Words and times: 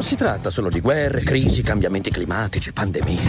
Non 0.00 0.08
si 0.08 0.16
tratta 0.16 0.48
solo 0.48 0.70
di 0.70 0.80
guerre, 0.80 1.22
crisi, 1.22 1.60
cambiamenti 1.60 2.10
climatici, 2.10 2.72
pandemie. 2.72 3.20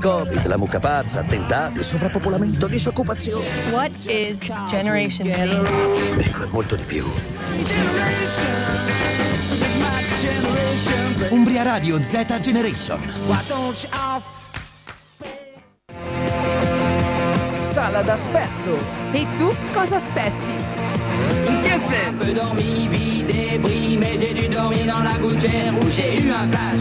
Covid, 0.00 0.44
la 0.46 0.56
mucca 0.56 0.80
pazza, 0.80 1.20
attentati, 1.20 1.84
sovrappopolamento, 1.84 2.66
disoccupazione. 2.66 3.46
What 3.70 3.92
is 4.06 4.38
Generation 4.68 5.30
Z? 5.30 6.18
Ecco, 6.18 6.42
è 6.42 6.48
molto 6.50 6.74
di 6.74 6.82
più. 6.82 7.06
Umbria 11.28 11.62
Radio 11.62 12.02
Z 12.02 12.40
Generation. 12.40 13.00
Sala 17.70 18.02
d'aspetto. 18.02 18.78
E 19.12 19.26
tu 19.36 19.54
cosa 19.72 19.94
aspetti? 19.94 20.69
Senso? 21.30 22.00
peu 22.18 22.32
dormi, 22.32 22.88
vie 22.88 23.22
débris, 23.22 23.96
mais 23.98 24.16
j'ai 24.18 24.34
dû 24.34 24.48
dormir 24.48 24.86
dans 24.86 25.02
la 25.02 25.16
gouttière 25.18 25.72
où 25.80 25.88
j'ai 25.88 26.22
eu 26.22 26.30
un 26.30 26.48
flash. 26.48 26.80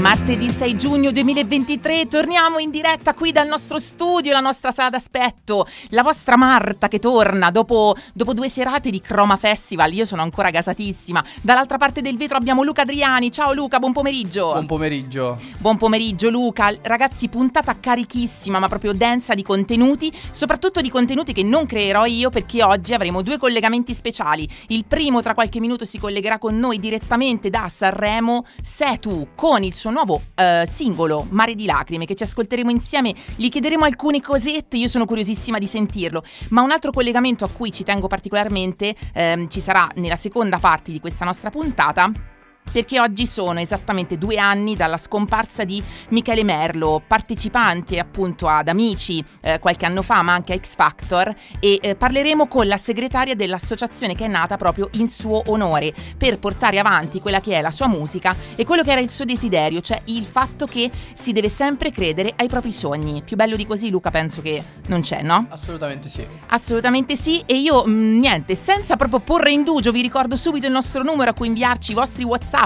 Martedì 0.00 0.48
6 0.48 0.76
giugno 0.78 1.12
2023 1.12 2.06
torniamo 2.06 2.58
in 2.58 2.70
diretta 2.70 3.12
qui 3.12 3.32
dal 3.32 3.46
nostro 3.46 3.78
studio, 3.78 4.32
la 4.32 4.40
nostra 4.40 4.72
sala 4.72 4.88
d'aspetto, 4.88 5.66
la 5.90 6.02
vostra 6.02 6.38
Marta 6.38 6.88
che 6.88 6.98
torna 6.98 7.50
dopo, 7.50 7.94
dopo 8.14 8.32
due 8.32 8.48
serate 8.48 8.88
di 8.88 8.98
Chroma 9.02 9.36
Festival, 9.36 9.92
io 9.92 10.06
sono 10.06 10.22
ancora 10.22 10.48
gasatissima. 10.48 11.22
Dall'altra 11.42 11.76
parte 11.76 12.00
del 12.00 12.16
vetro 12.16 12.38
abbiamo 12.38 12.62
Luca 12.62 12.80
Adriani, 12.80 13.30
ciao 13.30 13.52
Luca, 13.52 13.78
buon 13.78 13.92
pomeriggio. 13.92 14.52
Buon 14.52 14.66
pomeriggio. 14.66 15.38
Buon 15.58 15.76
pomeriggio 15.76 16.30
Luca, 16.30 16.74
ragazzi 16.80 17.28
puntata 17.28 17.78
carichissima 17.78 18.58
ma 18.58 18.68
proprio 18.68 18.94
densa 18.94 19.34
di 19.34 19.42
contenuti, 19.42 20.10
soprattutto 20.30 20.80
di 20.80 20.88
contenuti 20.88 21.34
che 21.34 21.42
non 21.42 21.66
creerò 21.66 22.06
io 22.06 22.30
perché 22.30 22.62
oggi 22.62 22.94
avremo 22.94 23.20
due 23.20 23.36
collegamenti 23.36 23.92
speciali. 23.92 24.48
Il 24.68 24.86
primo 24.86 25.20
tra 25.20 25.34
qualche 25.34 25.60
minuto 25.60 25.84
si 25.84 25.98
collegherà 25.98 26.38
con 26.38 26.58
noi 26.58 26.78
direttamente 26.78 27.50
da 27.50 27.68
Sanremo, 27.68 28.46
Setu, 28.62 29.28
con 29.34 29.62
il 29.62 29.74
suo 29.74 29.88
nuovo 29.90 30.20
eh, 30.34 30.64
singolo 30.68 31.26
Mare 31.30 31.54
di 31.54 31.66
Lacrime 31.66 32.06
che 32.06 32.14
ci 32.14 32.22
ascolteremo 32.22 32.70
insieme, 32.70 33.14
gli 33.36 33.48
chiederemo 33.48 33.84
alcune 33.84 34.20
cosette, 34.20 34.76
io 34.76 34.88
sono 34.88 35.04
curiosissima 35.04 35.58
di 35.58 35.66
sentirlo, 35.66 36.22
ma 36.50 36.62
un 36.62 36.70
altro 36.70 36.90
collegamento 36.90 37.44
a 37.44 37.48
cui 37.48 37.72
ci 37.72 37.84
tengo 37.84 38.06
particolarmente 38.06 38.94
ehm, 39.12 39.48
ci 39.48 39.60
sarà 39.60 39.88
nella 39.96 40.16
seconda 40.16 40.58
parte 40.58 40.92
di 40.92 41.00
questa 41.00 41.24
nostra 41.24 41.50
puntata 41.50 42.38
perché 42.72 43.00
oggi 43.00 43.26
sono 43.26 43.60
esattamente 43.60 44.18
due 44.18 44.36
anni 44.36 44.76
dalla 44.76 44.98
scomparsa 44.98 45.64
di 45.64 45.82
Michele 46.10 46.44
Merlo, 46.44 47.02
partecipante 47.06 47.98
appunto 47.98 48.48
ad 48.48 48.68
Amici 48.68 49.24
eh, 49.40 49.58
qualche 49.58 49.86
anno 49.86 50.02
fa, 50.02 50.22
ma 50.22 50.32
anche 50.32 50.52
a 50.52 50.58
X 50.58 50.74
Factor, 50.76 51.34
e 51.58 51.78
eh, 51.80 51.94
parleremo 51.94 52.46
con 52.46 52.66
la 52.66 52.76
segretaria 52.76 53.34
dell'associazione 53.34 54.14
che 54.14 54.24
è 54.24 54.28
nata 54.28 54.56
proprio 54.56 54.88
in 54.92 55.08
suo 55.08 55.42
onore 55.46 55.92
per 56.16 56.38
portare 56.38 56.78
avanti 56.78 57.20
quella 57.20 57.40
che 57.40 57.54
è 57.54 57.60
la 57.60 57.70
sua 57.70 57.88
musica 57.88 58.34
e 58.54 58.64
quello 58.64 58.82
che 58.82 58.92
era 58.92 59.00
il 59.00 59.10
suo 59.10 59.24
desiderio, 59.24 59.80
cioè 59.80 60.00
il 60.06 60.24
fatto 60.24 60.66
che 60.66 60.90
si 61.14 61.32
deve 61.32 61.48
sempre 61.48 61.90
credere 61.90 62.32
ai 62.36 62.48
propri 62.48 62.72
sogni. 62.72 63.22
Più 63.22 63.36
bello 63.36 63.56
di 63.56 63.66
così, 63.66 63.90
Luca, 63.90 64.10
penso 64.10 64.42
che 64.42 64.62
non 64.86 65.00
c'è, 65.00 65.22
no? 65.22 65.46
Assolutamente 65.50 66.08
sì. 66.08 66.26
Assolutamente 66.48 67.16
sì, 67.16 67.42
e 67.46 67.56
io 67.56 67.84
mh, 67.84 68.18
niente, 68.18 68.54
senza 68.54 68.96
proprio 68.96 69.18
porre 69.20 69.50
indugio, 69.52 69.92
vi 69.92 70.02
ricordo 70.02 70.36
subito 70.36 70.66
il 70.66 70.72
nostro 70.72 71.02
numero 71.02 71.30
a 71.30 71.34
cui 71.34 71.46
inviarci 71.46 71.92
i 71.92 71.94
vostri 71.94 72.24
WhatsApp, 72.24 72.58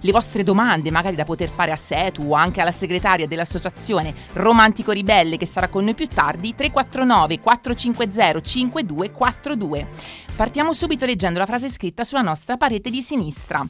le 0.00 0.12
vostre 0.12 0.42
domande, 0.42 0.90
magari 0.90 1.16
da 1.16 1.24
poter 1.24 1.48
fare 1.48 1.72
a 1.72 1.76
Setu 1.76 2.22
o 2.30 2.34
anche 2.34 2.60
alla 2.60 2.72
segretaria 2.72 3.26
dell'associazione 3.26 4.14
Romantico 4.34 4.92
Ribelle 4.92 5.36
che 5.36 5.46
sarà 5.46 5.68
con 5.68 5.84
noi 5.84 5.94
più 5.94 6.06
tardi, 6.06 6.54
349 6.54 7.38
450 7.40 8.40
5242. 8.40 9.86
Partiamo 10.36 10.72
subito 10.72 11.04
leggendo 11.04 11.38
la 11.38 11.46
frase 11.46 11.70
scritta 11.70 12.04
sulla 12.04 12.22
nostra 12.22 12.56
parete 12.56 12.90
di 12.90 13.02
sinistra. 13.02 13.66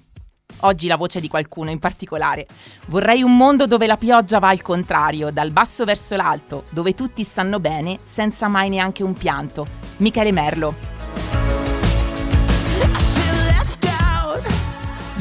Oggi 0.61 0.87
la 0.87 0.97
voce 0.97 1.21
di 1.21 1.29
qualcuno 1.29 1.71
in 1.71 1.79
particolare. 1.79 2.47
Vorrei 2.87 3.23
un 3.23 3.37
mondo 3.37 3.67
dove 3.67 3.87
la 3.87 3.97
pioggia 3.97 4.39
va 4.39 4.49
al 4.51 4.63
contrario, 4.63 5.31
dal 5.31 5.51
basso 5.51 5.85
verso 5.85 6.15
l'alto, 6.15 6.65
dove 6.71 6.95
tutti 6.95 7.25
stanno 7.25 7.59
bene 7.59 7.99
senza 8.05 8.49
mai 8.49 8.69
neanche 8.69 9.03
un 9.03 9.15
pianto. 9.15 9.67
Michele 9.97 10.33
Merlo. 10.33 10.92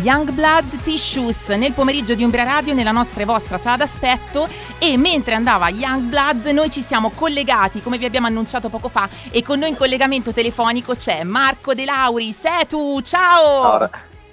Youngblood 0.01 0.81
Tissues 0.81 1.49
nel 1.49 1.73
pomeriggio 1.73 2.15
di 2.15 2.23
Umbria 2.23 2.43
Radio 2.43 2.73
nella 2.73 2.91
nostra 2.91 3.21
e 3.21 3.25
vostra 3.25 3.59
sala 3.59 3.77
d'aspetto 3.77 4.47
e 4.79 4.97
mentre 4.97 5.35
andava 5.35 5.69
Youngblood 5.69 6.47
noi 6.47 6.71
ci 6.71 6.81
siamo 6.81 7.11
collegati 7.11 7.81
come 7.81 7.99
vi 7.99 8.05
abbiamo 8.05 8.25
annunciato 8.25 8.69
poco 8.69 8.89
fa 8.89 9.07
e 9.29 9.43
con 9.43 9.59
noi 9.59 9.69
in 9.69 9.75
collegamento 9.75 10.33
telefonico 10.33 10.95
c'è 10.95 11.23
Marco 11.23 11.75
De 11.75 11.85
Lauri, 11.85 12.31
Setu, 12.31 13.01
ciao! 13.01 13.77
Ciao, 13.77 13.89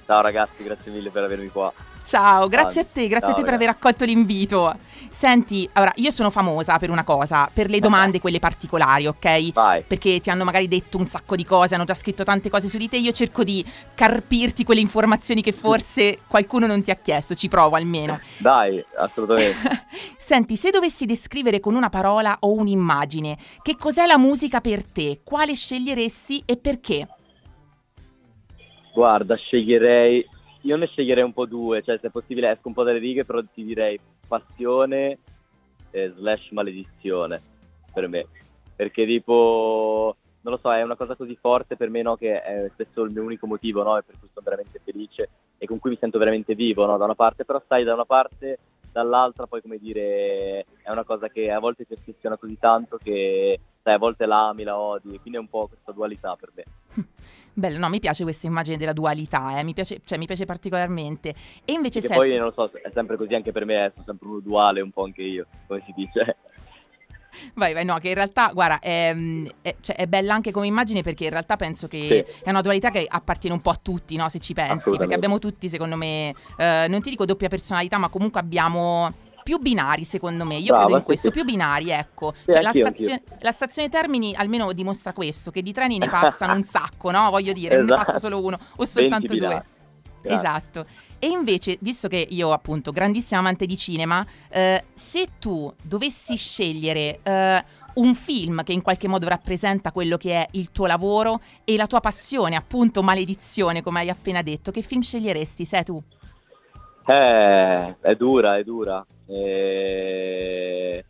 ciao 0.06 0.20
ragazzi, 0.22 0.62
grazie 0.62 0.90
mille 0.90 1.10
per 1.10 1.24
avermi 1.24 1.48
qua. 1.48 1.70
Ciao, 2.02 2.48
grazie 2.48 2.80
a 2.80 2.86
te, 2.90 3.06
grazie 3.06 3.28
Ciao, 3.28 3.30
a 3.32 3.34
te 3.34 3.42
per 3.42 3.50
ragazzi. 3.50 3.64
aver 3.64 3.68
accolto 3.68 4.04
l'invito. 4.06 4.74
Senti, 5.10 5.68
allora, 5.72 5.92
io 5.96 6.10
sono 6.10 6.30
famosa 6.30 6.78
per 6.78 6.90
una 6.90 7.04
cosa, 7.04 7.50
per 7.52 7.70
le 7.70 7.80
domande 7.80 8.20
quelle 8.20 8.38
particolari, 8.38 9.06
ok? 9.06 9.52
Vai. 9.52 9.82
Perché 9.86 10.20
ti 10.20 10.30
hanno 10.30 10.44
magari 10.44 10.68
detto 10.68 10.98
un 10.98 11.06
sacco 11.06 11.36
di 11.36 11.44
cose, 11.44 11.74
hanno 11.74 11.84
già 11.84 11.94
scritto 11.94 12.24
tante 12.24 12.50
cose 12.50 12.68
su 12.68 12.78
di 12.78 12.88
te, 12.88 12.96
io 12.96 13.12
cerco 13.12 13.44
di 13.44 13.64
carpirti 13.94 14.64
quelle 14.64 14.80
informazioni 14.80 15.42
che 15.42 15.52
forse 15.52 16.18
qualcuno 16.26 16.66
non 16.66 16.82
ti 16.82 16.90
ha 16.90 16.96
chiesto, 16.96 17.34
ci 17.34 17.48
provo 17.48 17.76
almeno. 17.76 18.20
Dai, 18.36 18.82
assolutamente. 18.96 19.86
Senti, 20.16 20.56
se 20.56 20.70
dovessi 20.70 21.06
descrivere 21.06 21.60
con 21.60 21.74
una 21.74 21.88
parola 21.88 22.36
o 22.40 22.52
un'immagine, 22.52 23.36
che 23.62 23.76
cos'è 23.76 24.06
la 24.06 24.18
musica 24.18 24.60
per 24.60 24.84
te? 24.84 25.20
Quale 25.24 25.54
sceglieresti 25.54 26.42
e 26.44 26.56
perché? 26.56 27.08
Guarda, 28.92 29.36
sceglierei. 29.36 30.36
Io 30.62 30.76
ne 30.76 30.86
sceglierei 30.86 31.24
un 31.24 31.32
po' 31.32 31.46
due, 31.46 31.82
cioè 31.82 31.98
se 31.98 32.10
possibile 32.10 32.50
esco 32.50 32.68
un 32.68 32.74
po' 32.74 32.82
dalle 32.82 32.98
righe, 32.98 33.24
però 33.24 33.40
ti 33.42 33.64
direi 33.64 33.98
passione 34.26 35.18
eh, 35.90 36.12
slash 36.16 36.50
maledizione 36.50 37.40
per 37.92 38.08
me. 38.08 38.26
Perché 38.74 39.06
tipo, 39.06 40.16
non 40.42 40.52
lo 40.52 40.58
so, 40.58 40.72
è 40.72 40.82
una 40.82 40.96
cosa 40.96 41.16
così 41.16 41.36
forte 41.36 41.76
per 41.76 41.90
me, 41.90 42.02
no? 42.02 42.16
Che 42.16 42.42
è 42.42 42.70
spesso 42.72 43.02
il 43.02 43.10
mio 43.10 43.22
unico 43.22 43.46
motivo, 43.46 43.82
no? 43.82 43.98
E 43.98 44.02
per 44.02 44.16
cui 44.18 44.28
sono 44.32 44.44
veramente 44.44 44.80
felice 44.84 45.28
e 45.58 45.66
con 45.66 45.78
cui 45.78 45.90
mi 45.90 45.98
sento 45.98 46.18
veramente 46.18 46.54
vivo, 46.54 46.86
no? 46.86 46.96
Da 46.96 47.04
una 47.04 47.14
parte, 47.14 47.44
però 47.44 47.62
sai, 47.66 47.84
da 47.84 47.94
una 47.94 48.04
parte, 48.04 48.58
dall'altra 48.92 49.46
poi 49.46 49.62
come 49.62 49.78
dire, 49.78 50.66
è 50.82 50.90
una 50.90 51.04
cosa 51.04 51.28
che 51.28 51.50
a 51.50 51.58
volte 51.58 51.84
ti 51.84 51.94
ossessiona 51.94 52.36
così 52.36 52.58
tanto 52.58 52.98
che, 53.02 53.58
sai, 53.82 53.94
a 53.94 53.98
volte 53.98 54.26
la 54.26 54.48
ami, 54.48 54.64
la 54.64 54.78
odi, 54.78 55.18
quindi 55.20 55.38
è 55.38 55.40
un 55.40 55.48
po' 55.48 55.66
questa 55.68 55.92
dualità 55.92 56.36
per 56.36 56.50
me. 56.54 56.64
Bello, 57.52 57.78
no, 57.78 57.88
mi 57.88 57.98
piace 57.98 58.22
questa 58.22 58.46
immagine 58.46 58.76
della 58.76 58.92
dualità, 58.92 59.58
eh, 59.58 59.64
mi, 59.64 59.74
piace, 59.74 60.00
cioè, 60.04 60.16
mi 60.16 60.26
piace 60.26 60.44
particolarmente. 60.44 61.34
E 61.64 61.72
invece 61.72 62.00
senti, 62.00 62.16
poi 62.16 62.34
non 62.34 62.46
lo 62.46 62.52
so, 62.52 62.70
è 62.80 62.90
sempre 62.94 63.16
così 63.16 63.34
anche 63.34 63.50
per 63.50 63.64
me, 63.64 63.86
eh, 63.86 63.90
sono 63.94 64.04
sempre 64.04 64.28
uno 64.28 64.40
duale 64.40 64.80
un 64.80 64.90
po' 64.92 65.04
anche 65.04 65.22
io, 65.22 65.46
come 65.66 65.82
si 65.84 65.92
dice. 65.96 66.36
vai, 67.54 67.72
vai, 67.72 67.84
no, 67.84 67.98
che 67.98 68.08
in 68.08 68.14
realtà, 68.14 68.52
guarda, 68.52 68.78
è, 68.78 69.12
è- 69.62 69.76
cioè, 69.80 69.96
è 69.96 70.06
bella 70.06 70.34
anche 70.34 70.52
come 70.52 70.66
immagine 70.66 71.02
perché 71.02 71.24
in 71.24 71.30
realtà 71.30 71.56
penso 71.56 71.88
che 71.88 72.24
Sì. 72.26 72.42
è 72.44 72.50
una 72.50 72.60
dualità 72.60 72.90
che 72.90 73.04
appartiene 73.08 73.56
un 73.56 73.62
po' 73.62 73.70
a 73.70 73.78
tutti, 73.80 74.14
no, 74.14 74.28
se 74.28 74.38
ci 74.38 74.54
pensi, 74.54 74.96
perché 74.96 75.14
abbiamo 75.14 75.38
tutti, 75.40 75.68
secondo 75.68 75.96
me, 75.96 76.32
eh, 76.56 76.86
non 76.88 77.00
ti 77.00 77.10
dico 77.10 77.24
doppia 77.24 77.48
personalità, 77.48 77.98
ma 77.98 78.08
comunque 78.08 78.40
abbiamo 78.40 79.12
più 79.48 79.56
binari, 79.56 80.04
secondo 80.04 80.44
me. 80.44 80.56
Io 80.56 80.66
Brava, 80.66 80.82
credo 80.82 80.98
in 80.98 81.04
questo, 81.04 81.28
sì. 81.28 81.32
più 81.32 81.44
binari, 81.44 81.88
ecco. 81.88 82.34
Sì, 82.36 82.52
cioè, 82.52 82.60
la, 82.60 82.68
anch'io, 82.68 82.84
stazione, 82.84 83.22
la 83.38 83.50
stazione 83.50 83.88
Termini 83.88 84.34
almeno 84.34 84.70
dimostra 84.74 85.14
questo, 85.14 85.50
che 85.50 85.62
di 85.62 85.72
treni 85.72 85.96
ne 85.96 86.06
passano 86.06 86.52
un 86.52 86.64
sacco, 86.68 87.10
no? 87.10 87.30
Voglio 87.30 87.54
dire, 87.54 87.76
non 87.76 87.86
ne 87.86 87.92
Esatto. 87.94 88.04
passa 88.04 88.18
solo 88.18 88.44
uno 88.44 88.58
o 88.76 88.84
soltanto 88.84 89.28
20 89.28 89.46
due. 89.46 89.64
Esatto. 90.20 90.84
E 91.18 91.28
invece, 91.28 91.78
visto 91.80 92.08
che 92.08 92.26
io 92.28 92.52
appunto, 92.52 92.92
grandissima 92.92 93.40
amante 93.40 93.64
di 93.64 93.76
cinema, 93.78 94.24
eh, 94.50 94.84
se 94.92 95.28
tu 95.38 95.72
dovessi 95.82 96.36
scegliere 96.36 97.20
eh, 97.22 97.64
un 97.94 98.14
film 98.14 98.62
che 98.64 98.74
in 98.74 98.82
qualche 98.82 99.08
modo 99.08 99.26
rappresenta 99.28 99.92
quello 99.92 100.18
che 100.18 100.42
è 100.42 100.46
il 100.52 100.70
tuo 100.72 100.84
lavoro 100.84 101.40
e 101.64 101.74
la 101.78 101.86
tua 101.86 102.00
passione, 102.00 102.54
appunto 102.54 103.02
maledizione, 103.02 103.82
come 103.82 104.00
hai 104.00 104.10
appena 104.10 104.42
detto, 104.42 104.70
che 104.70 104.82
film 104.82 105.00
sceglieresti, 105.00 105.64
sei 105.64 105.84
tu? 105.84 106.02
Eh, 107.06 107.96
è 107.98 108.14
dura, 108.14 108.58
è 108.58 108.62
dura. 108.62 109.04
Eh, 109.28 111.04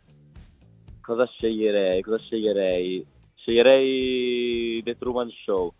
Cosa 1.09 1.25
sceglierei? 1.25 2.03
Cosa 2.03 2.19
sceglierei? 2.19 3.03
Sceglierei 3.33 4.79
The 4.83 4.95
Truman 4.95 5.27
Show. 5.43 5.73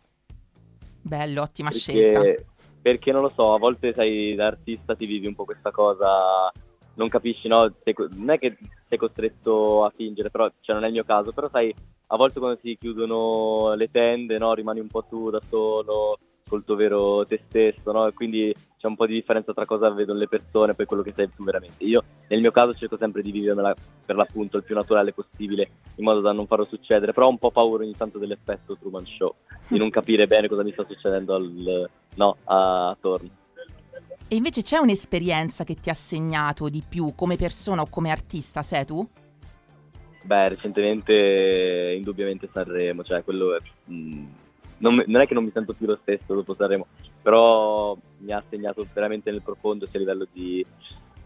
Bello, 1.03 1.44
ottima 1.44 1.69
scelta. 1.69 2.19
Perché, 2.19 2.45
perché 2.81 3.12
non 3.12 3.21
lo 3.21 3.31
so, 3.36 3.53
a 3.53 3.59
volte 3.59 3.94
sai, 3.94 4.33
da 4.33 4.47
artista 4.47 4.95
ti 4.95 5.06
vivi 5.06 5.27
un 5.27 5.36
po' 5.36 5.45
questa 5.45 5.69
cosa, 5.69 6.51
non 6.95 7.09
capisci, 7.09 7.47
no? 7.47 7.71
Sei 7.83 7.94
non 8.15 8.31
è 8.31 8.39
che 8.39 8.57
sei 8.88 8.97
costretto 8.97 9.86
a 9.86 9.91
fingere, 9.91 10.31
però 10.31 10.50
cioè, 10.62 10.74
non 10.74 10.83
è 10.86 10.88
il 10.88 10.94
mio 10.94 11.03
caso, 11.03 11.31
però 11.31 11.47
sai, 11.47 11.71
a 12.07 12.18
volte 12.18 12.39
quando 12.39 12.57
si 12.63 12.75
chiudono 12.80 13.75
le 13.75 13.91
tende, 13.91 14.39
no? 14.39 14.56
Rimani 14.56 14.80
un 14.80 14.88
po' 14.88 15.03
tu 15.03 15.30
da 15.30 15.39
solo, 15.47 16.18
col 16.47 16.63
tuo 16.65 16.74
vero 16.74 17.24
te 17.27 17.39
stesso, 17.47 17.91
no? 17.91 18.07
E 18.07 18.13
quindi 18.13 18.51
c'è 18.80 18.88
un 18.88 18.95
po' 18.95 19.06
di 19.06 19.13
differenza 19.13 19.53
tra 19.53 19.68
cosa 19.68 19.91
vedono 19.91 20.18
le 20.18 20.27
persone 20.27 20.71
e 20.71 20.75
poi 20.75 20.88
quello 20.88 21.03
che 21.03 21.13
sei 21.15 21.30
tu 21.36 21.44
veramente. 21.44 21.83
Io 21.83 22.03
nel 22.30 22.42
mio 22.42 22.52
caso 22.52 22.74
cerco 22.74 22.98
sempre 22.98 23.22
di 23.22 23.31
vivermela 23.31 23.76
per 24.06 24.16
l'appunto 24.16 24.58
il 24.58 24.64
più 24.64 24.76
naturale 24.76 25.14
possibile, 25.14 25.70
in 25.96 26.04
modo 26.04 26.22
da 26.22 26.31
non 26.31 26.48
farlo 26.48 26.66
succedere, 26.66 27.12
però 27.12 27.26
ho 27.28 27.31
un 27.31 27.38
po' 27.38 27.52
paura 27.52 27.84
ogni 27.84 27.96
tanto 27.96 28.18
dell'effetto 28.18 28.78
Truman 28.78 29.06
Show, 29.06 29.36
di 29.68 29.78
non 29.78 29.90
capire 29.90 30.28
bene 30.28 30.48
cosa 30.48 30.64
mi 30.64 30.72
sta 30.72 30.86
succedendo 30.86 31.36
al- 31.36 31.90
no, 32.16 32.38
a 32.46 32.96
Torno. 33.00 33.30
E 34.28 34.36
invece 34.36 34.62
c'è 34.62 34.78
un'esperienza 34.78 35.64
che 35.64 35.74
ti 35.74 35.90
ha 35.90 35.96
segnato 35.96 36.70
di 36.70 36.84
più 36.88 37.14
come 37.16 37.36
persona 37.36 37.81
o 37.81 37.88
come 37.90 38.12
artista, 38.12 38.62
sei 38.62 38.86
tu? 38.86 39.08
Beh, 40.22 40.50
recentemente 40.50 41.96
indubbiamente 41.98 42.48
Sanremo, 42.52 43.04
cioè 43.04 43.24
quello 43.24 43.56
è, 43.56 43.60
mh, 43.86 44.25
non, 44.78 44.96
mi- 44.96 45.04
non 45.08 45.22
è 45.22 45.25
che 45.28 45.34
non 45.34 45.44
mi 45.46 45.52
sento 45.52 45.74
più 45.74 45.88
lo 45.88 45.98
stesso 46.02 46.36
dopo 46.36 46.54
Sanremo, 46.54 46.86
però 47.24 47.98
mi 48.20 48.32
ha 48.32 48.44
segnato 48.48 48.86
veramente 48.94 49.32
nel 49.32 49.42
profondo 49.42 49.88
sia 49.88 49.98
a 49.98 50.02
livello 50.04 50.28
di 50.32 50.64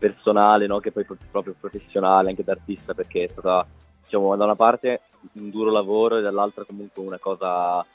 personale 0.04 0.68
no, 0.68 0.80
che 0.80 0.92
poi 0.92 1.06
pro- 1.06 1.18
proprio 1.32 1.56
professionale, 1.58 2.30
anche 2.30 2.44
da 2.44 2.52
artista, 2.52 2.94
perché 2.94 3.24
è 3.24 3.28
stata 3.30 3.66
diciamo 4.04 4.36
da 4.36 4.44
una 4.44 4.56
parte 4.56 5.00
un 5.34 5.50
duro 5.50 5.72
lavoro 5.72 6.18
e 6.18 6.22
dall'altra 6.22 6.66
comunque 6.66 7.02
una 7.02 7.20
cosa 7.20 7.86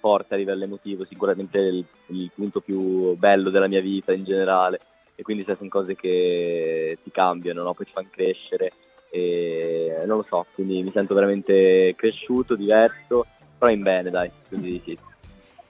forte 0.00 0.34
a 0.34 0.36
livello 0.36 0.64
emotivo, 0.64 1.04
sicuramente 1.04 1.58
il, 1.58 1.84
il 2.06 2.30
punto 2.34 2.60
più 2.60 3.16
bello 3.16 3.50
della 3.50 3.68
mia 3.68 3.80
vita 3.80 4.12
in 4.12 4.24
generale 4.24 4.80
e 5.14 5.22
quindi 5.22 5.44
sai, 5.44 5.54
sono 5.56 5.68
cose 5.68 5.94
che 5.94 6.98
ti 7.04 7.12
cambiano, 7.12 7.62
no? 7.62 7.74
poi 7.74 7.86
ti 7.86 7.92
fanno 7.92 8.08
crescere 8.10 8.72
e 9.10 10.02
non 10.04 10.16
lo 10.16 10.26
so, 10.28 10.46
quindi 10.54 10.82
mi 10.82 10.90
sento 10.90 11.14
veramente 11.14 11.94
cresciuto, 11.96 12.56
diverso, 12.56 13.26
però 13.56 13.70
in 13.70 13.82
bene 13.82 14.10
dai, 14.10 14.30
quindi 14.48 14.80
sì. 14.84 14.98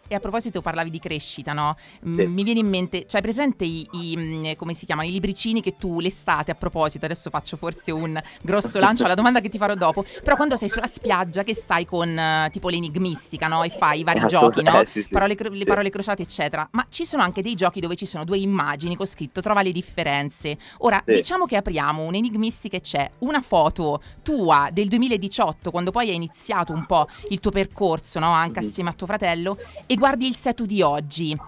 E 0.08 0.14
a 0.14 0.20
proposito 0.20 0.60
parlavi 0.60 0.90
di 0.90 0.98
crescita, 0.98 1.52
no? 1.54 1.74
M- 2.02 2.16
Sì. 2.18 2.26
Mi 2.26 2.42
viene 2.42 2.60
in 2.60 2.68
mente, 2.68 3.06
cioè 3.06 3.22
presente 3.22 3.64
i, 3.64 3.86
i, 3.92 4.16
mh, 4.16 4.56
come 4.56 4.74
si 4.74 4.84
chiamano, 4.84 5.08
i 5.08 5.10
libricini 5.12 5.62
che 5.62 5.76
tu 5.78 6.00
l'estate 6.00 6.50
a 6.50 6.54
proposito, 6.54 7.04
adesso 7.06 7.30
faccio 7.30 7.56
forse 7.56 7.92
un 7.92 8.20
grosso 8.42 8.78
lancio 8.78 9.04
alla 9.04 9.14
domanda 9.14 9.40
che 9.40 9.48
ti 9.48 9.56
farò 9.56 9.74
dopo, 9.74 10.04
però 10.22 10.36
quando 10.36 10.56
sei 10.56 10.68
sulla 10.68 10.86
spiaggia 10.86 11.44
che 11.44 11.54
stai 11.54 11.86
con 11.86 12.08
eh, 12.18 12.48
tipo 12.52 12.68
l'enigmistica, 12.68 13.46
no? 13.48 13.62
E 13.62 13.70
fai 13.70 14.00
i 14.00 14.04
vari 14.04 14.26
giochi, 14.26 14.62
no? 14.62 14.80
eh, 14.82 14.86
sì, 14.86 15.00
sì, 15.02 15.08
parole, 15.08 15.34
cro- 15.34 15.48
le 15.50 15.64
parole 15.64 15.88
crociate, 15.88 16.22
eccetera. 16.22 16.68
Ma 16.72 16.84
ci 16.90 17.06
sono 17.06 17.22
anche 17.22 17.40
dei 17.40 17.54
giochi 17.54 17.80
dove 17.80 17.94
ci 17.94 18.04
sono 18.04 18.24
due 18.24 18.36
immagini 18.38 18.96
con 18.96 19.06
scritto 19.06 19.40
trova 19.40 19.62
le 19.62 19.72
differenze. 19.72 20.58
Ora, 20.78 21.00
diciamo 21.06 21.46
che 21.46 21.56
apriamo 21.56 22.02
un'enigmistica 22.02 22.76
e 22.76 22.80
c'è 22.82 23.08
una 23.20 23.40
foto 23.40 24.02
tua 24.22 24.68
del 24.72 24.88
2018, 24.88 25.70
quando 25.70 25.90
poi 25.90 26.10
hai 26.10 26.16
iniziato 26.16 26.72
un 26.74 26.84
po' 26.84 27.06
il 27.30 27.40
tuo 27.40 27.50
percorso, 27.50 28.18
no? 28.18 28.30
Anche 28.32 28.60
Mhm. 28.60 28.66
assieme 28.66 28.90
a 28.90 28.92
tuo 28.92 29.06
fratello, 29.06 29.56
e 29.92 29.94
guardi 29.96 30.26
il 30.26 30.34
setu 30.34 30.64
di 30.64 30.80
oggi. 30.80 31.38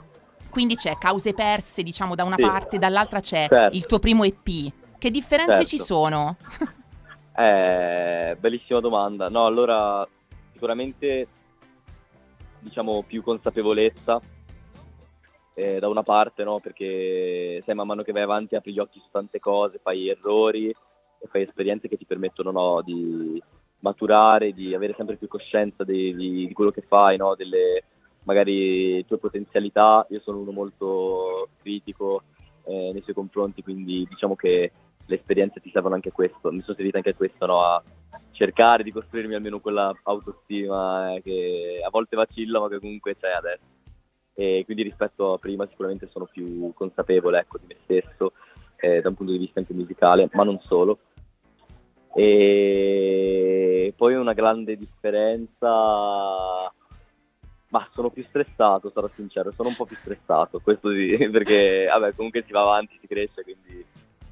Quindi 0.51 0.77
c'è 0.77 0.99
cause 0.99 1.33
perse, 1.33 1.83
diciamo, 1.83 2.15
da 2.15 2.25
una 2.25 2.37
Sì. 2.37 2.43
parte, 2.43 2.79
dall'altra 2.79 3.21
c'è 3.21 3.47
Certo. 3.49 3.75
il 3.77 3.87
tuo 3.87 3.99
primo 3.99 4.23
EP. 4.23 4.71
Che 4.99 5.11
differenze 5.11 5.53
Certo. 5.65 5.69
ci 5.69 5.79
sono? 5.79 6.37
Eh, 7.37 8.37
bellissima 8.39 8.79
domanda. 8.79 9.29
No, 9.29 9.45
allora 9.47 10.07
sicuramente 10.53 11.27
diciamo 12.61 13.03
più 13.03 13.25
consapevolezza 13.25 14.21
eh, 15.55 15.81
da 15.81 15.89
una 15.89 16.05
parte, 16.05 16.45
no? 16.45 16.61
Perché 16.61 17.61
sai, 17.65 17.75
man 17.75 17.89
mano 17.89 18.05
che 18.05 18.13
vai 18.13 18.23
avanti 18.23 18.55
apri 18.55 18.73
gli 18.73 18.79
occhi 18.79 19.01
su 19.01 19.09
tante 19.11 19.41
cose, 19.41 19.81
fai 19.83 20.09
errori 20.11 20.69
e 20.69 21.27
fai 21.29 21.43
esperienze 21.43 21.89
che 21.89 21.97
ti 21.97 22.05
permettono 22.05 22.53
no, 22.53 22.83
di 22.83 23.43
maturare, 23.81 24.53
di 24.53 24.73
avere 24.73 24.95
sempre 24.97 25.17
più 25.17 25.27
coscienza 25.27 25.83
di, 25.83 26.15
di- 26.15 26.47
di 26.47 26.53
quello 26.53 26.71
che 26.71 26.83
fai, 26.87 27.17
no? 27.17 27.35
Delle 27.35 27.83
magari 28.25 29.05
tue 29.07 29.19
potenzialità. 29.19 30.07
Io 30.11 30.21
sono 30.21 30.39
uno 30.39 30.53
molto 30.53 31.49
critico 31.61 32.23
eh, 32.65 32.91
nei 32.93 33.03
suoi 33.03 33.15
confronti, 33.15 33.63
quindi 33.63 34.07
diciamo 34.09 34.37
che 34.37 34.73
le 35.07 35.15
esperienze 35.17 35.61
ti 35.61 35.71
servono 35.71 35.95
anche 35.95 36.09
a 36.09 36.13
questo, 36.13 36.51
mi 36.51 36.63
sono 36.63 36.77
servite 36.77 36.97
anche 36.97 37.11
a 37.11 37.15
questo, 37.15 37.47
no? 37.47 37.63
a 37.63 37.83
cercare 38.33 38.83
di 38.83 38.93
costruirmi 38.93 39.35
almeno 39.35 39.61
quella 39.61 39.93
autostima 40.05 41.15
eh, 41.15 41.23
che 41.23 41.81
a 41.85 41.91
volte 41.91 42.17
vacilla 42.17 42.61
ma 42.61 42.69
che 42.69 42.79
comunque 42.79 43.17
c'è 43.17 43.31
adesso. 43.31 43.73
E 44.37 44.63
quindi 44.65 44.83
rispetto 44.83 45.35
a 45.35 45.39
prima 45.39 45.67
sicuramente 45.69 46.09
sono 46.11 46.27
più 46.31 46.73
consapevole 46.75 47.39
ecco, 47.39 47.59
di 47.59 47.67
me 47.69 47.77
stesso 47.85 48.33
eh, 48.77 49.01
da 49.01 49.09
un 49.09 49.15
punto 49.15 49.33
di 49.33 49.39
vista 49.39 49.61
anche 49.61 49.75
musicale, 49.75 50.29
ma 50.33 50.43
non 50.45 50.59
solo. 50.61 50.99
E 52.17 53.93
poi 53.97 54.15
una 54.15 54.35
grande 54.35 54.77
differenza, 54.77 56.73
ma 57.75 57.89
sono 57.93 58.09
più 58.09 58.25
stressato, 58.29 58.93
sarò 58.95 59.11
sincero, 59.17 59.51
sono 59.51 59.71
un 59.71 59.75
po' 59.75 59.85
più 59.85 59.97
stressato, 59.97 60.61
questo 60.61 60.93
sì, 60.93 61.17
perché 61.29 61.87
vabbè, 61.87 62.15
comunque 62.15 62.45
si 62.47 62.53
va 62.53 62.61
avanti, 62.61 62.97
si 63.01 63.09
cresce, 63.09 63.43
quindi 63.43 63.85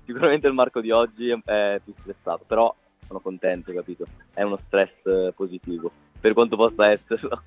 sicuramente 0.05 0.47
il 0.47 0.53
Marco 0.53 0.81
di 0.81 0.93
oggi 0.93 1.29
è 1.31 1.81
più 1.83 1.93
stressato, 1.99 2.45
però 2.47 2.73
sono 3.05 3.19
contento, 3.19 3.73
capito? 3.73 4.07
È 4.33 4.43
uno 4.43 4.61
stress 4.67 5.33
positivo, 5.35 5.91
per 6.21 6.35
quanto 6.35 6.55
possa 6.55 6.89
esserlo. 6.89 7.43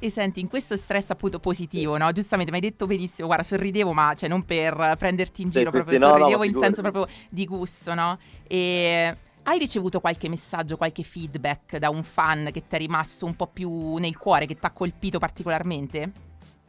E 0.00 0.10
senti, 0.10 0.40
in 0.40 0.48
questo 0.48 0.74
stress 0.74 1.10
appunto 1.10 1.38
positivo, 1.38 1.96
no? 1.96 2.10
Giustamente 2.10 2.50
mi 2.50 2.58
hai 2.58 2.68
detto 2.68 2.86
benissimo, 2.86 3.28
guarda, 3.28 3.44
sorridevo, 3.44 3.92
ma 3.92 4.14
cioè 4.16 4.28
non 4.28 4.44
per 4.44 4.96
prenderti 4.98 5.42
in 5.42 5.50
giro, 5.50 5.66
sì, 5.66 5.70
proprio 5.70 5.98
sì, 5.98 6.04
no, 6.04 6.10
no, 6.10 6.16
sorridevo 6.16 6.38
ma 6.38 6.46
in 6.46 6.54
senso 6.56 6.82
proprio 6.82 7.06
di 7.28 7.46
gusto, 7.46 7.94
no? 7.94 8.18
E 8.48 9.14
hai 9.44 9.58
ricevuto 9.58 10.00
qualche 10.00 10.28
messaggio, 10.28 10.76
qualche 10.76 11.02
feedback 11.02 11.78
da 11.78 11.90
un 11.90 12.02
fan 12.02 12.50
che 12.52 12.66
ti 12.66 12.76
è 12.76 12.78
rimasto 12.78 13.26
un 13.26 13.34
po' 13.34 13.46
più 13.46 13.96
nel 13.96 14.16
cuore, 14.16 14.46
che 14.46 14.54
ti 14.54 14.66
ha 14.66 14.72
colpito 14.72 15.18
particolarmente? 15.18 16.12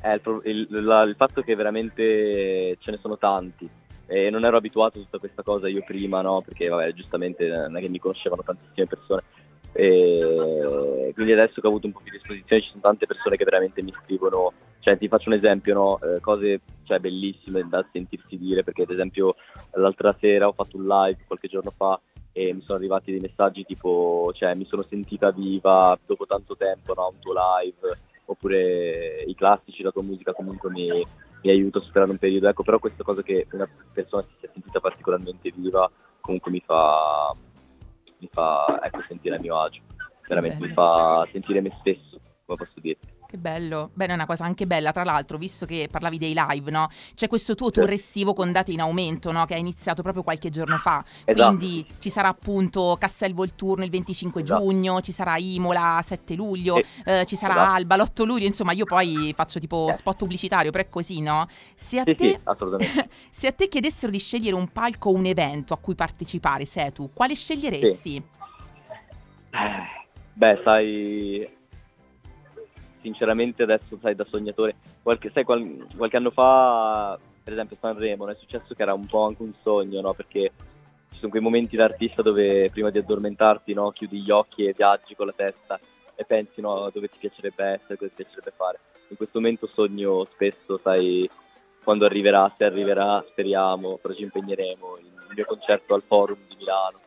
È 0.01 0.09
il, 0.13 0.21
pro- 0.21 0.41
il- 0.43 0.67
la- 0.69 1.03
il 1.03 1.15
fatto 1.15 1.41
che 1.41 1.55
veramente 1.55 2.77
ce 2.79 2.91
ne 2.91 2.97
sono 3.01 3.17
tanti 3.17 3.69
e 4.07 4.29
non 4.29 4.43
ero 4.45 4.57
abituato 4.57 4.99
a 4.99 5.01
tutta 5.03 5.19
questa 5.19 5.43
cosa 5.43 5.67
io 5.69 5.83
prima, 5.85 6.21
no? 6.21 6.41
Perché 6.41 6.67
vabbè, 6.67 6.93
giustamente 6.93 7.47
non 7.47 7.77
è 7.77 7.79
che 7.79 7.89
mi 7.89 7.99
conoscevano 7.99 8.43
tantissime 8.43 8.87
persone. 8.87 9.23
E 9.73 11.11
quindi 11.13 11.31
adesso 11.31 11.61
che 11.61 11.67
ho 11.67 11.69
avuto 11.69 11.87
un 11.87 11.93
po' 11.93 12.01
più 12.01 12.11
di 12.11 12.17
esposizione 12.17 12.61
ci 12.61 12.69
sono 12.69 12.81
tante 12.81 13.05
persone 13.05 13.37
che 13.37 13.45
veramente 13.45 13.81
mi 13.81 13.93
scrivono, 14.03 14.51
cioè 14.79 14.97
ti 14.97 15.07
faccio 15.07 15.29
un 15.29 15.35
esempio, 15.35 15.73
no? 15.73 15.99
Eh, 16.01 16.19
cose 16.19 16.59
cioè, 16.83 16.99
bellissime 16.99 17.65
da 17.69 17.85
sentirsi 17.91 18.37
dire, 18.37 18.63
perché 18.63 18.81
ad 18.81 18.91
esempio 18.91 19.35
l'altra 19.75 20.13
sera 20.19 20.47
ho 20.47 20.53
fatto 20.53 20.75
un 20.75 20.87
live 20.87 21.19
qualche 21.25 21.47
giorno 21.47 21.71
fa 21.75 21.97
e 22.33 22.53
mi 22.53 22.61
sono 22.61 22.77
arrivati 22.77 23.11
dei 23.11 23.19
messaggi 23.19 23.65
tipo, 23.65 24.31
cioè 24.33 24.55
mi 24.55 24.65
sono 24.65 24.83
sentita 24.83 25.31
viva 25.31 25.97
dopo 26.05 26.25
tanto 26.25 26.55
tempo, 26.55 26.93
no? 26.93 27.09
Un 27.13 27.19
tuo 27.19 27.33
live, 27.33 27.97
oppure 28.25 29.23
i 29.27 29.35
classici, 29.35 29.83
la 29.83 29.91
tua 29.91 30.03
musica 30.03 30.33
comunque 30.33 30.69
mi, 30.69 30.87
mi 31.43 31.49
aiuta 31.49 31.79
a 31.79 31.81
superare 31.81 32.11
un 32.11 32.17
periodo. 32.17 32.47
Ecco, 32.47 32.63
però 32.63 32.79
questa 32.79 33.03
cosa 33.03 33.21
che 33.21 33.47
una 33.51 33.67
persona 33.93 34.23
si 34.23 34.35
sia 34.39 34.49
sentita 34.53 34.79
particolarmente 34.79 35.51
viva 35.55 35.89
comunque 36.21 36.51
mi 36.51 36.61
fa, 36.65 37.35
mi 38.19 38.29
fa 38.31 38.79
ecco, 38.81 39.01
sentire 39.07 39.35
a 39.35 39.39
mio 39.39 39.59
agio, 39.59 39.81
veramente 40.27 40.59
mi 40.59 40.71
bello. 40.71 40.73
fa 40.73 41.27
sentire 41.31 41.61
me 41.61 41.75
stesso, 41.79 42.19
come 42.45 42.57
posso 42.57 42.79
dire. 42.79 42.97
Che 43.31 43.37
bello. 43.37 43.91
Bene, 43.93 44.11
è 44.11 44.15
una 44.15 44.25
cosa 44.25 44.43
anche 44.43 44.65
bella, 44.67 44.91
tra 44.91 45.05
l'altro, 45.05 45.37
visto 45.37 45.65
che 45.65 45.87
parlavi 45.89 46.17
dei 46.17 46.33
live, 46.35 46.69
no? 46.69 46.89
C'è 47.15 47.29
questo 47.29 47.55
tuo 47.55 47.71
tour 47.71 47.89
estivo 47.89 48.33
con 48.33 48.51
date 48.51 48.73
in 48.73 48.81
aumento, 48.81 49.31
no? 49.31 49.45
Che 49.45 49.53
ha 49.53 49.57
iniziato 49.57 50.01
proprio 50.01 50.21
qualche 50.21 50.49
giorno 50.49 50.77
fa. 50.77 51.01
Esatto. 51.23 51.55
Quindi 51.55 51.85
ci 51.99 52.09
sarà 52.09 52.27
appunto 52.27 52.97
Castel 52.99 53.33
Volturno 53.33 53.85
il 53.85 53.89
25 53.89 54.41
Esatto. 54.41 54.59
giugno, 54.61 54.99
ci 54.99 55.13
sarà 55.13 55.37
Imola 55.37 56.01
7 56.03 56.33
luglio, 56.35 56.75
Sì. 56.83 56.85
eh, 57.05 57.25
ci 57.25 57.37
sarà 57.37 57.53
Esatto. 57.53 57.71
Alba 57.71 57.95
l'8 57.95 58.25
luglio, 58.25 58.45
insomma 58.47 58.73
io 58.73 58.83
poi 58.83 59.31
faccio 59.33 59.59
tipo 59.61 59.87
Eh. 59.87 59.93
spot 59.93 60.17
pubblicitario, 60.17 60.69
però 60.69 60.83
è 60.83 60.89
così, 60.89 61.21
no? 61.21 61.47
Se 61.73 61.99
a, 61.99 62.03
Sì, 62.03 62.15
te, 62.15 62.37
sì, 62.37 62.37
se 63.31 63.47
a 63.47 63.51
te 63.53 63.69
chiedessero 63.69 64.11
di 64.11 64.19
scegliere 64.19 64.57
un 64.57 64.67
palco 64.73 65.07
o 65.09 65.13
un 65.13 65.25
evento 65.25 65.73
a 65.73 65.77
cui 65.77 65.95
partecipare, 65.95 66.65
sei 66.65 66.91
tu, 66.91 67.11
quale 67.13 67.33
sceglieresti? 67.33 68.21
Eh, 69.51 69.99
Beh, 70.33 70.61
sai, 70.65 71.49
sinceramente 73.01 73.63
adesso 73.63 73.97
sai 74.01 74.15
da 74.15 74.25
sognatore, 74.25 74.75
qualche, 75.01 75.29
sai, 75.31 75.43
qual- 75.43 75.87
qualche 75.95 76.17
anno 76.17 76.31
fa, 76.31 77.17
per 77.43 77.53
esempio 77.53 77.77
Sanremo, 77.79 78.27
è 78.27 78.35
successo 78.35 78.73
che 78.73 78.81
era 78.81 78.93
un 78.93 79.05
po' 79.05 79.25
anche 79.25 79.41
un 79.41 79.53
sogno, 79.61 80.01
no? 80.01 80.13
Perché 80.13 80.51
ci 81.11 81.17
sono 81.17 81.31
quei 81.31 81.41
momenti 81.41 81.75
d'artista 81.75 82.21
dove 82.21 82.69
prima 82.71 82.89
di 82.89 82.99
addormentarti, 82.99 83.73
no, 83.73 83.91
chiudi 83.91 84.21
gli 84.21 84.31
occhi 84.31 84.65
e 84.65 84.73
viaggi 84.75 85.15
con 85.15 85.25
la 85.25 85.33
testa 85.33 85.79
e 86.15 86.23
pensi, 86.25 86.61
no, 86.61 86.89
dove 86.93 87.09
ti 87.09 87.17
piacerebbe 87.19 87.63
essere, 87.63 87.97
cosa 87.97 88.11
ti 88.15 88.23
piacerebbe 88.23 88.53
fare. 88.55 88.79
In 89.09 89.17
questo 89.17 89.39
momento 89.39 89.67
sogno 89.67 90.25
spesso, 90.25 90.79
sai, 90.81 91.29
quando 91.83 92.05
arriverà, 92.05 92.53
se 92.57 92.63
arriverà, 92.63 93.23
speriamo, 93.27 93.97
però 93.97 94.13
ci 94.13 94.23
impegneremo, 94.23 94.97
il 94.99 95.33
mio 95.35 95.45
concerto 95.45 95.93
al 95.93 96.03
Forum 96.03 96.37
di 96.47 96.55
Milano 96.57 96.99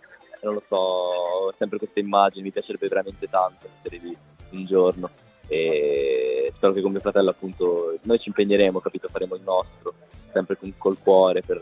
non 0.45 0.55
lo 0.55 0.63
so, 0.67 0.77
ho 0.77 1.55
sempre 1.57 1.79
queste 1.79 2.01
immagini, 2.01 2.45
mi 2.45 2.53
piacerebbe 2.53 2.89
veramente 2.89 3.29
tanto 3.29 3.67
essere 3.67 3.97
lì 4.03 4.17
un 4.51 4.65
giorno 4.67 5.11
e 5.49 6.53
spero 6.57 6.73
che 6.73 6.81
con 6.81 6.91
mio 6.93 7.01
fratello 7.01 7.31
appunto 7.31 7.99
noi 8.03 8.19
ci 8.19 8.29
impegneremo, 8.29 8.81
capito, 8.81 9.09
faremo 9.09 9.35
il 9.35 9.43
nostro, 9.43 9.95
sempre 10.33 10.57
con, 10.57 10.73
col 10.79 10.99
cuore 11.03 11.43
per, 11.43 11.61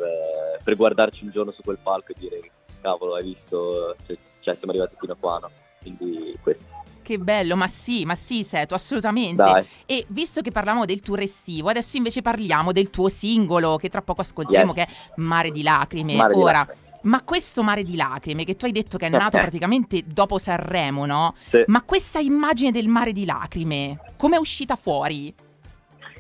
per 0.63 0.77
guardarci 0.77 1.25
un 1.25 1.31
giorno 1.31 1.51
su 1.53 1.63
quel 1.63 1.79
palco 1.83 2.13
e 2.13 2.15
dire 2.19 2.41
cavolo 2.81 3.15
hai 3.15 3.25
visto, 3.25 3.95
cioè, 4.07 4.17
cioè, 4.41 4.55
siamo 4.57 4.71
arrivati 4.73 4.97
fino 4.99 5.13
a 5.13 5.17
qua, 5.19 5.39
no? 5.41 5.51
Quindi 5.81 6.37
questo, 6.43 6.65
Che 7.03 7.19
bello, 7.19 7.57
ma 7.57 7.67
sì, 7.69 8.05
ma 8.05 8.15
sì, 8.15 8.45
Seto, 8.45 8.75
assolutamente. 8.75 9.43
dai, 9.43 9.67
E 9.87 10.05
visto 10.09 10.41
che 10.41 10.51
parlavamo 10.53 10.85
del 10.85 11.01
tour 11.01 11.21
estivo, 11.21 11.69
adesso 11.69 11.97
invece 11.97 12.23
parliamo 12.23 12.73
del 12.73 12.91
tuo 12.91 13.09
singolo 13.09 13.77
che 13.77 13.89
tra 13.89 14.03
poco 14.03 14.21
ascolteremo, 14.23 14.73
Yes. 14.75 14.87
che 14.87 14.93
è 14.93 14.95
Mare 15.17 15.51
di 15.51 15.63
Lacrime. 15.63 16.15
Mare 16.15 16.35
di 16.35 16.41
Ora, 16.41 16.53
lacrime. 16.59 16.81
Ma 17.03 17.23
questo 17.23 17.63
Mare 17.63 17.83
di 17.83 17.97
Lacrime, 17.97 18.45
che 18.45 18.57
tu 18.57 18.65
hai 18.65 18.73
detto 18.73 18.99
che 18.99 19.07
è 19.07 19.09
nato 19.11 19.39
praticamente 19.39 20.03
dopo 20.07 20.39
Sanremo, 20.39 21.07
no? 21.07 21.35
Sì. 21.49 21.63
Ma 21.67 21.83
questa 21.83 22.19
immagine 22.19 22.71
del 22.71 22.89
Mare 22.89 23.13
di 23.13 23.25
Lacrime, 23.25 24.01
come 24.17 24.37
è 24.37 24.39
uscita 24.39 24.77
fuori? 24.77 25.35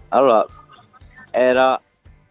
Allora, 0.09 0.45
era 1.31 1.81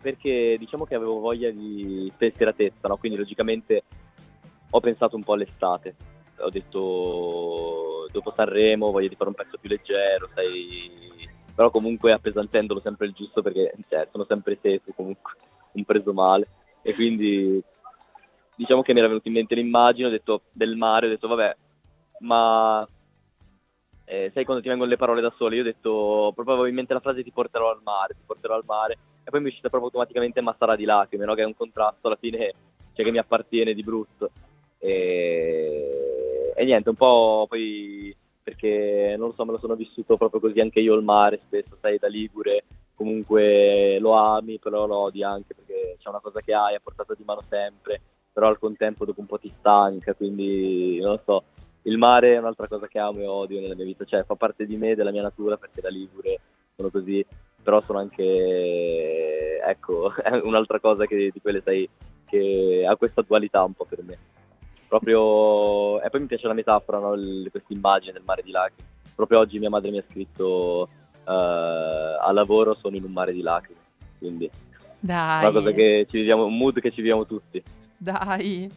perché 0.02 0.56
diciamo 0.58 0.86
che 0.86 0.96
avevo 0.96 1.20
voglia 1.20 1.52
di 1.52 2.12
spensieratezza, 2.14 2.88
no? 2.88 2.98
quindi 2.98 3.18
logicamente 3.18 3.84
ho 4.70 4.80
pensato 4.80 5.16
un 5.16 5.24
po' 5.24 5.34
all'estate. 5.34 5.96
Ho 6.40 6.50
detto 6.50 8.08
dopo 8.12 8.34
Sanremo 8.36 8.92
voglio 8.92 9.08
di 9.08 9.16
fare 9.16 9.30
un 9.30 9.36
pezzo 9.36 9.58
più 9.60 9.70
leggero, 9.70 10.28
sai, 10.34 11.30
però 11.54 11.70
comunque 11.70 12.12
appesantendolo 12.12 12.80
sempre 12.80 13.08
il 13.08 13.14
giusto 13.14 13.42
perché 13.42 13.74
cioè, 13.88 14.08
sono 14.12 14.26
sempre 14.26 14.60
teso, 14.60 14.92
comunque 14.96 15.34
un 15.74 15.84
preso 15.86 16.14
male 16.14 16.48
e 16.82 16.94
quindi 16.96 17.64
diciamo 18.56 18.82
che 18.82 18.94
mi 18.94 19.00
era 19.00 19.08
venuta 19.08 19.28
in 19.28 19.34
mente 19.34 19.56
l'immagine, 19.56 20.08
ho 20.08 20.12
detto 20.12 20.44
del 20.52 20.76
mare, 20.76 21.08
ho 21.08 21.10
detto 21.10 21.28
vabbè, 21.28 21.56
ma 22.20 22.88
eh, 24.06 24.30
sai 24.34 24.44
quando 24.44 24.62
ti 24.62 24.68
vengono 24.68 24.90
le 24.90 24.98
parole 24.98 25.22
da 25.22 25.34
sole, 25.38 25.56
io 25.56 25.62
ho 25.62 25.66
detto 25.66 26.32
proprio 26.36 26.56
avevo 26.56 26.68
in 26.68 26.76
mente 26.76 26.94
la 26.94 27.00
frase 27.00 27.24
ti 27.24 27.32
porterò 27.32 27.72
al 27.72 27.80
mare, 27.84 28.14
ti 28.14 28.24
porterò 28.26 28.56
al 28.56 28.64
mare. 28.66 28.98
E 29.24 29.30
poi 29.30 29.40
mi 29.40 29.46
è 29.46 29.50
uscita 29.50 29.70
proprio 29.70 29.90
automaticamente 29.90 30.42
ma 30.42 30.56
sarà 30.58 30.76
di 30.76 30.84
lacrime, 30.84 31.26
no? 31.26 31.34
che 31.34 31.44
è 31.44 31.46
un 31.46 31.56
contrasto 31.56 32.08
alla 32.08 32.18
fine 32.18 32.54
cioè, 32.94 33.06
che 33.06 33.12
mi 33.12 33.20
appartiene 33.20 33.74
di 33.74 33.84
brutto. 33.84 34.32
E, 34.80 36.54
e 36.56 36.66
niente, 36.66 36.90
un 36.90 36.96
po' 36.96 37.46
poi 37.48 38.14
perché 38.44 39.16
non 39.18 39.30
lo 39.30 39.34
so, 39.34 39.46
me 39.46 39.52
lo 39.52 39.60
sono 39.60 39.76
vissuto 39.76 40.18
proprio 40.18 40.42
così 40.42 40.60
anche 40.60 40.80
io 40.80 40.96
il 40.96 41.04
mare 41.04 41.40
spesso, 41.46 41.78
sai, 41.80 41.98
da 41.98 42.08
Ligure. 42.08 42.66
Comunque 42.96 43.98
lo 44.00 44.12
ami, 44.12 44.60
però 44.60 44.86
lo 44.86 44.98
odi 44.98 45.24
anche 45.24 45.56
perché 45.56 45.98
c'è 46.00 46.10
una 46.10 46.20
cosa 46.20 46.42
che 46.42 46.54
hai 46.54 46.76
a 46.76 46.82
portata 46.84 47.14
di 47.16 47.24
mano 47.24 47.42
sempre, 47.48 48.02
però 48.32 48.48
al 48.48 48.60
contempo 48.60 49.06
dopo 49.06 49.20
un 49.20 49.26
po' 49.28 49.40
ti 49.40 49.52
stanca, 49.58 50.14
quindi 50.14 51.00
non 51.00 51.12
lo 51.12 51.22
so, 51.24 51.44
il 51.84 51.98
mare 51.98 52.36
è 52.36 52.40
un'altra 52.40 52.68
cosa 52.68 52.88
che 52.88 53.00
amo 53.00 53.20
e 53.20 53.28
odio 53.28 53.60
nella 53.60 53.76
mia 53.76 53.86
vita, 53.86 54.06
cioè 54.06 54.24
fa 54.24 54.36
parte 54.36 54.66
di 54.66 54.78
me, 54.78 54.96
della 54.96 55.12
mia 55.12 55.24
natura 55.24 55.58
perché 55.58 55.82
da 55.82 55.90
Ligure 55.90 56.40
sono 56.76 56.90
così, 56.90 57.26
però 57.62 57.82
sono 57.82 58.00
anche, 58.00 59.60
ecco, 59.66 60.14
un'altra 60.44 60.80
cosa 60.80 61.06
che, 61.06 61.32
di 61.34 61.42
quelle 61.42 61.62
sai 61.62 61.90
che 62.26 62.86
ha 62.88 62.96
questa 62.96 63.24
dualità 63.26 63.64
un 63.64 63.74
po' 63.74 63.86
per 63.86 64.04
me. 64.04 64.18
Proprio, 64.88 66.02
e 66.02 66.10
poi 66.10 66.22
mi 66.22 66.28
piace 66.28 66.48
la 66.48 66.54
metafora, 66.54 67.00
no? 67.00 67.12
questa 67.50 67.74
immagine 67.74 68.12
del 68.12 68.24
mare 68.26 68.42
di 68.42 68.52
lacrime. 68.52 68.90
Proprio 69.16 69.40
oggi 69.40 69.58
mia 69.58 69.70
madre 69.70 69.92
mi 69.92 70.00
ha 70.00 70.04
scritto 70.10 70.88
uh, 71.26 71.30
a 71.30 72.30
lavoro 72.32 72.76
sono 72.76 72.96
in 72.96 73.04
un 73.04 73.12
mare 73.12 73.32
di 73.32 73.42
lacrime, 73.42 73.80
quindi 74.18 74.50
Dai. 75.00 75.44
una 75.44 75.52
cosa 75.52 75.72
che 75.72 76.06
ci 76.10 76.18
viviamo, 76.18 76.46
un 76.46 76.58
mood 76.58 76.80
che 76.80 76.92
ci 76.92 76.98
viviamo 76.98 77.26
tutti. 77.26 77.62
Dai. 78.02 78.68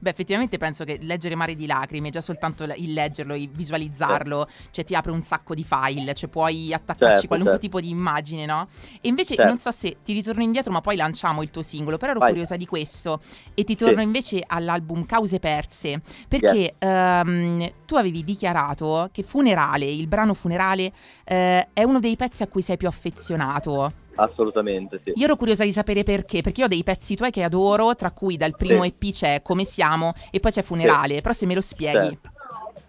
Beh, 0.00 0.10
effettivamente 0.10 0.58
penso 0.58 0.84
che 0.84 0.98
leggere 1.00 1.34
Mare 1.34 1.54
di 1.54 1.64
Lacrime, 1.66 2.10
già 2.10 2.20
soltanto 2.20 2.64
il 2.64 2.92
leggerlo, 2.92 3.34
il 3.34 3.48
visualizzarlo, 3.48 4.46
cioè 4.70 4.84
ti 4.84 4.94
apre 4.94 5.10
un 5.10 5.22
sacco 5.22 5.54
di 5.54 5.64
file, 5.64 6.12
cioè 6.12 6.28
puoi 6.28 6.72
attaccarci 6.74 7.12
Certo, 7.14 7.26
qualunque 7.28 7.58
certo. 7.58 7.66
tipo 7.66 7.80
di 7.80 7.88
immagine, 7.88 8.44
no? 8.44 8.68
E 9.00 9.08
invece 9.08 9.34
Certo. 9.34 9.50
non 9.50 9.58
so 9.58 9.70
se 9.72 9.96
ti 10.04 10.12
ritorno 10.12 10.42
indietro, 10.42 10.70
ma 10.70 10.82
poi 10.82 10.94
lanciamo 10.96 11.42
il 11.42 11.50
tuo 11.50 11.62
singolo, 11.62 11.96
però 11.96 12.10
ero 12.10 12.20
Vai. 12.20 12.28
curiosa 12.30 12.56
di 12.56 12.66
questo. 12.66 13.20
E 13.54 13.64
ti 13.64 13.74
torno 13.74 13.98
Sì. 13.98 14.02
invece 14.04 14.44
all'album 14.46 15.04
Cause 15.06 15.38
Perse, 15.40 16.02
perché 16.28 16.74
ehm, 16.78 17.72
tu 17.86 17.94
avevi 17.96 18.22
dichiarato 18.22 19.08
che 19.10 19.22
Funerale, 19.22 19.86
il 19.86 20.06
brano 20.06 20.34
Funerale, 20.34 20.92
eh, 21.24 21.68
è 21.72 21.82
uno 21.82 21.98
dei 21.98 22.14
pezzi 22.14 22.42
a 22.42 22.46
cui 22.46 22.60
sei 22.62 22.76
più 22.76 22.86
affezionato. 22.88 24.06
Assolutamente, 24.20 25.00
sì. 25.02 25.12
Io 25.14 25.24
ero 25.24 25.36
curiosa 25.36 25.62
di 25.64 25.72
sapere 25.72 26.02
perché, 26.02 26.42
perché 26.42 26.60
io 26.60 26.66
ho 26.66 26.68
dei 26.68 26.82
pezzi 26.82 27.14
tuoi 27.14 27.30
che 27.30 27.44
adoro, 27.44 27.94
tra 27.94 28.10
cui 28.10 28.36
dal 28.36 28.56
primo 28.56 28.82
Sì. 28.82 28.88
EP 28.88 29.12
c'è 29.12 29.42
Come 29.42 29.64
siamo 29.64 30.12
e 30.30 30.40
poi 30.40 30.50
c'è 30.50 30.62
Funerale, 30.62 31.20
però 31.20 31.32
se 31.32 31.46
me 31.46 31.54
lo 31.54 31.60
spieghi. 31.60 32.18
Certo. 32.20 32.30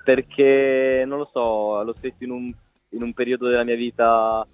Perché 0.03 1.03
non 1.05 1.19
lo 1.19 1.29
so, 1.31 1.83
l'ho 1.83 1.93
scritto 1.93 2.23
in 2.23 2.31
un, 2.31 2.53
in 2.89 3.03
un 3.03 3.13
periodo 3.13 3.47
della 3.47 3.63
mia 3.63 3.75
vita 3.75 4.45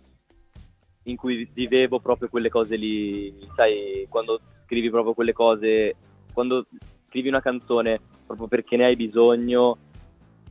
in 1.03 1.15
cui 1.15 1.49
vivevo 1.53 1.99
proprio 1.99 2.27
quelle 2.27 2.49
cose 2.49 2.75
lì, 2.75 3.33
sai, 3.55 4.05
quando 4.09 4.39
scrivi 4.65 4.89
proprio 4.89 5.13
quelle 5.13 5.33
cose, 5.33 5.95
quando 6.33 6.65
scrivi 7.07 7.29
una 7.29 7.41
canzone 7.41 8.01
proprio 8.25 8.47
perché 8.47 8.75
ne 8.75 8.85
hai 8.85 8.95
bisogno, 8.97 9.77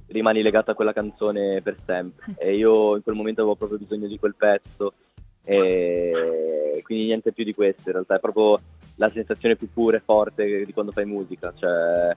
rimani 0.07 0.43
legato 0.43 0.71
a 0.71 0.75
quella 0.75 0.93
canzone 0.95 1.61
per 1.61 1.76
sempre. 1.85 2.35
E 2.38 2.57
io 2.57 2.97
in 2.97 3.02
quel 3.02 3.16
momento 3.16 3.40
avevo 3.40 3.57
proprio 3.57 3.78
bisogno 3.78 4.07
di 4.07 4.19
quel 4.19 4.37
pezzo 4.37 4.95
e 5.44 6.80
quindi 6.82 7.04
niente 7.06 7.32
più 7.32 7.44
di 7.44 7.54
questo, 7.54 7.82
in 7.86 7.92
realtà 7.92 8.16
è 8.16 8.20
proprio 8.20 8.60
la 8.96 9.10
sensazione 9.10 9.56
più 9.56 9.70
pura 9.72 9.96
e 9.96 10.02
forte 10.04 10.64
di 10.64 10.72
quando 10.72 10.92
fai 10.92 11.04
musica, 11.04 11.52
cioè 11.54 12.14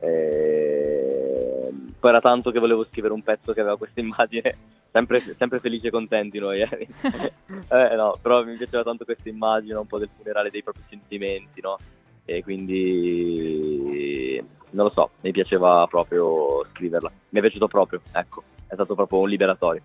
eh, 0.00 1.72
poi 1.98 2.10
era 2.10 2.20
tanto 2.20 2.50
che 2.50 2.58
volevo 2.58 2.84
scrivere 2.84 3.14
un 3.14 3.22
pezzo 3.22 3.52
che 3.52 3.60
aveva 3.60 3.78
questa 3.78 4.00
immagine, 4.02 4.56
sempre, 4.92 5.20
sempre 5.20 5.58
felici 5.58 5.86
e 5.86 5.90
contenti 5.90 6.38
noi, 6.38 6.60
eh. 6.60 6.88
Eh, 7.68 7.96
no, 7.96 8.16
però 8.20 8.44
mi 8.44 8.56
piaceva 8.56 8.82
tanto 8.84 9.04
questa 9.04 9.28
immagine 9.28 9.74
un 9.74 9.86
po' 9.86 9.98
del 9.98 10.10
funerale 10.16 10.50
dei 10.50 10.62
propri 10.62 10.82
sentimenti, 10.88 11.60
no? 11.60 11.78
E 12.24 12.42
quindi 12.42 14.40
non 14.70 14.86
lo 14.86 14.90
so, 14.90 15.10
mi 15.22 15.32
piaceva 15.32 15.86
proprio 15.88 16.64
scriverla, 16.72 17.10
mi 17.30 17.38
è 17.38 17.42
piaciuto 17.42 17.66
proprio, 17.66 18.00
ecco, 18.12 18.42
è 18.66 18.74
stato 18.74 18.94
proprio 18.94 19.20
un 19.20 19.28
liberatorio. 19.28 19.82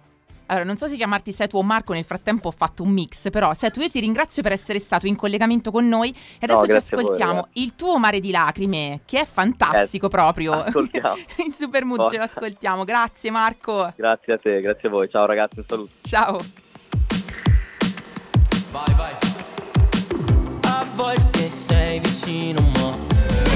Allora, 0.51 0.65
non 0.65 0.75
so 0.75 0.85
se 0.85 0.97
chiamarti 0.97 1.31
Setu 1.31 1.55
o 1.55 1.63
Marco, 1.63 1.93
nel 1.93 2.03
frattempo 2.03 2.49
ho 2.49 2.51
fatto 2.51 2.83
un 2.83 2.89
mix, 2.89 3.29
però 3.29 3.53
Setu 3.53 3.79
io 3.79 3.87
ti 3.87 4.01
ringrazio 4.01 4.43
per 4.43 4.51
essere 4.51 4.79
stato 4.79 5.07
in 5.07 5.15
collegamento 5.15 5.71
con 5.71 5.87
noi 5.87 6.09
e 6.09 6.45
adesso 6.45 6.65
ci 6.65 6.71
a 6.71 6.73
voi, 6.73 6.75
ascoltiamo 6.75 7.33
ragazzi. 7.35 7.63
il 7.63 7.75
tuo 7.77 7.97
Mare 7.97 8.19
di 8.19 8.31
Lacrime, 8.31 8.99
che 9.05 9.21
è 9.21 9.25
fantastico 9.25 10.09
proprio. 10.09 10.51
ascoltiamo. 10.51 11.15
in 11.47 11.53
super 11.53 11.85
mood 11.85 12.09
ce 12.09 12.17
l'ascoltiamo. 12.17 12.83
Grazie 12.83 13.31
Marco. 13.31 13.93
Grazie 13.95 14.33
a 14.33 14.37
te, 14.37 14.59
grazie 14.59 14.89
a 14.89 14.91
voi, 14.91 15.09
ciao 15.09 15.25
ragazzi, 15.25 15.59
un 15.59 15.65
saluto. 15.65 15.91
Ciao. 16.01 16.37
Vai, 18.71 18.93
vai. 18.97 19.15
A 20.63 20.85
volte 20.95 21.47
sei 21.47 22.01
vicino, 22.01 22.59
ma 22.75 23.50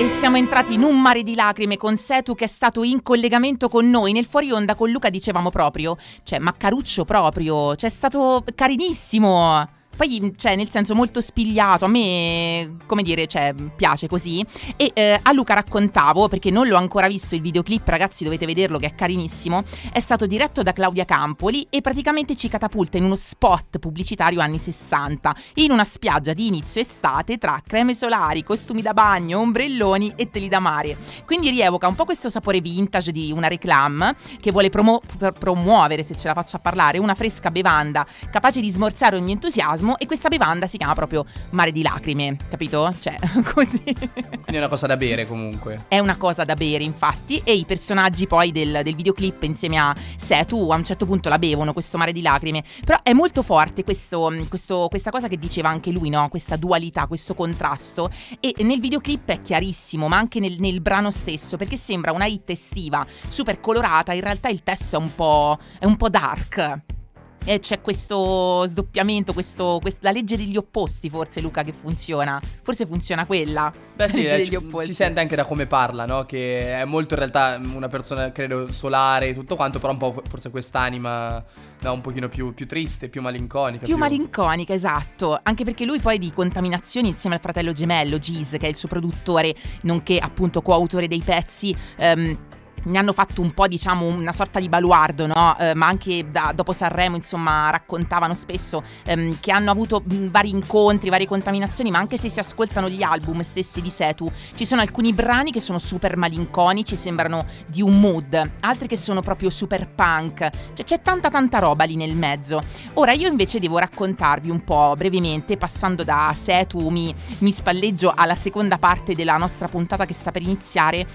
E 0.00 0.08
siamo 0.08 0.38
entrati 0.38 0.72
in 0.72 0.82
un 0.82 0.98
mare 0.98 1.22
di 1.22 1.34
lacrime 1.34 1.76
con 1.76 1.98
Setu 1.98 2.34
che 2.34 2.44
è 2.44 2.48
stato 2.48 2.82
in 2.82 3.02
collegamento 3.02 3.68
con 3.68 3.90
noi. 3.90 4.12
Nel 4.12 4.24
fuori 4.24 4.50
onda 4.50 4.74
con 4.74 4.90
Luca 4.90 5.10
dicevamo 5.10 5.50
proprio, 5.50 5.94
cioè 6.22 6.38
Maccaruccio 6.38 7.04
proprio, 7.04 7.76
cioè 7.76 7.90
è 7.90 7.92
stato 7.92 8.42
carinissimo. 8.54 9.62
Poi, 10.00 10.32
cioè, 10.34 10.56
nel 10.56 10.70
senso 10.70 10.94
molto 10.94 11.20
spigliato, 11.20 11.84
a 11.84 11.88
me, 11.88 12.76
come 12.86 13.02
dire, 13.02 13.26
cioè, 13.26 13.52
piace 13.76 14.08
così. 14.08 14.42
E 14.76 14.92
eh, 14.94 15.20
a 15.22 15.30
Luca 15.32 15.52
raccontavo, 15.52 16.26
perché 16.26 16.50
non 16.50 16.66
l'ho 16.68 16.78
ancora 16.78 17.06
visto 17.06 17.34
il 17.34 17.42
videoclip, 17.42 17.86
ragazzi, 17.86 18.24
dovete 18.24 18.46
vederlo 18.46 18.78
che 18.78 18.86
è 18.86 18.94
carinissimo. 18.94 19.62
È 19.92 20.00
stato 20.00 20.24
diretto 20.24 20.62
da 20.62 20.72
Claudia 20.72 21.04
Campoli 21.04 21.66
e 21.68 21.82
praticamente 21.82 22.34
ci 22.34 22.48
catapulta 22.48 22.96
in 22.96 23.04
uno 23.04 23.14
spot 23.14 23.78
pubblicitario 23.78 24.40
anni 24.40 24.56
60, 24.56 25.36
in 25.56 25.70
una 25.70 25.84
spiaggia 25.84 26.32
di 26.32 26.46
inizio 26.46 26.80
estate 26.80 27.36
tra 27.36 27.60
creme 27.62 27.94
solari, 27.94 28.42
costumi 28.42 28.80
da 28.80 28.94
bagno, 28.94 29.40
ombrelloni 29.40 30.14
e 30.16 30.30
teli 30.30 30.48
da 30.48 30.60
mare. 30.60 30.96
Quindi 31.26 31.50
rievoca 31.50 31.86
un 31.86 31.94
po' 31.94 32.06
questo 32.06 32.30
sapore 32.30 32.62
vintage 32.62 33.12
di 33.12 33.32
una 33.32 33.48
reclam 33.48 34.14
che 34.40 34.50
vuole 34.50 34.70
promo- 34.70 35.02
pr- 35.18 35.38
promuovere, 35.38 36.04
se 36.04 36.16
ce 36.16 36.26
la 36.26 36.32
faccio 36.32 36.56
a 36.56 36.60
parlare, 36.60 36.96
una 36.96 37.14
fresca 37.14 37.50
bevanda 37.50 38.06
capace 38.30 38.62
di 38.62 38.70
smorzare 38.70 39.16
ogni 39.16 39.32
entusiasmo 39.32 39.88
e 39.96 40.06
questa 40.06 40.28
bevanda 40.28 40.66
si 40.66 40.76
chiama 40.76 40.94
proprio 40.94 41.24
mare 41.50 41.72
di 41.72 41.82
lacrime, 41.82 42.36
capito? 42.48 42.92
Cioè, 42.98 43.16
così. 43.54 43.82
Quindi 43.82 44.54
è 44.54 44.58
una 44.58 44.68
cosa 44.68 44.86
da 44.86 44.96
bere 44.96 45.26
comunque. 45.26 45.84
È 45.88 45.98
una 45.98 46.16
cosa 46.16 46.44
da 46.44 46.54
bere, 46.54 46.84
infatti, 46.84 47.40
e 47.44 47.54
i 47.54 47.64
personaggi 47.64 48.26
poi 48.26 48.52
del, 48.52 48.80
del 48.82 48.94
videoclip 48.94 49.42
insieme 49.44 49.78
a 49.78 49.94
Setu 50.16 50.70
a 50.70 50.76
un 50.76 50.84
certo 50.84 51.06
punto 51.06 51.28
la 51.28 51.38
bevono, 51.38 51.72
questo 51.72 51.98
mare 51.98 52.12
di 52.12 52.22
lacrime. 52.22 52.62
Però 52.84 52.98
è 53.02 53.12
molto 53.12 53.42
forte 53.42 53.84
questo- 53.84 54.32
questo- 54.48 54.86
questa 54.88 55.10
cosa 55.10 55.28
che 55.28 55.38
diceva 55.38 55.68
anche 55.68 55.90
lui, 55.90 56.08
no? 56.08 56.28
Questa 56.28 56.56
dualità, 56.56 57.06
questo 57.06 57.34
contrasto. 57.34 58.10
E 58.40 58.54
nel 58.58 58.80
videoclip 58.80 59.28
è 59.30 59.40
chiarissimo, 59.40 60.08
ma 60.08 60.16
anche 60.16 60.40
nel, 60.40 60.56
nel 60.58 60.80
brano 60.80 61.10
stesso, 61.10 61.56
perché 61.56 61.76
sembra 61.76 62.12
una 62.12 62.26
hit 62.26 62.50
estiva, 62.50 63.06
super 63.28 63.60
colorata, 63.60 64.12
in 64.12 64.20
realtà 64.20 64.48
il 64.48 64.62
testo 64.62 64.96
è 64.96 64.98
un 64.98 65.14
po', 65.14 65.58
è 65.78 65.84
un 65.84 65.96
po' 65.96 66.08
dark. 66.08 66.98
E 67.44 67.58
c'è 67.58 67.80
questo 67.80 68.64
sdoppiamento, 68.66 69.32
questo, 69.32 69.78
quest- 69.80 70.02
la 70.02 70.10
legge 70.12 70.36
degli 70.36 70.56
opposti, 70.56 71.08
forse 71.08 71.40
Luca, 71.40 71.62
che 71.62 71.72
funziona. 71.72 72.40
Forse 72.62 72.86
funziona 72.86 73.26
quella. 73.26 73.72
Beh 73.96 74.08
sì, 74.08 74.24
eh, 74.24 74.56
opposti. 74.56 74.88
si 74.88 74.94
sente 74.94 75.20
anche 75.20 75.36
da 75.36 75.44
come 75.44 75.66
parla, 75.66 76.04
no? 76.04 76.24
Che 76.24 76.74
è 76.74 76.84
molto 76.84 77.14
in 77.14 77.20
realtà 77.20 77.60
una 77.74 77.88
persona, 77.88 78.30
credo, 78.32 78.70
solare 78.70 79.28
e 79.28 79.34
tutto 79.34 79.56
quanto, 79.56 79.78
però 79.78 79.92
un 79.92 79.98
po' 79.98 80.22
forse 80.28 80.50
quest'anima 80.50 81.44
no, 81.80 81.92
un 81.92 82.00
pochino 82.00 82.28
più, 82.28 82.52
più 82.54 82.66
triste, 82.66 83.08
più 83.08 83.20
malinconica. 83.22 83.86
Più 83.86 83.96
malinconica, 83.96 84.74
esatto. 84.74 85.38
Anche 85.42 85.64
perché 85.64 85.84
lui 85.84 85.98
poi 85.98 86.18
di 86.18 86.32
contaminazioni 86.32 87.08
insieme 87.08 87.36
al 87.36 87.40
fratello 87.40 87.72
gemello, 87.72 88.18
Giz, 88.18 88.50
che 88.52 88.66
è 88.66 88.68
il 88.68 88.76
suo 88.76 88.88
produttore, 88.88 89.54
nonché 89.82 90.18
appunto 90.18 90.62
coautore 90.62 91.08
dei 91.08 91.22
pezzi. 91.24 91.74
ehm, 91.96 92.48
ne 92.84 92.98
hanno 92.98 93.12
fatto 93.12 93.40
un 93.40 93.52
po' 93.52 93.66
diciamo 93.66 94.06
una 94.06 94.32
sorta 94.32 94.58
di 94.60 94.68
baluardo, 94.68 95.26
no? 95.26 95.56
Eh, 95.58 95.74
ma 95.74 95.86
anche 95.86 96.26
da, 96.30 96.52
dopo 96.54 96.72
Sanremo 96.72 97.16
insomma 97.16 97.70
raccontavano 97.70 98.34
spesso 98.34 98.82
ehm, 99.04 99.38
che 99.40 99.52
hanno 99.52 99.70
avuto 99.70 100.02
vari 100.04 100.50
incontri, 100.50 101.10
varie 101.10 101.26
contaminazioni, 101.26 101.90
ma 101.90 101.98
anche 101.98 102.16
se 102.16 102.28
si 102.28 102.38
ascoltano 102.38 102.88
gli 102.88 103.02
album 103.02 103.40
stessi 103.40 103.80
di 103.80 103.90
Setu, 103.90 104.30
ci 104.54 104.64
sono 104.64 104.80
alcuni 104.80 105.12
brani 105.12 105.52
che 105.52 105.60
sono 105.60 105.78
super 105.78 106.16
malinconici, 106.16 106.96
sembrano 106.96 107.44
di 107.66 107.82
un 107.82 108.00
mood, 108.00 108.50
altri 108.60 108.88
che 108.88 108.96
sono 108.96 109.20
proprio 109.20 109.50
super 109.50 109.88
punk, 109.88 110.50
cioè 110.74 110.84
c'è 110.84 111.02
tanta 111.02 111.28
tanta 111.28 111.58
roba 111.58 111.84
lì 111.84 111.96
nel 111.96 112.14
mezzo. 112.14 112.62
Ora 112.94 113.12
io 113.12 113.28
invece 113.28 113.58
devo 113.58 113.78
raccontarvi 113.78 114.50
un 114.50 114.64
po' 114.64 114.94
brevemente, 114.96 115.56
passando 115.56 116.04
da 116.04 116.34
Setu, 116.36 116.88
mi, 116.88 117.14
mi 117.38 117.50
spalleggio 117.50 118.12
alla 118.14 118.34
seconda 118.34 118.78
parte 118.78 119.14
della 119.14 119.36
nostra 119.36 119.68
puntata 119.68 120.06
che 120.06 120.14
sta 120.14 120.30
per 120.30 120.42
iniziare 120.42 121.06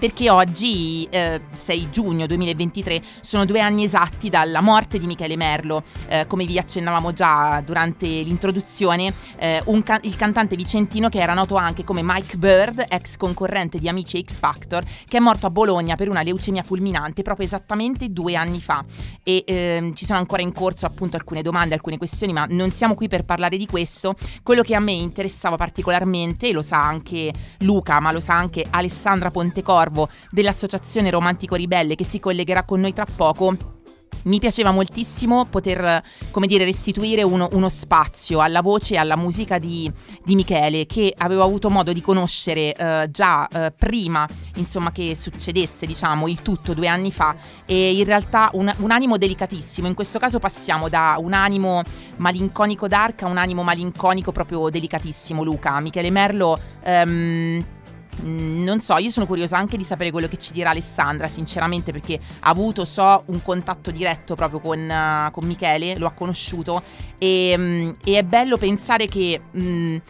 perché 0.00 0.30
oggi, 0.30 1.06
eh, 1.10 1.42
6 1.52 1.90
giugno 1.90 2.26
2023, 2.26 3.02
sono 3.20 3.44
due 3.44 3.60
anni 3.60 3.84
esatti 3.84 4.30
dalla 4.30 4.62
morte 4.62 4.98
di 4.98 5.06
Michele 5.06 5.36
Merlo. 5.36 5.82
Eh, 6.08 6.24
come 6.26 6.46
vi 6.46 6.56
accennavamo 6.56 7.12
già 7.12 7.62
durante 7.64 8.06
l'introduzione, 8.06 9.12
eh, 9.36 9.62
ca- 9.84 10.00
il 10.02 10.16
cantante 10.16 10.56
vicentino 10.56 11.10
che 11.10 11.20
era 11.20 11.34
noto 11.34 11.56
anche 11.56 11.84
come 11.84 12.00
Mike 12.02 12.38
Bird, 12.38 12.86
ex 12.88 13.18
concorrente 13.18 13.78
di 13.78 13.90
Amici 13.90 14.24
X 14.26 14.38
Factor, 14.38 14.82
che 15.06 15.18
è 15.18 15.20
morto 15.20 15.44
a 15.44 15.50
Bologna 15.50 15.96
per 15.96 16.08
una 16.08 16.22
leucemia 16.22 16.62
fulminante 16.62 17.20
proprio 17.20 17.44
esattamente 17.44 18.08
due 18.08 18.36
anni 18.36 18.60
fa. 18.60 18.82
E 19.22 19.44
ehm, 19.46 19.92
ci 19.92 20.06
sono 20.06 20.18
ancora 20.18 20.40
in 20.40 20.52
corso 20.52 20.86
appunto 20.86 21.16
alcune 21.16 21.42
domande, 21.42 21.74
alcune 21.74 21.98
questioni, 21.98 22.32
ma 22.32 22.46
non 22.48 22.70
siamo 22.70 22.94
qui 22.94 23.06
per 23.06 23.26
parlare 23.26 23.58
di 23.58 23.66
questo. 23.66 24.14
Quello 24.42 24.62
che 24.62 24.74
a 24.74 24.80
me 24.80 24.92
interessava 24.92 25.56
particolarmente, 25.56 26.52
lo 26.52 26.62
sa 26.62 26.82
anche 26.82 27.30
Luca, 27.58 28.00
ma 28.00 28.12
lo 28.12 28.20
sa 28.20 28.34
anche 28.34 28.64
Alessandra 28.70 29.30
Pontecorvo, 29.30 29.88
dell'Associazione 30.30 31.10
Romantico 31.10 31.54
Ribelle 31.54 31.94
che 31.94 32.04
si 32.04 32.20
collegherà 32.20 32.64
con 32.64 32.80
noi 32.80 32.92
tra 32.92 33.04
poco 33.04 33.78
mi 34.24 34.38
piaceva 34.38 34.70
moltissimo 34.70 35.46
poter, 35.46 36.02
come 36.30 36.46
dire, 36.46 36.64
restituire 36.64 37.22
uno, 37.22 37.48
uno 37.52 37.68
spazio 37.68 38.40
alla 38.40 38.60
voce 38.60 38.94
e 38.94 38.98
alla 38.98 39.16
musica 39.16 39.58
di, 39.58 39.90
di, 40.24 40.34
Michele, 40.34 40.86
che 40.86 41.14
avevo 41.16 41.42
avuto 41.42 41.70
modo 41.70 41.92
di 41.92 42.00
conoscere 42.00 42.74
eh, 42.74 43.08
già 43.10 43.48
eh, 43.48 43.72
prima, 43.72 44.28
insomma, 44.56 44.92
che 44.92 45.14
succedesse, 45.14 45.86
diciamo, 45.86 46.28
il 46.28 46.42
tutto 46.42 46.74
due 46.74 46.88
anni 46.88 47.10
fa. 47.10 47.34
E 47.64 47.96
in 47.96 48.04
realtà 48.04 48.50
un, 48.52 48.70
un, 48.78 48.90
animo 48.90 49.16
delicatissimo. 49.16 49.86
In 49.86 49.94
questo 49.94 50.18
caso 50.18 50.38
passiamo 50.38 50.88
da 50.88 51.16
un 51.18 51.32
animo 51.32 51.82
malinconico 52.16 52.88
dark 52.88 53.22
a 53.22 53.26
un 53.26 53.38
animo 53.38 53.62
malinconico 53.62 54.32
proprio 54.32 54.68
delicatissimo, 54.68 55.42
Luca. 55.42 55.80
Michele 55.80 56.10
Merlo. 56.10 56.58
Mm, 56.86 57.60
non 58.22 58.80
so, 58.80 58.96
io 58.96 59.10
sono 59.10 59.26
curiosa 59.26 59.56
anche 59.56 59.76
di 59.76 59.84
sapere 59.84 60.10
quello 60.10 60.28
che 60.28 60.36
ci 60.36 60.52
dirà 60.52 60.70
Alessandra, 60.70 61.28
sinceramente, 61.28 61.92
perché 61.92 62.18
ha 62.40 62.48
avuto, 62.48 62.84
so, 62.84 63.22
un 63.26 63.42
contatto 63.42 63.90
diretto 63.90 64.34
proprio 64.34 64.60
con, 64.60 64.78
uh, 64.78 65.30
con 65.30 65.46
Michele, 65.46 65.96
lo 65.96 66.06
ha 66.06 66.12
conosciuto 66.12 66.82
e, 67.18 67.54
um, 67.56 67.96
e, 68.02 68.18
è 68.18 68.22
bello 68.22 68.56
pensare 68.56 69.06
che 69.06 69.40
um, 69.52 70.00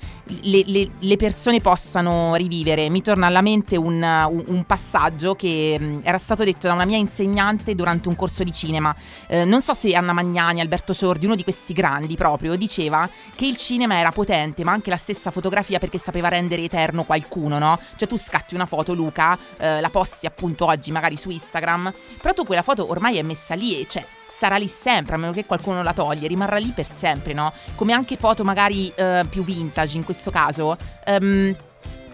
le, 0.43 0.63
le, 0.67 0.91
le, 0.99 1.17
persone 1.17 1.61
possano 1.61 2.35
rivivere. 2.35 2.89
Mi 2.89 3.03
torna 3.03 3.27
alla 3.27 3.43
mente 3.43 3.77
un, 3.77 4.03
un, 4.47 4.65
passaggio 4.65 5.35
che 5.35 5.77
um, 5.79 6.01
era 6.03 6.19
stato 6.19 6.45
detto 6.45 6.67
da 6.67 6.75
una 6.75 6.85
mia 6.85 6.97
insegnante 6.97 7.75
durante 7.75 8.09
un 8.09 8.17
corso 8.17 8.43
di 8.45 8.53
cinema. 8.53 8.95
Uh, 9.29 9.45
non 9.45 9.63
so 9.63 9.75
se 9.75 9.95
Anna 9.95 10.13
Magnani, 10.13 10.61
Alberto 10.61 10.93
Sordi, 10.93 11.27
uno 11.27 11.35
di 11.35 11.43
questi 11.43 11.73
grandi 11.73 12.17
proprio, 12.17 12.57
diceva 12.57 13.09
che 13.35 13.47
il 13.47 13.57
cinema 13.57 13.99
era 13.99 14.11
potente, 14.11 14.65
ma 14.65 14.73
anche 14.73 14.91
la 14.91 14.97
stessa 14.97 15.31
fotografia 15.31 15.79
perché 15.79 15.99
sapeva 15.99 16.29
rendere 16.29 16.63
eterno 16.63 17.05
qualcuno, 17.05 17.59
no? 17.59 17.79
Cioè 17.97 18.09
tu 18.09 18.17
scatti 18.17 18.55
una 18.55 18.67
foto, 18.67 18.95
Luca, 18.95 19.39
eh, 19.59 19.81
la 19.81 19.91
posti 19.91 20.27
appunto 20.27 20.67
oggi 20.67 20.91
magari 20.91 21.17
su 21.17 21.31
Instagram, 21.31 21.93
però 22.21 22.35
tu 22.35 22.45
quella 22.45 22.63
foto 22.63 22.89
ormai 22.89 23.19
è 23.19 23.23
messa 23.23 23.55
lì 23.55 23.81
e 23.81 23.87
cioè 23.89 24.05
starà 24.31 24.57
lì 24.57 24.69
sempre, 24.69 25.17
a 25.17 25.19
meno 25.19 25.33
che 25.33 25.45
qualcuno 25.45 25.83
la 25.83 25.93
toglie, 25.93 26.29
rimarrà 26.29 26.57
lì 26.57 26.73
per 26.75 26.91
sempre, 26.91 27.33
no? 27.33 27.53
Come 27.75 27.93
anche 27.93 28.17
foto 28.17 28.45
magari 28.45 28.91
eh, 28.95 29.25
più 29.29 29.45
vintage 29.45 29.97
in 29.97 30.05
questo 30.05 30.31
caso. 30.31 30.77
Um, 31.07 31.55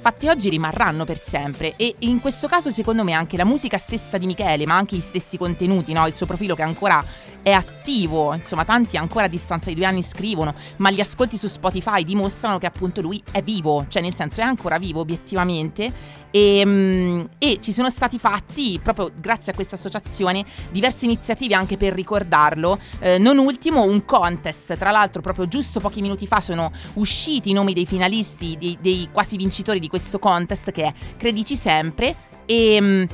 fatte 0.06 0.30
oggi 0.30 0.48
rimarranno 0.48 1.04
per 1.04 1.18
sempre 1.18 1.74
e 1.76 1.96
in 2.00 2.20
questo 2.20 2.46
caso 2.46 2.70
secondo 2.70 3.02
me 3.02 3.12
anche 3.12 3.36
la 3.36 3.44
musica 3.44 3.76
stessa 3.76 4.18
di 4.18 4.26
Michele 4.26 4.64
ma 4.64 4.76
anche 4.76 4.94
gli 4.94 5.00
stessi 5.00 5.36
contenuti, 5.36 5.92
no? 5.92 6.06
il 6.06 6.14
suo 6.14 6.26
profilo 6.26 6.54
che 6.54 6.62
ancora 6.62 7.04
è 7.46 7.52
attivo, 7.52 8.34
insomma 8.34 8.64
tanti 8.64 8.96
ancora 8.96 9.26
a 9.26 9.28
distanza 9.28 9.68
di 9.68 9.76
due 9.76 9.84
anni 9.84 10.02
scrivono 10.02 10.52
ma 10.78 10.90
gli 10.90 10.98
ascolti 10.98 11.36
su 11.36 11.46
Spotify 11.46 12.02
dimostrano 12.02 12.58
che 12.58 12.66
appunto 12.66 13.00
lui 13.00 13.22
è 13.30 13.40
vivo, 13.40 13.84
cioè 13.86 14.02
nel 14.02 14.16
senso 14.16 14.40
è 14.40 14.42
ancora 14.44 14.78
vivo 14.78 14.98
obiettivamente 14.98 15.92
e, 16.32 16.62
um, 16.66 17.28
e, 17.38 17.58
ci 17.60 17.70
sono 17.70 17.88
stati 17.88 18.18
fatti, 18.18 18.80
proprio 18.82 19.12
grazie 19.16 19.52
a 19.52 19.54
questa 19.54 19.76
associazione, 19.76 20.44
diverse 20.72 21.04
iniziative 21.04 21.54
anche 21.54 21.76
per 21.76 21.92
ricordarlo. 21.92 22.80
Eh, 22.98 23.18
non 23.18 23.38
ultimo 23.38 23.84
un 23.84 24.04
contest, 24.04 24.76
tra 24.76 24.90
l'altro 24.90 25.22
proprio 25.22 25.46
giusto 25.46 25.78
pochi 25.78 26.00
minuti 26.00 26.26
fa 26.26 26.40
sono 26.40 26.72
usciti 26.94 27.50
i 27.50 27.52
nomi 27.52 27.74
dei 27.74 27.86
finalisti, 27.86 28.56
dei, 28.58 28.76
dei 28.80 29.08
quasi 29.12 29.36
vincitori 29.36 29.78
di 29.78 29.88
questo 29.88 30.18
contest 30.18 30.72
che 30.72 30.82
è 30.82 30.92
Credici 31.16 31.54
Sempre. 31.54 32.16
E... 32.44 33.06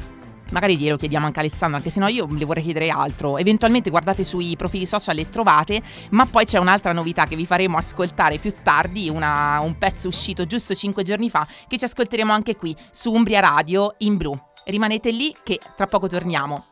Magari 0.52 0.76
glielo 0.76 0.96
chiediamo 0.96 1.24
anche 1.26 1.38
a 1.38 1.42
Alessandro, 1.42 1.78
anche 1.78 1.90
se 1.90 1.98
no 1.98 2.08
io 2.08 2.26
le 2.30 2.44
vorrei 2.44 2.62
chiedere 2.62 2.90
altro. 2.90 3.38
Eventualmente 3.38 3.88
guardate 3.88 4.22
sui 4.22 4.54
profili 4.56 4.86
social 4.86 5.18
e 5.18 5.28
trovate, 5.28 5.82
ma 6.10 6.26
poi 6.26 6.44
c'è 6.44 6.58
un'altra 6.58 6.92
novità 6.92 7.24
che 7.24 7.36
vi 7.36 7.46
faremo 7.46 7.78
ascoltare 7.78 8.36
più 8.36 8.52
tardi, 8.62 9.08
una, 9.08 9.60
un 9.60 9.78
pezzo 9.78 10.08
uscito 10.08 10.44
giusto 10.44 10.74
5 10.74 11.02
giorni 11.02 11.30
fa, 11.30 11.46
che 11.66 11.78
ci 11.78 11.84
ascolteremo 11.86 12.32
anche 12.32 12.56
qui 12.56 12.76
su 12.90 13.10
Umbria 13.12 13.40
Radio 13.40 13.94
in 13.98 14.18
blu. 14.18 14.38
Rimanete 14.64 15.10
lì 15.10 15.34
che 15.42 15.58
tra 15.74 15.86
poco 15.86 16.06
torniamo. 16.06 16.66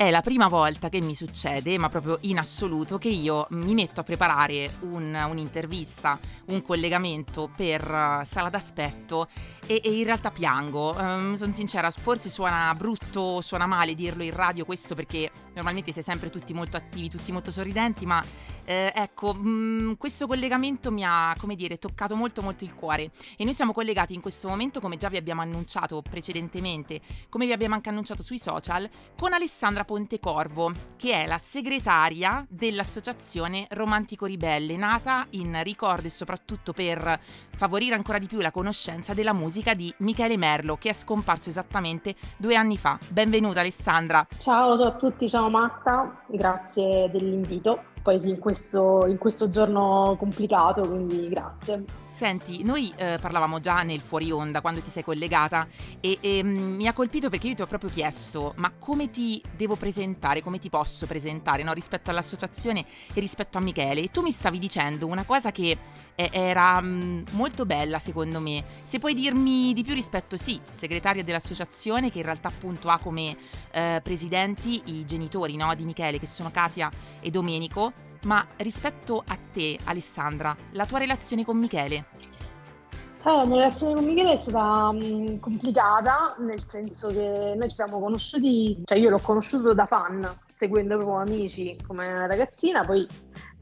È 0.00 0.08
la 0.08 0.22
prima 0.22 0.48
volta 0.48 0.88
che 0.88 0.98
mi 1.02 1.14
succede, 1.14 1.76
ma 1.76 1.90
proprio 1.90 2.16
in 2.22 2.38
assoluto, 2.38 2.96
che 2.96 3.10
io 3.10 3.46
mi 3.50 3.74
metto 3.74 4.00
a 4.00 4.02
preparare 4.02 4.70
un, 4.80 5.14
un'intervista, 5.28 6.18
un 6.46 6.62
collegamento 6.62 7.50
per 7.54 7.82
uh, 7.82 8.24
sala 8.24 8.48
d'aspetto 8.48 9.28
e, 9.66 9.82
e, 9.84 9.98
in 9.98 10.04
realtà 10.04 10.30
piango. 10.30 10.96
Um, 10.96 11.34
sono 11.34 11.52
sincera, 11.52 11.90
forse 11.90 12.30
suona 12.30 12.74
brutto, 12.74 13.42
suona 13.42 13.66
male 13.66 13.94
dirlo 13.94 14.22
in 14.22 14.32
radio 14.32 14.64
questo 14.64 14.94
perché 14.94 15.30
normalmente 15.54 15.92
sei 15.92 16.02
sempre 16.02 16.30
tutti 16.30 16.52
molto 16.52 16.76
attivi, 16.76 17.08
tutti 17.08 17.32
molto 17.32 17.50
sorridenti, 17.50 18.06
ma 18.06 18.22
eh, 18.64 18.92
ecco, 18.94 19.34
mh, 19.34 19.48
mm, 19.48 19.92
questo 19.94 20.26
collegamento 20.26 20.90
mi 20.90 21.04
ha, 21.04 21.34
come 21.38 21.56
dire, 21.56 21.78
toccato 21.78 22.14
molto 22.14 22.42
molto 22.42 22.64
il 22.64 22.74
cuore 22.74 23.10
e 23.36 23.44
noi 23.44 23.54
siamo 23.54 23.72
collegati 23.72 24.14
in 24.14 24.20
questo 24.20 24.48
momento, 24.48 24.80
come 24.80 24.96
già 24.96 25.08
vi 25.08 25.16
abbiamo 25.16 25.40
annunciato 25.40 26.02
precedentemente, 26.02 27.00
come 27.28 27.46
vi 27.46 27.52
abbiamo 27.52 27.74
anche 27.74 27.88
annunciato 27.88 28.22
sui 28.22 28.38
social, 28.38 28.88
con 29.18 29.32
Alessandra 29.32 29.84
Pontecorvo, 29.84 30.72
che 30.96 31.24
è 31.24 31.26
la 31.26 31.38
segretaria 31.38 32.46
dell'associazione 32.48 33.66
Romantico 33.70 34.26
Ribelle, 34.26 34.76
nata 34.76 35.26
in 35.30 35.60
ricordo 35.62 36.06
e 36.06 36.10
soprattutto 36.10 36.72
per 36.72 37.20
favorire 37.56 37.94
ancora 37.94 38.18
di 38.18 38.26
più 38.26 38.38
la 38.40 38.50
conoscenza 38.50 39.14
della 39.14 39.32
musica 39.32 39.74
di 39.74 39.92
Michele 39.98 40.36
Merlo, 40.36 40.76
che 40.76 40.90
è 40.90 40.92
scomparso 40.92 41.48
esattamente 41.48 42.14
due 42.36 42.54
anni 42.54 42.76
fa. 42.76 42.98
Benvenuta 43.10 43.60
Alessandra. 43.60 44.26
Ciao, 44.38 44.78
ciao 44.78 44.88
a 44.88 44.92
tutti, 44.92 45.28
ciao 45.28 45.39
Marta, 45.48 46.22
grazie 46.26 47.10
dell'invito 47.10 47.84
poi 48.02 48.18
in 48.28 48.38
questo, 48.38 49.06
in 49.06 49.18
questo 49.18 49.50
giorno 49.50 50.16
complicato, 50.18 50.82
quindi 50.82 51.28
grazie. 51.28 51.84
Senti, 52.12 52.64
noi 52.64 52.92
eh, 52.96 53.18
parlavamo 53.20 53.60
già 53.60 53.82
nel 53.82 54.00
fuori 54.00 54.30
onda 54.32 54.60
quando 54.60 54.80
ti 54.80 54.90
sei 54.90 55.04
collegata 55.04 55.66
e, 56.00 56.18
e 56.20 56.42
mm, 56.42 56.74
mi 56.74 56.86
ha 56.88 56.92
colpito 56.92 57.30
perché 57.30 57.48
io 57.48 57.54
ti 57.54 57.62
ho 57.62 57.66
proprio 57.66 57.88
chiesto 57.88 58.52
ma 58.56 58.72
come 58.78 59.10
ti 59.10 59.40
devo 59.56 59.76
presentare, 59.76 60.42
come 60.42 60.58
ti 60.58 60.68
posso 60.68 61.06
presentare 61.06 61.62
no? 61.62 61.72
rispetto 61.72 62.10
all'associazione 62.10 62.84
e 63.14 63.20
rispetto 63.20 63.58
a 63.58 63.60
Michele 63.60 64.02
e 64.02 64.10
tu 64.10 64.22
mi 64.22 64.32
stavi 64.32 64.58
dicendo 64.58 65.06
una 65.06 65.24
cosa 65.24 65.52
che 65.52 65.78
eh, 66.16 66.28
era 66.32 66.80
mh, 66.80 66.88
mm, 66.88 67.22
molto 67.30 67.64
bella 67.64 67.98
secondo 68.00 68.40
me, 68.40 68.64
se 68.82 68.98
puoi 68.98 69.14
dirmi 69.14 69.72
di 69.72 69.84
più 69.84 69.94
rispetto 69.94 70.36
sì, 70.36 70.60
segretaria 70.68 71.22
dell'associazione 71.22 72.10
che 72.10 72.18
in 72.18 72.24
realtà 72.24 72.48
appunto 72.48 72.88
ha 72.90 72.98
come 72.98 73.36
eh, 73.70 74.00
presidenti 74.02 74.82
i 74.86 75.06
genitori 75.06 75.56
no? 75.56 75.72
di 75.74 75.84
Michele 75.84 76.18
che 76.18 76.26
sono 76.26 76.50
Katia 76.50 76.90
e 77.20 77.30
Domenico 77.30 77.89
ma 78.24 78.44
rispetto 78.58 79.22
a 79.26 79.38
te, 79.52 79.78
Alessandra, 79.84 80.54
la 80.72 80.86
tua 80.86 80.98
relazione 80.98 81.44
con 81.44 81.58
Michele? 81.58 82.04
Eh, 83.22 83.30
la 83.30 83.44
mia 83.44 83.56
relazione 83.56 83.94
con 83.94 84.04
Michele 84.04 84.32
è 84.32 84.38
stata 84.38 84.88
um, 84.88 85.38
complicata, 85.38 86.36
nel 86.38 86.62
senso 86.66 87.08
che 87.08 87.54
noi 87.56 87.68
ci 87.68 87.74
siamo 87.74 88.00
conosciuti, 88.00 88.80
cioè 88.84 88.98
io 88.98 89.10
l'ho 89.10 89.20
conosciuto 89.20 89.74
da 89.74 89.86
fan, 89.86 90.26
seguendo 90.56 90.96
proprio 90.96 91.18
amici 91.18 91.76
come 91.86 92.26
ragazzina, 92.26 92.84
poi 92.84 93.06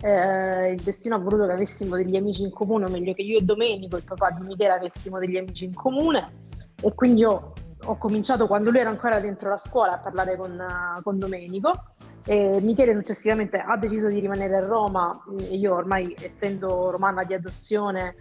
eh, 0.03 0.73
il 0.73 0.81
destino 0.83 1.16
ha 1.16 1.18
voluto 1.18 1.47
che 1.47 1.53
avessimo 1.53 1.97
degli 1.97 2.16
amici 2.16 2.42
in 2.42 2.51
comune, 2.51 2.85
o 2.85 2.88
meglio 2.88 3.12
che 3.12 3.23
io 3.23 3.38
e 3.38 3.42
Domenico, 3.42 3.97
il 3.97 4.05
papà 4.05 4.31
di 4.31 4.47
Michele, 4.47 4.75
avessimo 4.75 5.18
degli 5.18 5.37
amici 5.37 5.64
in 5.64 5.75
comune 5.75 6.47
e 6.81 6.94
quindi 6.94 7.23
io 7.23 7.53
ho 7.85 7.97
cominciato 7.97 8.47
quando 8.47 8.71
lui 8.71 8.81
era 8.81 8.90
ancora 8.90 9.18
dentro 9.21 9.49
la 9.49 9.57
scuola 9.57 9.94
a 9.94 9.99
parlare 9.99 10.37
con, 10.37 10.64
con 11.03 11.18
Domenico 11.18 11.71
E 12.31 12.61
Michele 12.61 12.93
successivamente 12.93 13.57
ha 13.57 13.79
deciso 13.79 14.09
di 14.09 14.21
rimanere 14.21 14.57
a 14.57 14.67
Roma 14.67 15.19
io 15.49 15.75
ormai 15.75 16.14
essendo 16.21 16.91
romana 16.91 17.25
di 17.25 17.33
adozione 17.33 18.17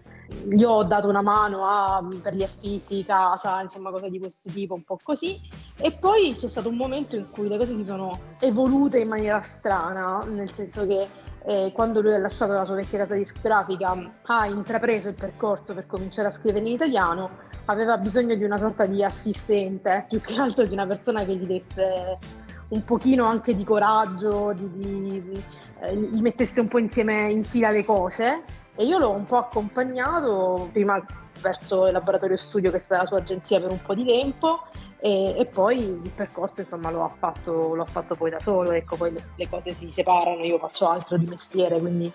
gli 0.46 0.64
ho 0.64 0.84
dato 0.84 1.10
una 1.10 1.22
mano 1.22 1.66
a, 1.66 2.02
per 2.24 2.34
gli 2.34 2.44
affitti, 2.44 3.04
casa, 3.04 3.62
insomma 3.62 3.92
cose 3.92 4.10
di 4.10 4.18
questo 4.18 4.50
tipo, 4.50 4.76
un 4.76 4.84
po' 4.84 4.98
così. 5.04 5.38
E 5.76 5.92
poi 5.92 6.36
c'è 6.38 6.48
stato 6.48 6.70
un 6.70 6.78
momento 6.78 7.18
in 7.18 7.30
cui 7.30 7.50
le 7.50 7.58
cose 7.58 7.76
si 7.76 7.84
sono 7.84 8.18
evolute 8.40 9.00
in 9.00 9.10
maniera 9.10 9.42
strana, 9.42 10.24
nel 10.26 10.54
senso 10.54 10.88
che 10.88 11.06
eh, 11.44 11.72
quando 11.74 12.00
lui 12.00 12.14
ha 12.14 12.18
lasciato 12.18 12.54
la 12.54 12.64
sua 12.64 12.76
vecchia 12.76 13.00
casa 13.00 13.16
discografica 13.16 14.10
ha 14.24 14.46
intrapreso 14.48 15.10
il 15.10 15.16
percorso 15.16 15.74
per 15.74 15.86
cominciare 15.86 16.30
a 16.30 16.32
scrivere 16.32 16.66
in 16.66 16.72
italiano, 16.72 17.30
aveva 17.66 17.98
bisogno 17.98 18.36
di 18.36 18.46
una 18.46 18.58
sorta 18.58 18.86
di 18.86 19.04
assistente, 19.04 20.06
più 20.08 20.22
che 20.22 20.36
altro 20.36 20.66
di 20.66 20.72
una 20.72 20.88
persona 20.88 21.26
che 21.26 21.36
gli 21.36 21.46
desse 21.46 22.46
un 22.70 22.84
pochino 22.84 23.26
anche 23.26 23.56
di 23.56 23.64
coraggio, 23.64 24.54
di, 24.54 24.70
di, 24.70 25.44
eh, 25.82 25.96
gli 25.96 26.22
mettesse 26.22 26.60
un 26.60 26.68
po' 26.68 26.80
insieme 26.80 27.30
in 27.30 27.44
fila 27.44 27.70
le 27.70 27.86
cose. 27.86 28.44
E 28.76 28.86
io 28.86 28.98
l'ho 28.98 29.12
un 29.12 29.24
po' 29.24 29.38
accompagnato 29.38 30.70
prima 30.72 31.04
verso 31.42 31.86
il 31.86 31.92
laboratorio 31.92 32.38
studio 32.38 32.72
che 32.72 32.78
è 32.78 32.80
stata 32.80 33.02
la 33.02 33.08
sua 33.08 33.18
agenzia 33.18 33.60
per 33.60 33.72
un 33.72 33.82
po' 33.82 33.94
di 33.94 34.06
tempo 34.06 34.62
e, 35.00 35.36
e 35.38 35.46
poi 35.46 35.80
il 35.80 36.12
percorso 36.16 36.62
insomma 36.62 36.92
lo 36.92 37.04
ha, 37.04 37.10
fatto, 37.10 37.76
lo 37.76 37.84
ha 37.84 37.86
fatto 37.86 38.16
poi 38.16 38.32
da 38.32 38.40
solo, 38.40 38.72
ecco 38.72 38.96
poi 38.96 39.12
le, 39.12 39.30
le 39.36 39.50
cose 39.50 39.74
si 39.74 39.90
separano, 39.90 40.44
io 40.44 40.58
faccio 40.58 40.90
altro 40.90 41.18
di 41.18 41.26
mestiere 41.26 41.80
quindi 41.80 42.12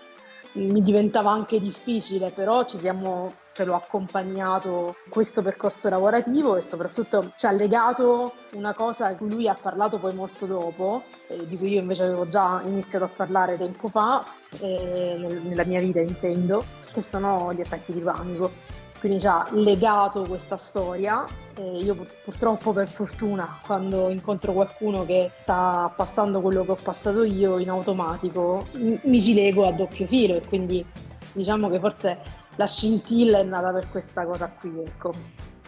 mi 0.53 0.83
diventava 0.83 1.31
anche 1.31 1.59
difficile, 1.59 2.29
però 2.29 2.65
ci 2.65 2.77
siamo, 2.77 3.33
ce 3.53 3.63
l'ho 3.63 3.75
accompagnato 3.75 4.95
questo 5.09 5.41
percorso 5.41 5.89
lavorativo 5.89 6.55
e 6.55 6.61
soprattutto 6.61 7.31
ci 7.35 7.45
ha 7.45 7.51
legato 7.51 8.33
una 8.53 8.73
cosa 8.73 9.09
di 9.09 9.17
cui 9.17 9.29
lui 9.29 9.47
ha 9.47 9.57
parlato 9.59 9.97
poi 9.99 10.13
molto 10.13 10.45
dopo, 10.45 11.03
eh, 11.27 11.47
di 11.47 11.57
cui 11.57 11.73
io 11.73 11.79
invece 11.79 12.03
avevo 12.03 12.27
già 12.27 12.61
iniziato 12.65 13.05
a 13.05 13.09
parlare 13.09 13.57
tempo 13.57 13.87
fa, 13.87 14.25
eh, 14.59 15.39
nella 15.43 15.65
mia 15.65 15.79
vita 15.79 15.99
intendo, 15.99 16.63
che 16.91 17.01
sono 17.01 17.53
gli 17.53 17.61
attacchi 17.61 17.93
di 17.93 18.01
panico 18.01 18.81
quindi 19.03 19.19
ci 19.19 19.27
ha 19.27 19.45
legato 19.51 20.21
questa 20.21 20.55
storia. 20.55 21.25
E 21.55 21.79
io 21.79 22.07
purtroppo 22.23 22.71
per 22.71 22.87
fortuna 22.87 23.59
quando 23.65 24.09
incontro 24.09 24.53
qualcuno 24.53 25.05
che 25.05 25.29
sta 25.41 25.91
passando 25.93 26.39
quello 26.39 26.63
che 26.63 26.71
ho 26.71 26.77
passato 26.81 27.23
io 27.23 27.59
in 27.59 27.69
automatico 27.69 28.65
mi 28.71 29.21
ci 29.21 29.35
lego 29.35 29.67
a 29.67 29.71
doppio 29.71 30.07
filo 30.07 30.35
e 30.35 30.41
quindi 30.47 30.83
diciamo 31.33 31.69
che 31.69 31.77
forse 31.77 32.17
la 32.55 32.67
scintilla 32.67 33.39
è 33.39 33.43
nata 33.43 33.71
per 33.71 33.89
questa 33.89 34.25
cosa 34.25 34.49
qui, 34.49 34.79
ecco 34.79 35.13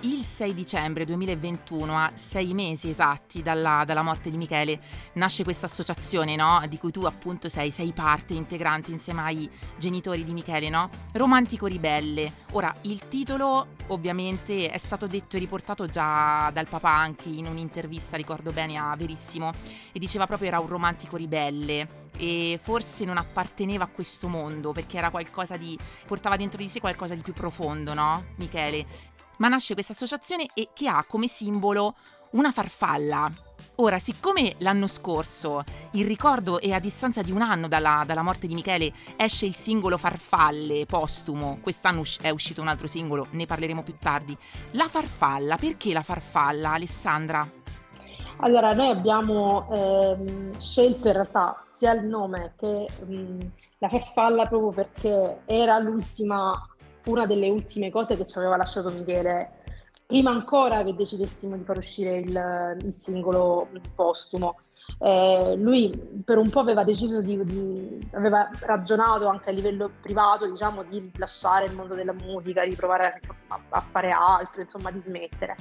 il 0.01 0.23
6 0.23 0.53
dicembre 0.53 1.05
2021, 1.05 1.97
a 1.97 2.11
sei 2.13 2.53
mesi 2.53 2.89
esatti 2.89 3.41
dalla, 3.41 3.83
dalla 3.85 4.03
morte 4.03 4.29
di 4.29 4.37
Michele, 4.37 4.79
nasce 5.13 5.43
questa 5.43 5.65
associazione, 5.65 6.35
no? 6.35 6.61
Di 6.69 6.77
cui 6.77 6.91
tu 6.91 7.05
appunto 7.05 7.49
sei, 7.49 7.71
sei 7.71 7.91
parte 7.91 8.33
integrante 8.33 8.91
insieme 8.91 9.21
ai 9.21 9.49
genitori 9.77 10.23
di 10.23 10.33
Michele, 10.33 10.69
no? 10.69 10.89
Romantico 11.13 11.65
Ribelle. 11.65 12.31
Ora, 12.51 12.73
il 12.81 13.07
titolo 13.07 13.67
ovviamente 13.87 14.69
è 14.69 14.77
stato 14.77 15.07
detto 15.07 15.37
e 15.37 15.39
riportato 15.39 15.87
già 15.87 16.51
dal 16.53 16.67
papà 16.67 16.93
anche 16.93 17.29
in 17.29 17.47
un'intervista, 17.47 18.15
ricordo 18.15 18.51
bene, 18.51 18.77
a 18.77 18.95
Verissimo, 18.95 19.51
e 19.91 19.97
diceva 19.97 20.27
proprio 20.27 20.49
era 20.49 20.59
un 20.59 20.67
romantico 20.67 21.17
ribelle 21.17 22.04
e 22.17 22.59
forse 22.61 23.05
non 23.05 23.17
apparteneva 23.17 23.85
a 23.85 23.87
questo 23.87 24.27
mondo 24.27 24.71
perché 24.71 24.97
era 24.97 25.09
qualcosa 25.09 25.57
di 25.57 25.77
portava 26.05 26.35
dentro 26.35 26.57
di 26.57 26.69
sé 26.69 26.79
qualcosa 26.79 27.15
di 27.15 27.21
più 27.21 27.33
profondo, 27.33 27.93
no? 27.93 28.25
Michele 28.37 29.13
ma 29.37 29.47
nasce 29.47 29.73
questa 29.73 29.93
associazione 29.93 30.47
e 30.53 30.69
che 30.73 30.87
ha 30.87 31.03
come 31.07 31.27
simbolo 31.27 31.95
una 32.31 32.51
farfalla. 32.51 33.31
Ora, 33.75 33.97
siccome 33.99 34.55
l'anno 34.59 34.87
scorso, 34.87 35.63
il 35.91 36.05
ricordo 36.05 36.59
è 36.59 36.71
a 36.71 36.79
distanza 36.79 37.21
di 37.21 37.31
un 37.31 37.41
anno 37.41 37.67
dalla, 37.67 38.03
dalla, 38.05 38.21
morte 38.21 38.47
di 38.47 38.53
Michele, 38.53 38.91
esce 39.15 39.45
il 39.45 39.55
singolo 39.55 39.97
Farfalle 39.97 40.85
postumo, 40.85 41.59
quest'anno 41.61 42.03
è 42.21 42.29
uscito 42.29 42.61
un 42.61 42.67
altro 42.67 42.87
singolo, 42.87 43.27
ne 43.31 43.45
parleremo 43.45 43.83
più 43.83 43.95
tardi. 43.97 44.37
La 44.71 44.87
farfalla, 44.87 45.55
perché 45.55 45.93
la 45.93 46.03
farfalla, 46.03 46.73
Alessandra? 46.73 47.49
Allora, 48.37 48.73
noi 48.73 48.89
abbiamo 48.89 49.69
ehm, 49.73 50.59
scelto 50.59 51.07
in 51.07 51.13
realtà 51.13 51.64
sia 51.75 51.91
il 51.91 52.05
nome 52.05 52.53
che 52.57 52.87
mh, 53.05 53.13
mm, 53.13 53.39
la 53.79 53.89
farfalla 53.89 54.45
proprio 54.45 54.71
perché 54.71 55.41
era 55.45 55.77
l'ultima 55.79 56.53
una 57.05 57.25
delle 57.25 57.49
ultime 57.49 57.91
cose 57.91 58.15
che 58.15 58.25
ci 58.25 58.37
aveva 58.37 58.57
lasciato 58.57 58.89
Michele, 58.89 59.63
prima 60.07 60.31
ancora 60.31 60.83
che 60.83 60.95
decidessimo 60.95 61.55
di 61.55 61.63
far 61.63 61.77
uscire 61.77 62.17
il, 62.17 62.77
il 62.81 62.95
singolo 62.95 63.67
postumo. 63.93 64.59
Eh, 64.99 65.55
lui 65.57 65.91
per 66.23 66.37
un 66.37 66.49
po' 66.49 66.61
aveva 66.61 66.83
deciso 66.83 67.21
di, 67.21 67.43
di, 67.43 68.07
aveva 68.13 68.49
ragionato 68.61 69.27
anche 69.27 69.49
a 69.49 69.53
livello 69.53 69.91
privato, 70.01 70.49
diciamo, 70.49 70.83
di 70.83 71.11
lasciare 71.17 71.65
il 71.65 71.75
mondo 71.75 71.95
della 71.95 72.13
musica, 72.13 72.65
di 72.65 72.75
provare 72.75 73.19
a, 73.47 73.59
a 73.69 73.81
fare 73.81 74.11
altro, 74.11 74.61
insomma, 74.61 74.91
di 74.91 75.01
smettere. 75.01 75.55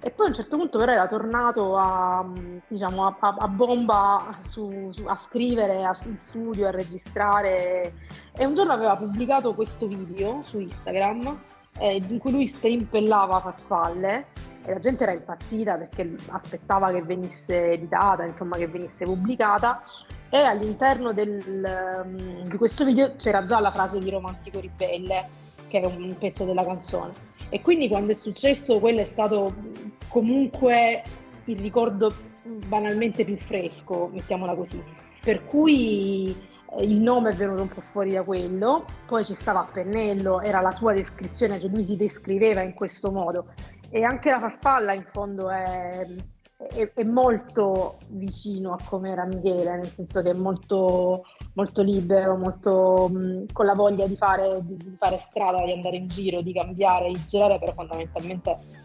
E 0.00 0.10
poi 0.10 0.26
a 0.26 0.28
un 0.28 0.34
certo 0.34 0.56
punto 0.56 0.78
però 0.78 0.92
era 0.92 1.06
tornato 1.06 1.76
a, 1.76 2.24
diciamo, 2.68 3.06
a, 3.06 3.16
a 3.38 3.48
bomba 3.48 4.38
su, 4.40 4.90
su, 4.92 5.04
a 5.06 5.16
scrivere 5.16 5.84
a, 5.84 5.96
in 6.04 6.16
studio, 6.16 6.68
a 6.68 6.70
registrare. 6.70 7.92
E 8.36 8.44
un 8.44 8.54
giorno 8.54 8.72
aveva 8.72 8.96
pubblicato 8.96 9.54
questo 9.54 9.86
video 9.86 10.42
su 10.42 10.60
Instagram 10.60 11.38
eh, 11.78 11.96
in 11.96 12.18
cui 12.18 12.30
lui 12.30 12.46
strimpellava 12.46 13.40
farfalle 13.40 14.26
e 14.64 14.72
la 14.72 14.78
gente 14.78 15.04
era 15.04 15.12
impazzita 15.12 15.76
perché 15.76 16.14
aspettava 16.30 16.90
che 16.92 17.02
venisse 17.02 17.72
editata, 17.72 18.24
insomma 18.24 18.56
che 18.56 18.68
venisse 18.68 19.04
pubblicata. 19.04 19.82
E 20.28 20.38
all'interno 20.38 21.12
del, 21.12 22.02
um, 22.04 22.42
di 22.42 22.56
questo 22.56 22.84
video 22.84 23.14
c'era 23.16 23.46
già 23.46 23.60
la 23.60 23.70
frase 23.70 23.98
di 23.98 24.10
Romantico 24.10 24.58
Ribelle 24.58 25.44
che 25.68 25.80
è 25.80 25.86
un 25.86 26.16
pezzo 26.18 26.44
della 26.44 26.64
canzone 26.64 27.34
e 27.48 27.60
quindi 27.62 27.88
quando 27.88 28.12
è 28.12 28.14
successo 28.14 28.80
quello 28.80 29.00
è 29.00 29.04
stato 29.04 29.54
comunque 30.08 31.02
il 31.44 31.58
ricordo 31.58 32.12
banalmente 32.66 33.24
più 33.24 33.36
fresco, 33.36 34.08
mettiamola 34.12 34.54
così. 34.54 34.82
Per 35.20 35.44
cui 35.44 36.34
eh, 36.76 36.84
il 36.84 37.00
nome 37.00 37.30
è 37.30 37.34
venuto 37.34 37.62
un 37.62 37.68
po' 37.68 37.80
fuori 37.80 38.12
da 38.12 38.22
quello, 38.22 38.84
poi 39.06 39.24
ci 39.24 39.34
stava 39.34 39.60
a 39.60 39.68
pennello, 39.70 40.40
era 40.40 40.60
la 40.60 40.72
sua 40.72 40.92
descrizione, 40.92 41.60
cioè 41.60 41.70
lui 41.70 41.84
si 41.84 41.96
descriveva 41.96 42.60
in 42.62 42.74
questo 42.74 43.10
modo. 43.10 43.52
E 43.90 44.02
anche 44.02 44.30
la 44.30 44.38
farfalla 44.38 44.92
in 44.92 45.06
fondo 45.12 45.50
è, 45.50 46.06
è, 46.56 46.90
è 46.94 47.02
molto 47.04 47.98
vicino 48.10 48.72
a 48.72 48.78
come 48.88 49.10
era 49.10 49.24
Michele, 49.24 49.76
nel 49.76 49.90
senso 49.90 50.22
che 50.22 50.30
è 50.30 50.34
molto, 50.34 51.24
molto 51.56 51.82
libero, 51.82 52.36
molto 52.36 53.08
mh, 53.10 53.46
con 53.52 53.66
la 53.66 53.74
voglia 53.74 54.06
di 54.06 54.16
fare, 54.16 54.60
di, 54.62 54.76
di 54.76 54.96
fare 54.98 55.16
strada, 55.16 55.64
di 55.64 55.72
andare 55.72 55.96
in 55.96 56.08
giro, 56.08 56.40
di 56.40 56.52
cambiare, 56.52 57.08
di 57.08 57.20
girare, 57.26 57.58
però 57.58 57.72
fondamentalmente 57.72 58.84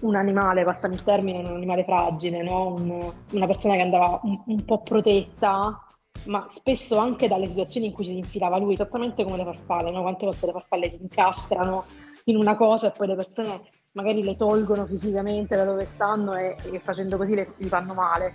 un 0.00 0.14
animale, 0.14 0.64
passami 0.64 0.94
il 0.94 1.02
termine, 1.02 1.38
un 1.38 1.46
animale 1.46 1.84
fragile, 1.84 2.42
no? 2.42 2.74
un, 2.74 3.12
una 3.32 3.46
persona 3.46 3.74
che 3.74 3.82
andava 3.82 4.20
un, 4.22 4.40
un, 4.46 4.64
po' 4.64 4.80
protetta, 4.82 5.84
ma 6.26 6.46
spesso 6.50 6.96
anche 6.98 7.26
dalle 7.26 7.48
situazioni 7.48 7.86
in 7.86 7.92
cui 7.92 8.04
si 8.04 8.16
infilava 8.16 8.58
lui, 8.58 8.74
esattamente 8.74 9.24
come 9.24 9.38
le 9.38 9.44
farfalle, 9.44 9.90
no? 9.90 10.02
quante 10.02 10.24
volte 10.24 10.46
le 10.46 10.52
farfalle 10.52 10.90
si 10.90 11.02
incastrano 11.02 11.84
in 12.24 12.36
una 12.36 12.54
cosa 12.54 12.88
e 12.88 12.96
poi 12.96 13.08
le 13.08 13.16
persone 13.16 13.62
magari 13.92 14.22
le 14.22 14.36
tolgono 14.36 14.86
fisicamente 14.86 15.56
da 15.56 15.64
dove 15.64 15.84
stanno 15.84 16.34
e, 16.34 16.54
e 16.70 16.78
facendo 16.78 17.16
così 17.16 17.34
le, 17.34 17.54
gli 17.56 17.66
fanno 17.66 17.94
male. 17.94 18.34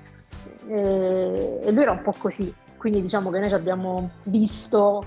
E, 0.67 1.59
e, 1.63 1.71
lui 1.71 1.83
era 1.83 1.91
un 1.91 2.01
po' 2.01 2.13
così, 2.17 2.53
quindi 2.77 3.01
diciamo 3.01 3.29
che 3.29 3.39
noi 3.39 3.49
ci 3.49 3.55
abbiamo 3.55 4.11
visto 4.23 5.05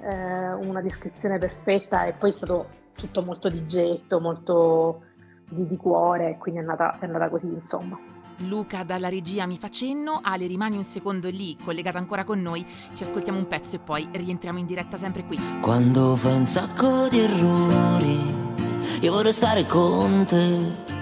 eh, 0.00 0.52
una 0.52 0.80
descrizione 0.80 1.38
perfetta 1.38 2.04
e 2.04 2.12
poi 2.12 2.30
è 2.30 2.32
stato 2.32 2.66
tutto 2.94 3.22
molto 3.22 3.48
di 3.48 3.66
getto, 3.66 4.20
molto 4.20 5.02
di, 5.48 5.66
di 5.66 5.76
cuore, 5.76 6.36
quindi 6.38 6.60
è 6.60 6.62
andata, 6.62 6.98
è 6.98 7.04
andata 7.04 7.28
così, 7.28 7.46
insomma. 7.46 7.98
Luca 8.46 8.84
dalla 8.84 9.08
regia 9.08 9.46
mi 9.46 9.58
fa 9.58 9.68
cenno, 9.68 10.20
Ale 10.22 10.46
rimani 10.46 10.76
un 10.76 10.84
secondo 10.84 11.28
lì, 11.28 11.56
collegata 11.62 11.98
ancora 11.98 12.24
con 12.24 12.40
noi, 12.40 12.64
ci 12.94 13.02
ascoltiamo 13.02 13.38
un 13.38 13.48
pezzo 13.48 13.76
e 13.76 13.78
poi 13.80 14.08
rientriamo 14.10 14.58
in 14.58 14.66
diretta 14.66 14.96
sempre 14.96 15.24
qui. 15.24 15.38
Quando 15.60 16.14
fai 16.14 16.36
un 16.36 16.46
sacco 16.46 17.08
di 17.08 17.18
errori, 17.18 18.34
io 19.00 19.12
vorrei 19.12 19.32
stare 19.32 19.64
con 19.64 20.24
te 20.24 20.97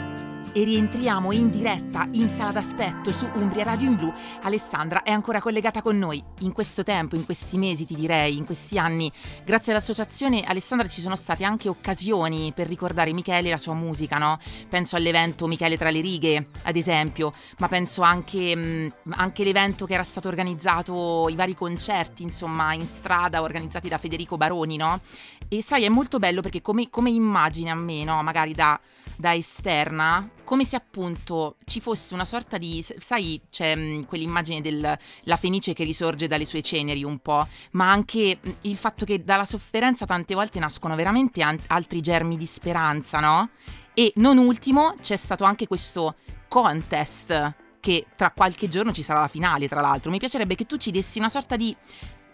e 0.56 0.64
rientriamo 0.64 1.32
in 1.32 1.50
diretta 1.50 2.08
in 2.12 2.30
sala 2.30 2.50
d'aspetto 2.50 3.12
su 3.12 3.28
Umbria 3.34 3.62
Radio 3.62 3.88
in 3.88 3.96
Blu. 3.96 4.10
Alessandra 4.40 5.02
è 5.02 5.10
ancora 5.10 5.38
collegata 5.38 5.82
con 5.82 5.98
noi. 5.98 6.24
In 6.40 6.52
questo 6.52 6.82
tempo, 6.82 7.14
in 7.14 7.26
questi 7.26 7.58
mesi 7.58 7.84
ti 7.84 7.94
direi, 7.94 8.38
in 8.38 8.46
questi 8.46 8.78
anni, 8.78 9.12
grazie 9.44 9.72
all'associazione 9.72 10.44
Alessandra 10.44 10.88
ci 10.88 11.02
sono 11.02 11.14
state 11.14 11.44
anche 11.44 11.68
occasioni 11.68 12.54
per 12.54 12.68
ricordare 12.68 13.12
Michele 13.12 13.48
e 13.48 13.50
la 13.50 13.58
sua 13.58 13.74
musica, 13.74 14.16
no? 14.16 14.38
Penso 14.66 14.96
all'evento 14.96 15.46
Michele 15.46 15.76
tra 15.76 15.90
le 15.90 16.00
righe, 16.00 16.48
ad 16.62 16.76
esempio, 16.76 17.34
ma 17.58 17.68
penso 17.68 18.00
anche, 18.00 18.56
mh, 18.56 18.92
anche 19.10 19.44
l'evento 19.44 19.84
che 19.84 19.92
era 19.92 20.04
stato 20.04 20.28
organizzato, 20.28 21.26
i 21.28 21.34
vari 21.34 21.54
concerti, 21.54 22.22
insomma, 22.22 22.72
in 22.72 22.86
strada 22.86 23.42
organizzati 23.42 23.90
da 23.90 23.98
Federico 23.98 24.38
Baroni, 24.38 24.78
no? 24.78 25.02
E 25.48 25.62
sai, 25.62 25.84
è 25.84 25.90
molto 25.90 26.18
bello 26.18 26.40
perché 26.40 26.62
come, 26.62 26.88
come 26.88 27.10
immagine 27.10 27.68
a 27.68 27.74
me, 27.74 28.04
no? 28.04 28.22
Magari 28.22 28.54
da, 28.54 28.80
da 29.16 29.34
esterna, 29.34 30.28
come 30.44 30.64
se 30.64 30.76
appunto 30.76 31.56
ci 31.64 31.80
fosse 31.80 32.14
una 32.14 32.24
sorta 32.24 32.58
di, 32.58 32.84
sai, 32.98 33.40
c'è 33.50 33.74
mh, 33.74 34.06
quell'immagine 34.06 34.60
della 34.60 34.98
fenice 35.36 35.72
che 35.72 35.84
risorge 35.84 36.26
dalle 36.26 36.44
sue 36.44 36.62
ceneri 36.62 37.04
un 37.04 37.18
po', 37.18 37.46
ma 37.72 37.90
anche 37.90 38.38
mh, 38.40 38.50
il 38.62 38.76
fatto 38.76 39.04
che 39.04 39.22
dalla 39.22 39.44
sofferenza 39.44 40.06
tante 40.06 40.34
volte 40.34 40.58
nascono 40.58 40.94
veramente 40.94 41.42
an- 41.42 41.58
altri 41.68 42.00
germi 42.00 42.36
di 42.36 42.46
speranza, 42.46 43.20
no? 43.20 43.50
E 43.94 44.12
non 44.16 44.38
ultimo 44.38 44.96
c'è 45.00 45.16
stato 45.16 45.44
anche 45.44 45.66
questo 45.66 46.16
contest 46.48 47.54
che 47.80 48.06
tra 48.16 48.30
qualche 48.32 48.68
giorno 48.68 48.92
ci 48.92 49.02
sarà 49.02 49.20
la 49.20 49.28
finale, 49.28 49.68
tra 49.68 49.80
l'altro. 49.80 50.10
Mi 50.10 50.18
piacerebbe 50.18 50.54
che 50.54 50.66
tu 50.66 50.76
ci 50.76 50.90
dessi 50.90 51.18
una 51.18 51.28
sorta 51.28 51.56
di 51.56 51.74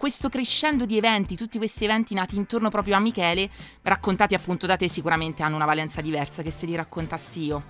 questo 0.03 0.29
crescendo 0.29 0.85
di 0.85 0.97
eventi, 0.97 1.37
tutti 1.37 1.59
questi 1.59 1.85
eventi 1.85 2.13
nati 2.13 2.37
intorno 2.37 2.71
proprio 2.71 2.97
a 2.97 2.99
Michele, 2.99 3.49
raccontati 3.83 4.35
appunto 4.35 4.67
da 4.67 4.75
te, 4.75 4.89
sicuramente 4.89 5.45
hanno 5.45 5.55
una 5.55 5.65
valenza 5.65 6.01
diversa 6.01 6.43
che 6.43 6.51
se 6.51 6.67
li 6.67 6.75
raccontassi 6.75 7.45
io. 7.45 7.63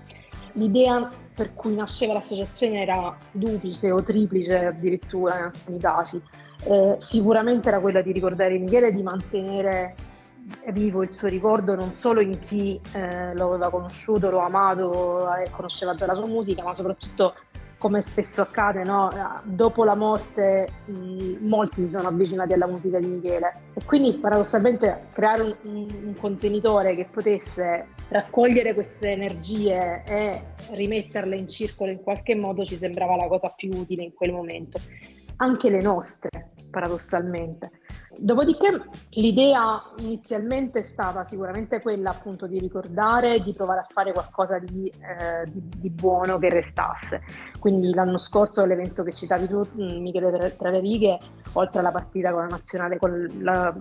L'idea 0.55 1.11
per 1.35 1.53
cui 1.53 1.75
nasceva 1.75 2.14
l'associazione 2.14 2.81
era 2.81 3.14
duplice 3.33 3.90
o 3.90 4.03
triplice 4.03 4.64
addirittura 4.64 5.37
in 5.37 5.42
alcuni 5.42 5.79
casi. 5.79 6.23
Eh, 6.64 6.95
sicuramente 6.97 7.68
era 7.68 7.81
quella 7.81 8.01
di 8.01 8.12
ricordare 8.12 8.57
Michele 8.57 8.88
e 8.88 8.92
di 8.92 9.03
mantenere 9.03 9.95
vivo 10.68 11.03
il 11.03 11.12
suo 11.12 11.29
ricordo 11.29 11.75
non 11.75 11.92
solo 11.92 12.23
in 12.23 12.38
chi 12.40 12.81
eh, 12.92 13.35
lo 13.35 13.49
aveva 13.53 13.68
conosciuto, 13.68 14.31
lo 14.31 14.38
amato 14.38 15.35
e 15.35 15.51
conosceva 15.51 15.95
già 15.95 16.07
la 16.07 16.14
sua 16.14 16.27
musica, 16.27 16.62
ma 16.62 16.75
soprattutto 16.75 17.35
come 17.83 18.01
spesso 18.01 18.42
accade, 18.42 18.85
no? 18.85 19.11
dopo 19.42 19.83
la 19.83 19.97
morte 19.97 20.68
molti 21.40 21.83
si 21.83 21.88
sono 21.88 22.07
avvicinati 22.07 22.53
alla 22.53 22.68
musica 22.68 23.01
di 23.01 23.09
Michele 23.09 23.53
e 23.75 23.83
quindi 23.85 24.12
paradossalmente 24.12 25.07
creare 25.12 25.42
un, 25.42 25.88
un 26.05 26.14
contenitore 26.16 26.95
che 26.95 27.09
potesse 27.11 27.88
raccogliere 28.07 28.73
queste 28.73 29.11
energie 29.11 30.05
e 30.07 30.42
rimetterle 30.71 31.35
in 31.35 31.49
circolo 31.49 31.90
in 31.90 32.01
qualche 32.01 32.37
modo 32.37 32.64
ci 32.64 32.77
sembrava 32.77 33.16
la 33.16 33.27
cosa 33.27 33.49
più 33.49 33.71
utile 33.73 34.05
in 34.05 34.14
quel 34.14 34.31
momento, 34.31 34.79
anche 35.43 35.69
le 35.71 35.83
nostre 35.83 36.53
paradossalmente. 36.71 37.71
Dopodiché 38.17 38.83
l'idea 39.11 39.83
inizialmente 39.99 40.79
è 40.79 40.83
stata 40.83 41.25
sicuramente 41.25 41.81
quella 41.83 42.11
appunto 42.11 42.47
di 42.47 42.59
ricordare, 42.59 43.41
di 43.41 43.53
provare 43.53 43.81
a 43.81 43.87
fare 43.89 44.13
qualcosa 44.13 44.59
di, 44.59 44.89
eh, 44.89 45.51
di, 45.51 45.63
di 45.77 45.91
buono 45.91 46.39
che 46.39 46.49
restasse. 46.49 47.23
Quindi 47.59 47.93
l'anno 47.93 48.17
scorso 48.17 48.65
l'evento 48.65 49.03
che 49.03 49.13
citavi 49.13 49.49
tu, 49.49 49.61
mm, 49.61 50.01
Michele 50.01 50.57
tra 50.57 50.71
le 50.71 50.81
righe, 50.81 51.19
oltre 51.53 51.81
alla 51.81 51.91
partita 51.91 52.33
con 52.33 52.43
la 52.43 52.49
nazionale, 52.49 52.99
con 52.99 53.29
la, 53.41 53.75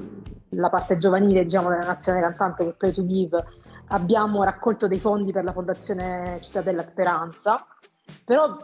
la 0.50 0.70
parte 0.70 0.98
giovanile 0.98 1.44
diciamo, 1.44 1.70
della 1.70 1.86
nazionale 1.86 2.26
cantante 2.26 2.66
che 2.66 2.74
poi 2.74 2.92
to 2.92 3.06
Give, 3.06 3.46
abbiamo 3.88 4.44
raccolto 4.44 4.88
dei 4.88 5.00
fondi 5.00 5.32
per 5.32 5.44
la 5.44 5.54
Fondazione 5.54 6.40
Città 6.42 6.62
della 6.62 6.84
Speranza 6.84 7.66
però 8.26 8.58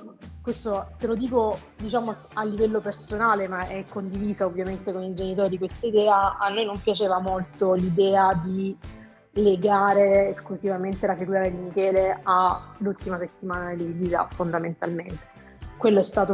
questo 0.48 0.92
te 0.98 1.08
lo 1.08 1.16
dico 1.16 1.60
diciamo 1.76 2.16
a 2.36 2.46
livello 2.46 2.80
personale, 2.80 3.50
ma 3.50 3.68
è 3.68 3.84
condivisa 3.90 4.46
ovviamente 4.46 4.94
con 4.94 5.04
i 5.04 5.14
genitori 5.14 5.58
questa 5.58 5.88
idea. 5.88 6.38
A 6.38 6.48
noi 6.48 6.64
non 6.64 6.80
piaceva 6.80 7.20
molto 7.20 7.74
l'idea 7.74 8.32
di 8.46 8.74
legare 9.32 10.30
esclusivamente 10.30 11.06
la 11.06 11.18
figura 11.18 11.42
di 11.42 11.58
Michele 11.58 12.22
all'ultima 12.24 13.18
settimana 13.18 13.74
di 13.74 13.84
vita, 13.88 14.26
fondamentalmente. 14.34 15.20
Quello 15.76 16.00
è 16.00 16.04
stato 16.04 16.34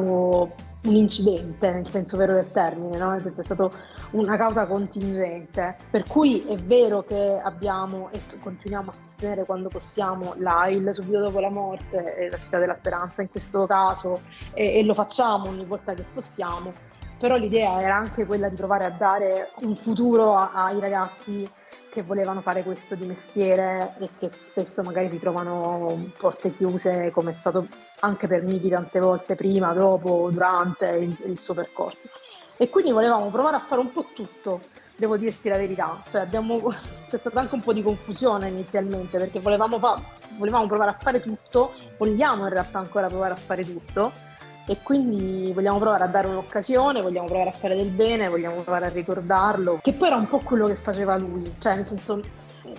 un 0.86 0.96
incidente 0.96 1.72
nel 1.72 1.90
senso 1.90 2.18
vero 2.18 2.34
del 2.34 2.52
termine, 2.52 2.98
no? 2.98 3.12
nel 3.12 3.22
senso 3.22 3.42
è 3.42 3.44
stata 3.44 3.70
una 4.12 4.36
causa 4.38 4.66
contingente, 4.68 5.78
per 5.90 6.06
cui 6.06 6.46
è 6.48 6.56
vero 6.58 7.04
che 7.04 7.40
abbiamo 7.42 8.10
e 8.12 8.20
continuiamo 8.40 8.90
a 8.90 8.94
sostenere 8.94 9.46
quando 9.46 9.70
possiamo 9.70 10.34
l'AIL 10.38 10.94
subito 10.94 11.20
dopo 11.20 11.40
la 11.40 11.50
morte 11.50 12.28
la 12.30 12.38
città 12.38 12.60
della 12.60 12.74
speranza 12.74 13.22
in 13.22 13.30
questo 13.30 13.66
caso 13.66 14.22
e, 14.54 14.80
e 14.80 14.84
lo 14.84 14.94
facciamo 14.94 15.50
ogni 15.50 15.66
volta 15.66 15.94
che 15.94 16.06
possiamo, 16.14 16.74
però 17.18 17.38
l'idea 17.38 17.80
era 17.82 17.96
anche 17.96 18.26
quella 18.26 18.50
di 18.50 18.56
provare 18.56 18.86
a 18.86 18.92
dare 18.92 19.52
un 19.62 19.76
futuro 19.78 20.36
a, 20.36 20.52
ai 20.54 20.80
ragazzi 20.80 21.50
che 21.94 22.02
volevano 22.02 22.42
fare 22.42 22.64
questo 22.64 22.96
di 22.96 23.06
mestiere 23.06 23.94
e 24.00 24.10
che 24.18 24.32
spesso 24.32 24.82
magari 24.82 25.10
si 25.10 25.20
trovano 25.20 26.10
porte 26.18 26.56
chiuse 26.56 27.12
come 27.12 27.30
è 27.30 27.34
stato 27.34 27.68
anche 28.00 28.26
per 28.26 28.42
Miki 28.42 28.68
tante 28.68 29.00
volte 29.00 29.36
prima, 29.36 29.74
dopo, 29.74 30.30
durante 30.32 30.88
il, 30.88 31.16
il, 31.26 31.40
suo 31.40 31.54
percorso. 31.54 32.10
E 32.58 32.68
quindi 32.68 32.92
volevamo 32.92 33.30
provare 33.30 33.58
a 33.58 33.60
fare 33.60 33.80
un 33.80 33.92
po' 33.92 34.08
tutto, 34.12 34.62
devo 34.96 35.18
dirti 35.18 35.50
la 35.50 35.58
verità. 35.58 36.02
Cioè 36.10 36.22
abbiamo, 36.22 36.60
c'è 37.08 37.18
stata 37.18 37.40
anche 37.40 37.54
un 37.54 37.62
po' 37.62 37.74
di 37.74 37.84
confusione 37.84 38.48
inizialmente 38.48 39.20
perché 39.20 39.40
volevamo, 39.40 39.78
fa, 39.78 40.02
volevamo 40.40 40.66
provare 40.66 40.90
a 40.90 40.98
fare 41.00 41.22
tutto, 41.22 41.74
vogliamo 42.00 42.46
in 42.46 42.50
realtà 42.50 42.80
ancora 42.80 43.06
provare 43.06 43.34
a 43.34 43.38
fare 43.38 43.64
tutto 43.64 44.32
e 44.66 44.78
quindi 44.82 45.52
vogliamo 45.54 45.78
provare 45.78 46.04
a 46.04 46.08
dare 46.08 46.28
un'occasione, 46.28 47.02
vogliamo 47.02 47.28
provare 47.28 47.50
a 47.50 47.54
fare 47.54 47.76
del 47.76 47.90
bene, 47.90 48.30
vogliamo 48.30 48.62
provare 48.62 48.86
a 48.86 48.90
ricordarlo, 48.90 49.80
che 49.82 49.94
poi 49.94 50.08
era 50.08 50.18
un 50.18 50.28
po' 50.28 50.40
quello 50.40 50.68
che 50.68 50.76
faceva 50.76 51.18
lui, 51.18 51.54
cioè 51.60 51.76
nel 51.76 51.88
senso 51.88 52.22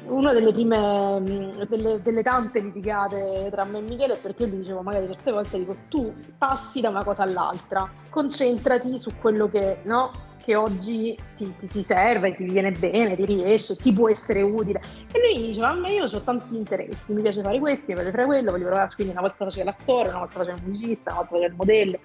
una 0.06 0.32
delle 0.32 0.52
prime, 0.52 1.20
delle, 1.68 2.00
delle, 2.02 2.22
tante 2.22 2.60
litigate 2.60 3.48
tra 3.50 3.64
me 3.64 3.78
e 3.78 3.82
Michele 3.82 4.14
è 4.14 4.18
perché 4.18 4.44
io 4.44 4.48
gli 4.48 4.56
dicevo 4.56 4.82
magari 4.82 5.06
certe 5.06 5.30
volte 5.30 5.58
dico 5.58 5.76
tu 5.88 6.12
passi 6.36 6.80
da 6.80 6.88
una 6.88 7.04
cosa 7.04 7.22
all'altra, 7.22 7.88
concentrati 8.10 8.98
su 8.98 9.12
quello 9.20 9.48
che, 9.48 9.80
no? 9.84 10.10
Che 10.44 10.54
oggi 10.54 11.16
ti, 11.36 11.54
ti, 11.58 11.66
ti, 11.66 11.82
serve, 11.82 12.36
ti 12.36 12.44
viene 12.44 12.70
bene, 12.70 13.16
ti 13.16 13.24
riesce, 13.24 13.76
ti 13.76 13.92
può 13.92 14.10
essere 14.10 14.42
utile. 14.42 14.80
E 15.10 15.18
lui 15.18 15.46
diceva, 15.46 15.72
me 15.72 15.92
io 15.92 16.04
ho 16.04 16.20
tanti 16.20 16.54
interessi, 16.54 17.14
mi 17.14 17.22
piace 17.22 17.42
fare 17.42 17.58
questo, 17.58 17.84
mi 17.88 17.94
piace 17.94 18.10
fare 18.10 18.26
quello, 18.26 18.50
voglio 18.50 18.66
provare, 18.66 18.90
quindi 18.94 19.12
una 19.12 19.22
volta 19.22 19.44
faceva 19.44 19.64
l'attore, 19.64 20.08
una 20.10 20.18
volta 20.18 20.38
faceva 20.38 20.56
il 20.56 20.62
musicista, 20.66 21.12
una 21.12 21.20
volta 21.20 21.34
faceva 21.34 21.50
il 21.50 21.56
modello, 21.56 21.98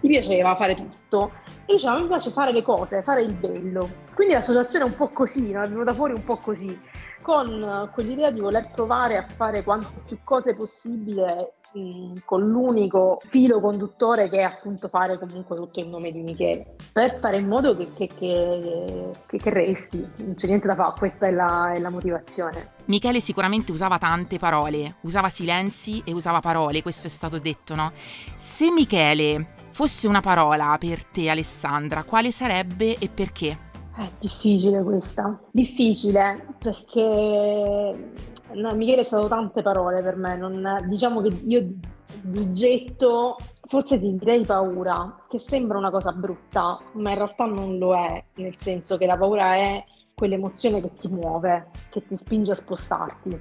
mi 0.00 0.08
piaceva 0.08 0.56
fare 0.56 0.74
tutto. 0.74 1.32
E 1.66 1.74
diceva, 1.74 2.00
mi 2.00 2.06
piace 2.08 2.30
fare 2.30 2.52
le 2.52 2.62
cose, 2.62 3.02
fare 3.02 3.22
il 3.22 3.32
bello. 3.32 3.88
Quindi 4.12 4.34
l'associazione 4.34 4.84
è 4.84 4.88
un 4.88 4.96
po' 4.96 5.08
così, 5.08 5.52
no? 5.52 5.62
è 5.62 5.68
venuta 5.68 5.94
fuori 5.94 6.12
un 6.12 6.24
po' 6.24 6.36
così 6.36 6.76
con 7.24 7.88
quell'idea 7.94 8.30
di 8.30 8.40
voler 8.40 8.70
provare 8.70 9.16
a 9.16 9.26
fare 9.26 9.64
quante 9.64 10.02
più 10.06 10.18
cose 10.22 10.52
possibile 10.52 11.54
mh, 11.72 12.18
con 12.26 12.42
l'unico 12.42 13.18
filo 13.26 13.60
conduttore 13.60 14.28
che 14.28 14.40
è 14.40 14.42
appunto 14.42 14.88
fare 14.88 15.18
comunque 15.18 15.56
tutto 15.56 15.80
in 15.80 15.88
nome 15.88 16.12
di 16.12 16.20
Michele, 16.20 16.76
per 16.92 17.18
fare 17.20 17.38
in 17.38 17.48
modo 17.48 17.74
che, 17.74 17.88
che, 17.94 18.10
che, 18.14 19.38
che 19.38 19.50
resti, 19.50 20.06
non 20.16 20.34
c'è 20.34 20.46
niente 20.48 20.66
da 20.66 20.74
fare, 20.74 20.92
questa 20.98 21.26
è 21.26 21.30
la, 21.30 21.72
è 21.72 21.78
la 21.78 21.88
motivazione. 21.88 22.72
Michele 22.84 23.20
sicuramente 23.20 23.72
usava 23.72 23.96
tante 23.96 24.38
parole, 24.38 24.96
usava 25.00 25.30
silenzi 25.30 26.02
e 26.04 26.12
usava 26.12 26.40
parole, 26.40 26.82
questo 26.82 27.06
è 27.06 27.10
stato 27.10 27.38
detto, 27.38 27.74
no? 27.74 27.92
Se 28.36 28.70
Michele 28.70 29.54
fosse 29.70 30.06
una 30.06 30.20
parola 30.20 30.76
per 30.78 31.02
te 31.06 31.30
Alessandra, 31.30 32.02
quale 32.02 32.30
sarebbe 32.30 32.98
e 32.98 33.08
perché? 33.08 33.72
È 33.96 34.10
difficile 34.18 34.82
questa, 34.82 35.40
difficile 35.52 36.56
perché 36.58 38.10
no, 38.52 38.74
Michele 38.74 39.02
è 39.02 39.04
stato 39.04 39.28
tante 39.28 39.62
parole 39.62 40.02
per 40.02 40.16
me, 40.16 40.36
non, 40.36 40.84
diciamo 40.88 41.20
che 41.20 41.28
io 41.44 41.74
di 42.22 42.52
getto 42.52 43.36
forse 43.66 44.00
ti 44.00 44.16
direi 44.16 44.44
paura, 44.44 45.24
che 45.28 45.38
sembra 45.38 45.78
una 45.78 45.90
cosa 45.90 46.10
brutta, 46.10 46.80
ma 46.94 47.10
in 47.10 47.16
realtà 47.16 47.46
non 47.46 47.78
lo 47.78 47.94
è, 47.94 48.24
nel 48.34 48.56
senso 48.56 48.96
che 48.96 49.06
la 49.06 49.16
paura 49.16 49.54
è 49.54 49.84
quell'emozione 50.24 50.80
che 50.80 50.94
ti 50.94 51.08
muove, 51.08 51.68
che 51.90 52.06
ti 52.06 52.16
spinge 52.16 52.52
a 52.52 52.54
spostarti. 52.54 53.38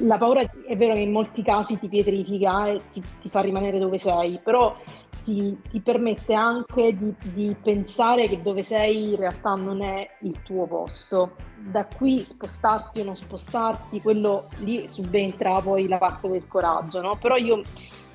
La 0.00 0.16
paura 0.16 0.40
è 0.40 0.76
vero 0.76 0.94
che 0.94 1.00
in 1.00 1.12
molti 1.12 1.42
casi 1.42 1.78
ti 1.78 1.88
pietrifica 1.88 2.68
e 2.68 2.80
ti, 2.90 3.02
ti 3.20 3.28
fa 3.28 3.40
rimanere 3.40 3.78
dove 3.78 3.98
sei, 3.98 4.40
però 4.42 4.74
ti, 5.24 5.58
ti 5.68 5.80
permette 5.80 6.32
anche 6.32 6.96
di, 6.96 7.14
di, 7.34 7.56
pensare 7.62 8.26
che 8.26 8.40
dove 8.40 8.62
sei 8.62 9.10
in 9.10 9.16
realtà 9.16 9.54
non 9.54 9.82
è 9.82 10.08
il 10.22 10.40
tuo 10.42 10.66
posto. 10.66 11.36
Da 11.58 11.86
qui 11.86 12.18
spostarti 12.18 13.00
o 13.00 13.04
non 13.04 13.14
spostarti, 13.14 14.00
quello 14.00 14.48
lì 14.60 14.88
subentra 14.88 15.60
poi 15.60 15.86
la 15.86 15.98
parte 15.98 16.28
del 16.28 16.48
coraggio, 16.48 17.02
no? 17.02 17.18
Però 17.20 17.36
io 17.36 17.62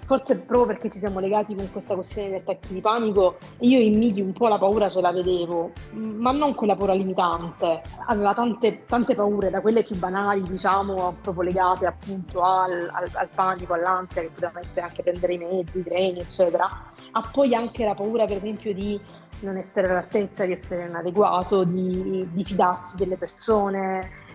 forse 0.07 0.39
proprio 0.39 0.67
perché 0.67 0.89
ci 0.89 0.99
siamo 0.99 1.19
legati 1.19 1.53
con 1.53 1.69
questa 1.69 1.93
questione 1.93 2.29
degli 2.29 2.39
attacchi 2.39 2.73
di 2.73 2.79
panico, 2.79 3.35
io 3.59 3.79
in 3.79 3.97
Miki 3.97 4.21
un 4.21 4.31
po' 4.31 4.47
la 4.47 4.57
paura 4.57 4.87
ce 4.87 5.01
la 5.01 5.11
vedevo, 5.11 5.73
ma 5.91 6.31
non 6.31 6.55
quella 6.55 6.77
paura 6.77 6.93
limitante, 6.93 7.81
aveva 8.05 8.33
tante, 8.33 8.85
tante 8.85 9.15
paure, 9.15 9.49
da 9.49 9.59
quelle 9.59 9.83
più 9.83 9.97
banali, 9.97 10.43
diciamo, 10.43 11.17
proprio 11.21 11.43
legate 11.43 11.85
appunto 11.87 12.41
al, 12.41 12.89
al, 12.89 13.09
al 13.11 13.27
panico, 13.35 13.73
all'ansia, 13.73 14.21
che 14.21 14.29
potevano 14.29 14.59
essere 14.59 14.81
anche 14.81 15.03
prendere 15.03 15.33
i 15.33 15.37
mezzi, 15.39 15.79
i 15.79 15.83
treni, 15.83 16.19
eccetera, 16.19 16.69
ha 17.11 17.29
poi 17.29 17.53
anche 17.53 17.83
la 17.83 17.93
paura, 17.93 18.23
per 18.23 18.37
esempio, 18.37 18.73
di 18.73 18.97
non 19.41 19.57
essere 19.57 19.89
all'altezza, 19.89 20.45
di 20.45 20.53
essere 20.53 20.87
inadeguato, 20.87 21.65
di, 21.65 22.29
di 22.31 22.43
fidarsi 22.45 22.95
delle 22.95 23.17
persone, 23.17 24.25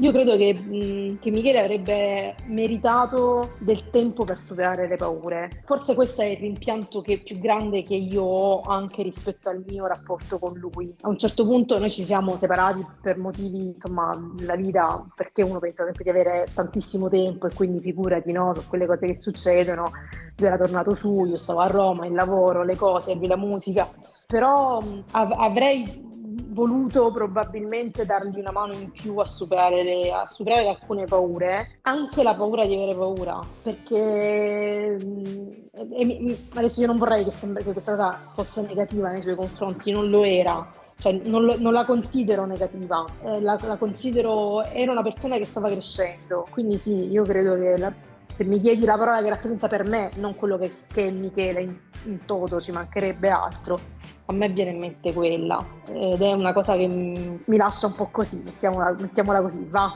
io 0.00 0.12
credo 0.12 0.34
che, 0.36 1.18
che, 1.20 1.30
Michele 1.30 1.60
avrebbe 1.60 2.34
meritato 2.46 3.50
del 3.58 3.90
tempo 3.90 4.24
per 4.24 4.38
superare 4.38 4.88
le 4.88 4.96
paure. 4.96 5.62
Forse 5.66 5.94
questo 5.94 6.22
è 6.22 6.24
il 6.24 6.38
rimpianto 6.38 7.02
che, 7.02 7.18
più 7.18 7.38
grande 7.38 7.82
che 7.82 7.96
io 7.96 8.22
ho 8.22 8.62
anche 8.62 9.02
rispetto 9.02 9.50
al 9.50 9.62
mio 9.68 9.86
rapporto 9.86 10.38
con 10.38 10.56
lui. 10.56 10.94
A 11.02 11.08
un 11.08 11.18
certo 11.18 11.44
punto 11.44 11.78
noi 11.78 11.90
ci 11.90 12.04
siamo 12.04 12.36
separati 12.36 12.84
per 13.02 13.18
motivi, 13.18 13.66
insomma, 13.66 14.18
la 14.38 14.56
vita, 14.56 15.06
perché 15.14 15.42
uno 15.42 15.58
pensa 15.58 15.84
sempre 15.84 16.04
di 16.04 16.10
avere 16.10 16.46
tantissimo 16.54 17.10
tempo 17.10 17.46
e 17.46 17.54
quindi 17.54 17.80
figurati 17.80 18.32
no, 18.32 18.54
su 18.54 18.66
quelle 18.68 18.86
cose 18.86 19.06
che 19.06 19.14
succedono. 19.14 19.90
Lui 20.36 20.48
era 20.48 20.56
tornato 20.56 20.94
su, 20.94 21.26
io 21.26 21.36
stavo 21.36 21.60
a 21.60 21.66
Roma, 21.66 22.06
il 22.06 22.14
lavoro, 22.14 22.64
le 22.64 22.76
cose, 22.76 23.18
la 23.20 23.36
musica, 23.36 23.86
però 24.26 24.82
av- 25.10 25.34
avrei 25.36 26.08
voluto 26.48 27.10
probabilmente 27.10 28.06
dargli 28.06 28.38
una 28.38 28.52
mano 28.52 28.74
in 28.74 28.90
più 28.90 29.16
a 29.18 29.24
superare, 29.24 29.82
le, 29.82 30.12
a 30.12 30.26
superare 30.26 30.68
alcune 30.68 31.04
paure, 31.04 31.78
anche 31.82 32.22
la 32.22 32.34
paura 32.34 32.64
di 32.64 32.74
avere 32.74 32.94
paura, 32.94 33.40
perché 33.62 34.96
e, 34.96 36.38
adesso 36.54 36.80
io 36.80 36.86
non 36.86 36.98
vorrei 36.98 37.24
che, 37.24 37.30
sembra, 37.30 37.62
che 37.62 37.72
questa 37.72 37.92
cosa 37.92 38.30
fosse 38.34 38.62
negativa 38.62 39.10
nei 39.10 39.22
suoi 39.22 39.34
confronti, 39.34 39.90
non 39.90 40.08
lo 40.08 40.24
era, 40.24 40.68
cioè, 40.98 41.12
non, 41.24 41.44
lo, 41.44 41.58
non, 41.58 41.72
la 41.72 41.84
considero 41.84 42.44
negativa, 42.44 43.04
eh, 43.24 43.40
la, 43.40 43.58
la, 43.62 43.76
considero, 43.76 44.62
era 44.64 44.92
una 44.92 45.02
persona 45.02 45.36
che 45.36 45.44
stava 45.44 45.68
crescendo, 45.68 46.46
quindi 46.50 46.78
sì, 46.78 47.08
io 47.10 47.22
credo 47.24 47.54
che 47.54 47.76
la, 47.78 47.92
se 48.40 48.46
mi 48.46 48.58
chiedi 48.58 48.86
la 48.86 48.96
parola 48.96 49.20
che 49.20 49.28
rappresenta 49.28 49.68
per 49.68 49.86
me, 49.86 50.12
non 50.14 50.34
quello 50.34 50.56
che, 50.56 50.72
che 50.90 51.08
è 51.08 51.10
Michele 51.10 51.60
in, 51.60 51.78
in 52.04 52.24
toto, 52.24 52.58
ci 52.58 52.72
mancherebbe 52.72 53.28
altro, 53.28 53.78
a 54.24 54.32
me 54.32 54.48
viene 54.48 54.70
in 54.70 54.78
mente 54.78 55.12
quella 55.12 55.62
ed 55.92 56.22
è 56.22 56.32
una 56.32 56.54
cosa 56.54 56.74
che 56.74 56.86
mi, 56.86 57.38
mi 57.44 57.56
lascia 57.58 57.88
un 57.88 57.94
po' 57.94 58.06
così, 58.06 58.40
mettiamola, 58.42 58.96
mettiamola 58.98 59.42
così, 59.42 59.66
va. 59.68 59.92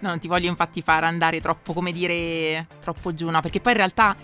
No, 0.00 0.08
non 0.08 0.18
ti 0.18 0.26
voglio 0.26 0.48
infatti 0.48 0.82
far 0.82 1.04
andare 1.04 1.40
troppo, 1.40 1.72
come 1.72 1.92
dire, 1.92 2.66
troppo 2.80 3.14
giù, 3.14 3.30
no, 3.30 3.40
perché 3.40 3.60
poi 3.60 3.70
in 3.70 3.78
realtà 3.78 4.16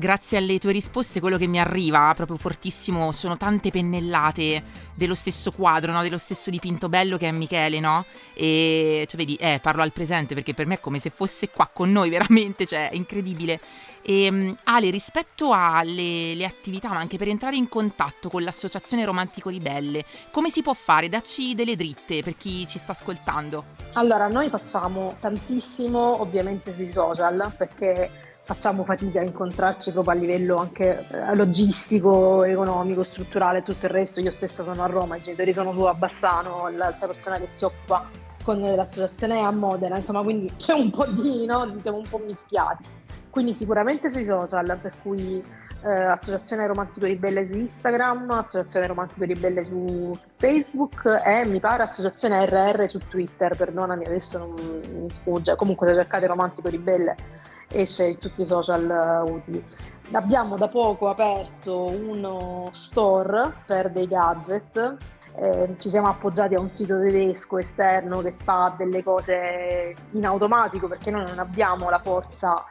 grazie 0.00 0.38
alle 0.38 0.58
tue 0.58 0.72
risposte 0.72 1.20
quello 1.20 1.36
che 1.36 1.46
mi 1.46 1.60
arriva 1.60 2.10
proprio 2.16 2.38
fortissimo 2.38 3.12
sono 3.12 3.36
tante 3.36 3.70
pennellate 3.70 4.88
dello 4.94 5.14
stesso 5.14 5.50
quadro, 5.50 5.92
no? 5.92 6.02
dello 6.02 6.18
stesso 6.18 6.50
dipinto 6.50 6.88
bello 6.88 7.18
che 7.18 7.28
è 7.28 7.32
Michele, 7.32 7.80
no? 7.80 8.04
E 8.34 9.06
cioè 9.06 9.18
vedi, 9.18 9.34
eh, 9.36 9.60
parlo 9.62 9.82
al 9.82 9.92
presente 9.92 10.34
perché 10.34 10.54
per 10.54 10.66
me 10.66 10.74
è 10.74 10.80
come 10.80 10.98
se 10.98 11.10
fosse 11.10 11.50
qua 11.50 11.70
con 11.72 11.92
noi 11.92 12.08
veramente, 12.10 12.66
cioè 12.66 12.90
è 12.90 12.94
incredibile. 12.96 13.60
E 14.02 14.28
um, 14.28 14.56
Ale, 14.64 14.88
rispetto 14.88 15.52
alle 15.52 16.44
attività, 16.44 16.88
ma 16.88 16.98
anche 16.98 17.18
per 17.18 17.28
entrare 17.28 17.56
in 17.56 17.68
contatto 17.68 18.30
con 18.30 18.42
l'associazione 18.42 19.04
Romantico 19.04 19.50
Ribelle, 19.50 20.04
come 20.30 20.48
si 20.48 20.62
può 20.62 20.72
fare? 20.72 21.10
Dacci 21.10 21.54
delle 21.54 21.76
dritte 21.76 22.22
per 22.22 22.36
chi 22.36 22.66
ci 22.66 22.78
sta 22.78 22.92
ascoltando. 22.92 23.64
Allora, 23.94 24.28
noi 24.28 24.48
facciamo 24.48 25.16
tantissimo 25.20 26.20
ovviamente 26.20 26.72
sui 26.72 26.90
social 26.90 27.52
perché 27.56 28.29
facciamo 28.50 28.82
fatica 28.82 29.20
a 29.20 29.22
incontrarci 29.22 29.92
proprio 29.92 30.12
a 30.12 30.16
livello 30.16 30.56
anche 30.56 31.06
eh, 31.08 31.36
logistico, 31.36 32.42
economico, 32.42 33.04
strutturale 33.04 33.58
e 33.58 33.62
tutto 33.62 33.86
il 33.86 33.92
resto. 33.92 34.18
Io 34.18 34.32
stessa 34.32 34.64
sono 34.64 34.82
a 34.82 34.86
Roma, 34.86 35.14
i 35.14 35.20
genitori 35.20 35.52
sono 35.52 35.72
su 35.72 35.82
a 35.82 35.94
Bassano, 35.94 36.68
l'altra 36.68 37.06
persona 37.06 37.38
che 37.38 37.46
si 37.46 37.62
occupa 37.62 38.08
con 38.42 38.60
l'associazione 38.60 39.36
è 39.36 39.42
a 39.42 39.52
Modena, 39.52 39.98
insomma 39.98 40.22
quindi 40.22 40.52
c'è 40.56 40.72
un 40.72 40.90
po' 40.90 41.06
di, 41.06 41.46
no? 41.46 41.72
siamo 41.80 41.98
un 41.98 42.08
po' 42.10 42.20
mischiati. 42.26 42.82
Quindi 43.30 43.54
sicuramente 43.54 44.10
sui 44.10 44.24
social, 44.24 44.76
per 44.82 44.94
cui 45.00 45.40
eh, 45.84 45.88
Associazione 45.88 46.66
Romantico 46.66 47.06
Ribelle 47.06 47.46
su 47.46 47.56
Instagram, 47.56 48.32
Associazione 48.32 48.88
Romantico 48.88 49.26
Ribelle 49.26 49.62
su, 49.62 50.12
su, 50.18 50.26
Facebook 50.36 51.04
e 51.24 51.46
mi 51.46 51.60
pare 51.60 51.84
Associazione 51.84 52.44
RR 52.46 52.88
su 52.88 52.98
Twitter, 53.06 53.54
perdonami 53.54 54.06
adesso 54.06 54.38
non 54.38 54.54
mi 55.02 55.08
sfugge, 55.08 55.54
comunque 55.54 55.86
se 55.86 55.94
cercate 55.94 56.26
Romantico 56.26 56.68
Ribelle 56.68 57.38
esce 57.72 58.06
in 58.06 58.18
tutti 58.18 58.42
i 58.42 58.46
social 58.46 59.24
uh, 59.26 59.32
utili. 59.32 59.64
Abbiamo 60.12 60.56
da 60.56 60.68
poco 60.68 61.08
aperto 61.08 61.84
uno 61.84 62.68
store 62.72 63.52
per 63.64 63.90
dei 63.90 64.08
gadget. 64.08 64.96
Eh, 65.36 65.74
ci 65.78 65.88
siamo 65.88 66.08
appoggiati 66.08 66.54
a 66.54 66.60
un 66.60 66.72
sito 66.72 66.98
tedesco 66.98 67.58
esterno 67.58 68.20
che 68.20 68.34
fa 68.42 68.74
delle 68.76 69.02
cose 69.04 69.94
in 70.10 70.26
automatico 70.26 70.88
perché 70.88 71.12
noi 71.12 71.24
non 71.24 71.38
abbiamo 71.38 71.88
la 71.88 72.00
forza 72.00 72.64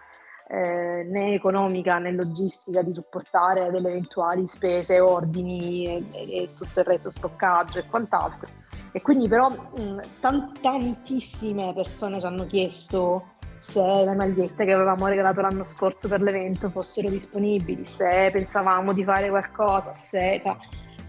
eh, 0.50 1.04
né 1.04 1.34
economica 1.34 1.98
né 2.00 2.12
logistica 2.12 2.82
di 2.82 2.92
supportare 2.92 3.72
delle 3.72 3.90
eventuali 3.90 4.48
spese, 4.48 5.00
ordini 5.00 5.86
e, 5.86 6.04
e 6.12 6.50
tutto 6.54 6.80
il 6.80 6.86
resto, 6.86 7.10
stoccaggio 7.10 7.80
e 7.80 7.86
quant'altro. 7.86 8.50
E 8.92 9.02
quindi 9.02 9.28
però 9.28 9.50
mh, 9.50 10.00
tant- 10.20 10.60
tantissime 10.60 11.72
persone 11.74 12.20
ci 12.20 12.26
hanno 12.26 12.46
chiesto 12.48 13.38
se 13.60 13.82
le 13.82 14.16
magliette 14.16 14.66
che 14.66 14.74
avevamo 14.74 15.08
regalato 15.08 15.42
l'anno 15.42 15.64
scorso 15.64 16.08
per 16.08 16.22
l'evento 16.22 16.70
fossero 16.70 17.10
disponibili, 17.10 17.84
se 17.86 18.30
pensavamo 18.32 18.94
di 18.94 19.04
fare 19.04 19.30
qualcosa, 19.30 19.94
se... 19.94 20.40
Cioè, 20.42 20.56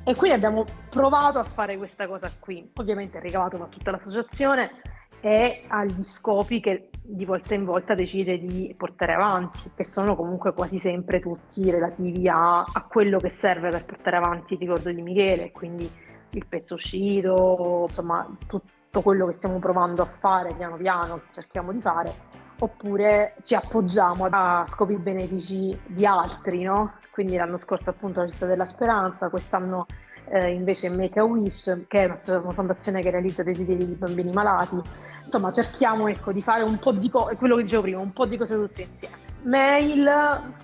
e 0.03 0.15
quindi 0.15 0.37
abbiamo 0.37 0.65
provato 0.89 1.39
a 1.39 1.45
fare 1.45 1.77
questa 1.77 2.09
cosa 2.09 2.31
qui. 2.39 2.71
Ovviamente 2.77 3.19
il 3.19 3.23
ricavato 3.23 3.59
va 3.59 3.67
tutta 3.67 3.91
l'associazione 3.91 4.81
e 5.21 5.65
agli 5.69 6.03
scopi 6.03 6.61
che 6.61 6.89
di 7.03 7.25
volta 7.25 7.55
in 7.55 7.65
volta 7.65 7.95
decide 7.95 8.39
di 8.39 8.75
portare 8.77 9.15
avanti, 9.15 9.71
che 9.75 9.85
sono 9.85 10.17
comunque 10.17 10.55
quasi 10.55 10.79
sempre 10.79 11.21
tutti 11.21 11.71
relativi 11.71 12.29
a, 12.29 12.61
a 12.61 12.87
quello 12.89 13.19
che 13.19 13.29
serve 13.29 13.69
per 13.69 13.85
portare 13.85 14.17
avanti 14.17 14.55
il 14.55 14.61
ricordo 14.61 14.91
di 14.91 15.03
Michele, 15.03 15.51
quindi 15.51 15.91
il 16.31 16.47
pezzo 16.47 16.75
uscito, 16.75 17.87
insomma 17.89 18.27
tutto 18.47 19.03
quello 19.03 19.27
che 19.27 19.33
stiamo 19.33 19.59
provando 19.59 20.03
a 20.03 20.07
fare 20.07 20.55
piano 20.55 20.77
piano, 20.77 21.23
cerchiamo 21.31 21.73
di 21.73 21.81
fare 21.81 22.30
oppure 22.61 23.35
ci 23.43 23.55
appoggiamo 23.55 24.27
a 24.31 24.65
scopi 24.67 24.97
benefici 24.97 25.79
di 25.87 26.07
altri, 26.07 26.63
no? 26.63 26.95
Quindi 27.11 27.37
l'anno 27.37 27.57
scorso 27.57 27.91
appunto 27.91 28.21
la 28.21 28.29
città 28.29 28.47
della 28.47 28.67
speranza, 28.67 29.29
quest'anno 29.29 29.87
eh, 30.31 30.53
invece 30.53 30.89
Make 30.91 31.19
a 31.19 31.25
Wish, 31.25 31.87
che 31.89 32.05
è 32.05 32.05
una, 32.05 32.53
fondazione 32.53 33.03
che 33.03 33.11
realizza 33.11 33.43
desideri 33.43 33.87
di 33.87 33.95
bambini 33.95 34.31
malati. 34.33 34.81
Insomma, 35.25 35.51
cerchiamo 35.53 36.09
ecco, 36.09 36.33
di 36.33 36.43
fare 36.43 36.63
un 36.63 36.79
po' 36.79 36.93
di 36.93 37.09
cose, 37.09 37.37
quello 37.37 37.57
che 37.57 37.63
dicevo 37.63 37.83
prima, 37.83 38.01
un 38.01 38.13
po' 38.13 38.27
di 38.27 38.37
cose 38.37 38.55
tutte 38.55 38.83
insieme. 38.83 39.30
Mail, 39.43 40.11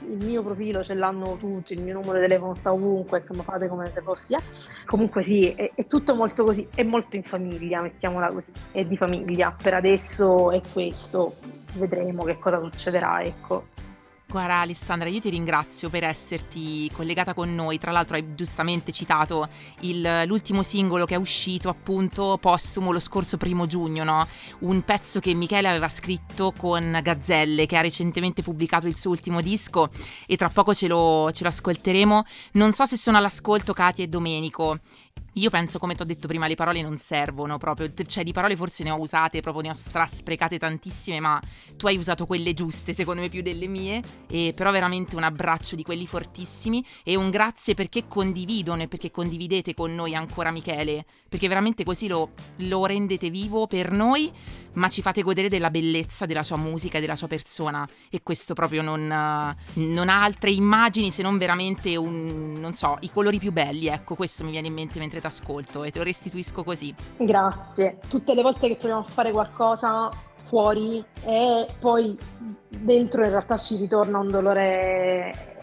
il 0.08 0.24
mio 0.24 0.42
profilo 0.42 0.82
ce 0.82 0.94
l'hanno 0.94 1.36
tutti, 1.36 1.72
il 1.72 1.82
mio 1.82 1.94
numero 1.94 2.14
di 2.14 2.20
telefono 2.20 2.54
sta 2.54 2.72
ovunque, 2.72 3.18
insomma 3.20 3.42
fate 3.42 3.68
come 3.68 3.90
se 3.92 4.02
fossi. 4.02 4.34
Eh. 4.34 4.40
Comunque 4.84 5.22
sì, 5.22 5.52
è, 5.52 5.70
è, 5.74 5.86
tutto 5.86 6.14
molto 6.14 6.44
così, 6.44 6.68
è 6.74 6.82
molto 6.82 7.16
in 7.16 7.22
famiglia, 7.22 7.80
mettiamola 7.80 8.28
così, 8.28 8.52
è 8.72 8.84
di 8.84 8.96
famiglia. 8.96 9.54
Per 9.60 9.74
adesso 9.74 10.50
è 10.50 10.60
questo 10.72 11.34
vedremo 11.76 12.24
che 12.24 12.38
cosa 12.38 12.60
succederà, 12.60 13.22
ecco. 13.22 13.68
Guarda 14.36 14.56
Alessandra, 14.56 15.08
io 15.08 15.18
ti 15.18 15.30
ringrazio 15.30 15.88
per 15.88 16.04
esserti 16.04 16.90
collegata 16.92 17.32
con 17.32 17.54
noi, 17.54 17.78
tra 17.78 17.90
l'altro 17.90 18.16
hai 18.16 18.34
giustamente 18.34 18.92
citato 18.92 19.48
il, 19.80 20.24
l'ultimo 20.26 20.62
singolo 20.62 21.06
che 21.06 21.14
è 21.14 21.16
uscito 21.16 21.70
appunto 21.70 22.36
postumo 22.38 22.92
lo 22.92 22.98
scorso 22.98 23.38
primo 23.38 23.64
giugno, 23.64 24.04
no? 24.04 24.28
un 24.58 24.82
pezzo 24.82 25.20
che 25.20 25.32
Michele 25.32 25.68
aveva 25.68 25.88
scritto 25.88 26.52
con 26.54 27.00
Gazzelle 27.02 27.64
che 27.64 27.78
ha 27.78 27.80
recentemente 27.80 28.42
pubblicato 28.42 28.86
il 28.86 28.98
suo 28.98 29.08
ultimo 29.08 29.40
disco 29.40 29.88
e 30.26 30.36
tra 30.36 30.50
poco 30.50 30.74
ce 30.74 30.86
lo, 30.86 31.32
ce 31.32 31.42
lo 31.42 31.48
ascolteremo, 31.48 32.24
non 32.52 32.74
so 32.74 32.84
se 32.84 32.98
sono 32.98 33.16
all'ascolto 33.16 33.72
Katia 33.72 34.04
e 34.04 34.08
Domenico 34.08 34.80
io 35.36 35.50
penso, 35.50 35.78
come 35.78 35.94
ti 35.94 36.00
ho 36.00 36.06
detto 36.06 36.28
prima, 36.28 36.46
le 36.46 36.54
parole 36.54 36.80
non 36.80 36.96
servono 36.96 37.58
proprio, 37.58 37.92
cioè 38.06 38.24
di 38.24 38.32
parole 38.32 38.56
forse 38.56 38.82
ne 38.84 38.90
ho 38.90 38.98
usate, 38.98 39.40
proprio 39.40 39.64
ne 39.64 39.70
ho 39.70 39.74
strasprecate 39.74 40.58
tantissime, 40.58 41.20
ma 41.20 41.38
tu 41.76 41.86
hai 41.86 41.98
usato 41.98 42.24
quelle 42.24 42.54
giuste, 42.54 42.94
secondo 42.94 43.20
me 43.20 43.28
più 43.28 43.42
delle 43.42 43.66
mie, 43.66 44.00
e 44.28 44.54
però 44.56 44.70
veramente 44.70 45.14
un 45.14 45.24
abbraccio 45.24 45.76
di 45.76 45.82
quelli 45.82 46.06
fortissimi. 46.06 46.84
E 47.04 47.16
un 47.16 47.28
grazie 47.28 47.74
perché 47.74 48.06
condividono 48.08 48.82
e 48.82 48.88
perché 48.88 49.10
condividete 49.10 49.74
con 49.74 49.94
noi 49.94 50.14
ancora 50.14 50.50
Michele, 50.50 51.04
perché 51.36 51.48
veramente 51.48 51.84
così 51.84 52.08
lo, 52.08 52.30
lo 52.60 52.86
rendete 52.86 53.28
vivo 53.28 53.66
per 53.66 53.90
noi, 53.90 54.32
ma 54.72 54.88
ci 54.88 55.02
fate 55.02 55.20
godere 55.20 55.50
della 55.50 55.68
bellezza 55.68 56.24
della 56.24 56.42
sua 56.42 56.56
musica 56.56 56.96
e 56.96 57.02
della 57.02 57.14
sua 57.14 57.26
persona 57.26 57.86
e 58.10 58.22
questo 58.22 58.54
proprio 58.54 58.80
non, 58.80 59.06
non 59.06 60.08
ha 60.08 60.22
altre 60.22 60.50
immagini 60.50 61.10
se 61.10 61.20
non 61.20 61.36
veramente 61.36 61.94
un, 61.96 62.54
non 62.58 62.72
so, 62.72 62.96
i 63.00 63.10
colori 63.10 63.38
più 63.38 63.52
belli, 63.52 63.88
ecco, 63.88 64.14
questo 64.14 64.44
mi 64.44 64.50
viene 64.50 64.68
in 64.68 64.72
mente 64.72 64.98
mentre 64.98 65.20
ascolto 65.22 65.84
e 65.84 65.90
te 65.90 65.98
lo 65.98 66.04
restituisco 66.04 66.64
così. 66.64 66.94
Grazie. 67.18 67.98
Tutte 68.08 68.34
le 68.34 68.40
volte 68.40 68.68
che 68.68 68.76
proviamo 68.76 69.02
a 69.02 69.06
fare 69.06 69.30
qualcosa 69.30 70.10
fuori 70.44 71.04
e 71.22 71.66
poi 71.78 72.16
dentro 72.70 73.24
in 73.24 73.30
realtà 73.30 73.58
ci 73.58 73.76
ritorna 73.76 74.20
un 74.20 74.30
dolore 74.30 75.55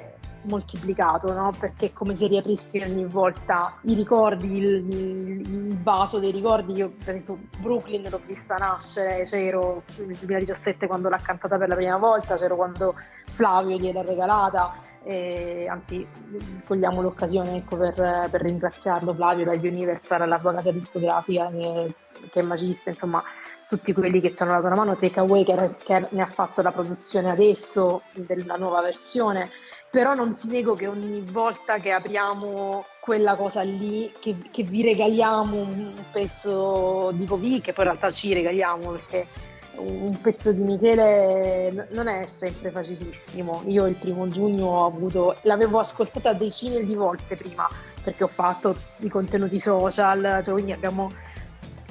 moltiplicato, 0.43 1.32
no? 1.34 1.51
perché 1.58 1.88
è 1.88 1.93
come 1.93 2.15
se 2.15 2.27
riaprissi 2.27 2.79
ogni 2.79 3.06
volta 3.06 3.77
i 3.84 3.93
ricordi, 3.93 4.58
il, 4.58 4.89
il, 4.89 5.77
vaso 5.82 6.19
dei 6.19 6.32
ricordi. 6.32 6.73
Io, 6.73 6.89
per 6.89 7.10
esempio, 7.10 7.39
Brooklyn 7.60 8.08
l'ho 8.10 8.21
vista 8.25 8.56
nascere, 8.56 9.23
c'ero 9.23 9.84
nel 9.97 10.15
2017 10.15 10.88
quando 10.88 11.10
l'ha 11.10 11.19
cantata 11.21 11.58
per 11.58 11.67
la 11.67 11.75
prima 11.75 11.97
volta, 11.97 12.36
c'ero 12.36 12.56
quando 12.56 12.95
Flavio 13.25 13.77
gliel'ha 13.77 14.01
regalata 14.01 14.73
e 15.06 15.67
anzi 15.67 16.08
cogliamo 16.65 17.01
l'occasione 17.01 17.58
ecco, 17.58 17.75
per, 17.75 17.93
per, 17.93 18.41
ringraziarlo 18.41 19.13
Flavio 19.13 19.44
da 19.44 19.52
Universal, 19.52 20.27
la 20.27 20.37
sua 20.37 20.54
casa 20.54 20.71
discografica 20.71 21.50
che, 21.50 21.94
che 22.31 22.39
è 22.39 22.44
magista, 22.44 22.89
insomma 22.89 23.21
tutti 23.67 23.91
quelli 23.91 24.21
che 24.21 24.33
ci 24.33 24.44
hanno 24.44 24.54
dato 24.54 24.67
una 24.67 24.75
mano, 24.75 24.96
Takeaway 24.96 25.44
che, 25.44 25.75
che 25.83 26.08
ne 26.12 26.21
ha 26.21 26.27
fatto 26.27 26.62
la 26.62 26.71
produzione 26.71 27.31
adesso 27.31 28.04
della 28.13 28.56
nuova 28.56 28.81
versione, 28.81 29.50
però 29.94 30.15
non 30.15 30.33
ti 30.33 30.48
nego 30.48 30.73
che 30.73 30.87
ogni 30.87 31.21
volta 31.21 31.77
che 31.77 31.91
apriamo 31.91 32.83
quella 33.00 33.35
cosa 33.35 33.62
lì, 33.62 34.12
che, 34.19 34.37
che 34.50 34.63
vi 34.63 34.81
regaliamo 34.81 35.56
un 35.56 35.94
pezzo 36.12 37.12
di 37.13 37.23
Covid, 37.27 37.62
che 37.62 37.73
poi 37.73 37.85
in 37.85 37.91
realtà 37.91 38.12
ci 38.12 38.33
regaliamo 38.33 38.89
perché 38.89 39.27
un 39.75 40.19
pezzo 40.19 40.52
di 40.52 40.63
Michele 40.63 41.89
non 41.91 42.08
è 42.08 42.25
sempre 42.25 42.71
facilissimo. 42.71 43.62
Io 43.67 43.85
il 43.85 43.94
primo 43.94 44.27
giugno 44.29 44.65
ho 44.65 44.85
avuto, 44.87 45.35
l'avevo 45.44 45.77
ascoltata 45.77 46.33
decine 46.33 46.83
di 46.83 46.96
volte 46.96 47.35
prima 47.35 47.69
perché 48.04 48.23
ho 48.23 48.31
fatto 48.33 48.75
i 49.02 49.10
contenuti 49.10 49.60
social, 49.60 50.41
cioè 50.44 50.54
quindi 50.54 50.71
abbiamo, 50.71 51.08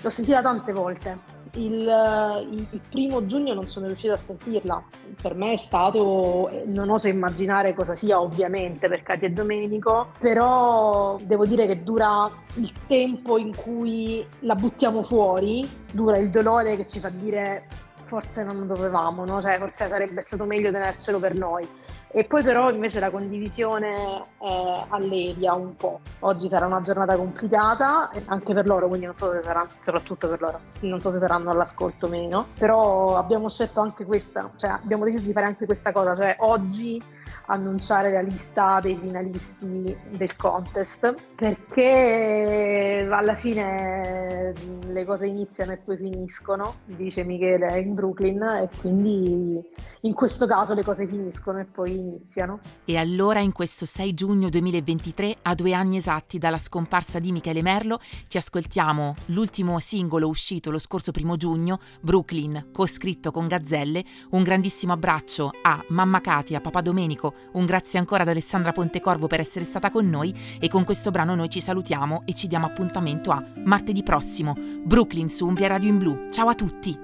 l'ho 0.01 0.11
sentita 0.11 0.43
tante 0.43 0.73
volte 0.73 1.32
il, 1.55 2.67
il, 2.71 2.81
primo 2.89 3.27
giugno 3.27 3.55
non 3.55 3.69
sono 3.69 3.87
riuscita 3.87 4.15
a 4.15 4.19
sentirla. 4.19 4.83
Per 5.21 5.35
me 5.35 5.53
è 5.53 5.57
stato, 5.57 6.51
non 6.67 6.91
oso 6.91 7.09
immaginare 7.09 7.75
cosa 7.75 7.95
sia 7.95 8.21
ovviamente 8.21 8.89
per 8.89 9.03
Katia 9.03 9.29
e 9.29 9.33
Domenico, 9.33 10.13
però 10.19 11.17
devo 11.23 11.45
dire 11.45 11.67
che 11.67 11.83
dura 11.83 12.31
il 12.55 12.73
tempo 12.87 13.39
in 13.39 13.55
cui 13.55 14.25
la 14.41 14.55
buttiamo 14.55 15.03
fuori, 15.03 15.69
dura 15.93 16.17
il 16.17 16.31
dolore 16.31 16.77
che 16.77 16.87
ci 16.87 16.99
fa 16.99 17.09
dire 17.09 17.67
forse 18.13 18.45
non 18.45 18.67
dovevamo, 18.67 19.25
no? 19.25 19.41
cioè, 19.41 19.57
forse 19.57 19.89
sarebbe 19.89 20.21
stato 20.21 20.45
meglio 20.45 20.71
tenercelo 20.71 21.19
per 21.19 21.35
noi. 21.35 21.67
E 22.15 22.25
poi 22.25 22.43
però 22.43 22.71
invece 22.71 23.01
la 23.01 23.11
condivisione 23.11 24.23
eh, 24.39 24.85
allevia 24.91 25.55
un 25.55 25.75
po'. 25.77 26.01
Oggi 26.21 26.47
sarà 26.47 26.67
una 26.67 26.83
giornata 26.83 27.17
complicata, 27.17 28.11
anche 28.27 28.53
per 28.53 28.67
loro, 28.67 28.87
quindi 28.87 29.07
non 29.07 29.17
so 29.17 29.33
se 29.33 29.41
saranno, 29.43 29.71
soprattutto 29.79 30.29
per 30.29 30.43
loro, 30.43 30.61
non 30.81 31.01
so 31.01 31.11
se 31.11 31.19
saranno 31.19 31.51
all'ascolto 31.51 32.07
o 32.07 32.09
meno, 32.11 32.49
però 32.59 33.17
abbiamo 33.17 33.49
scelto 33.49 33.81
anche 33.81 34.05
questa, 34.05 34.51
cioè 34.57 34.71
abbiamo 34.71 35.05
deciso 35.05 35.25
di 35.25 35.33
fare 35.33 35.47
anche 35.47 35.65
questa 35.65 35.91
cosa, 35.91 36.15
cioè 36.15 36.37
oggi 36.41 37.03
annunciare 37.47 38.13
la 38.13 38.21
lista 38.21 38.81
dei 38.81 38.97
finalisti 38.97 39.97
del 40.11 40.37
contest 40.37 41.15
perché 41.35 43.07
alla 43.11 43.35
fine 43.35 44.53
le 44.87 45.05
cose 45.05 45.27
iniziano 45.27 45.73
e 45.73 45.77
poi 45.79 45.97
finiscono, 45.97 46.77
dice 46.85 47.25
Michele 47.25 47.79
in 47.79 47.95
Brooklyn 47.95 48.43
e 48.43 48.69
quindi 48.81 49.61
in 50.03 50.15
questo 50.15 50.47
caso 50.47 50.75
le 50.75 50.83
cose 50.83 51.07
finiscono 51.07 51.61
e 51.61 51.65
poi 51.65 51.97
iniziano. 51.97 52.61
E 52.85 52.97
allora 52.97 53.41
in 53.41 53.53
questo 53.53 53.85
6 53.85 54.15
giugno 54.15 54.49
2023, 54.49 55.37
a 55.43 55.55
due 55.55 55.73
anni 55.73 55.97
esatti 55.97 56.39
dalla 56.39 56.59
scomparsa 56.59 57.19
di 57.19 57.33
Michele 57.33 57.63
Merlo, 57.63 58.01
ci 58.29 58.37
ascoltiamo 58.37 59.15
l'ultimo 59.27 59.79
singolo 59.79 60.29
uscito 60.29 60.71
lo 60.71 60.79
scorso 60.79 61.13
primo 61.13 61.37
giugno, 61.37 61.79
Brooklyn, 62.01 62.69
coscritto 62.73 63.31
con 63.31 63.47
Gazzelle, 63.47 64.05
un 64.31 64.43
grandissimo 64.43 64.93
abbraccio 64.93 65.51
a 65.63 65.85
Mamma 65.89 66.21
Katia, 66.21 66.61
Papà 66.61 66.81
Domenico, 66.81 67.22
un 67.53 67.67
grazie 67.67 67.99
ancora 67.99 68.23
ad 68.23 68.29
Alessandra 68.29 68.73
Pontecorvo 68.73 69.27
per 69.27 69.41
essere 69.41 69.65
stata 69.65 69.91
con 69.91 70.09
noi 70.09 70.35
e 70.59 70.69
con 70.69 70.85
questo 70.85 71.11
brano 71.11 71.35
noi 71.35 71.49
ci 71.49 71.61
salutiamo 71.61 72.23
e 72.25 72.35
ci 72.35 72.47
diamo 72.47 72.67
appuntamento 72.67 73.31
a 73.31 73.45
martedì 73.65 74.03
prossimo, 74.03 74.57
Brooklyn 74.85 75.29
su 75.29 75.47
Umbria 75.47 75.69
Radio 75.69 75.89
in 75.89 75.99
Blu. 75.99 76.29
Ciao 76.31 76.49
a 76.49 76.55
tutti! 76.55 76.99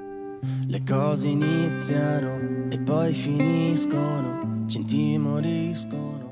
Le 0.67 0.83
cose 0.89 1.29
iniziano 1.29 2.69
e 2.71 2.79
poi 2.79 3.13
finiscono, 3.13 4.65
ci 4.67 4.79
intimoriscono 4.79 6.28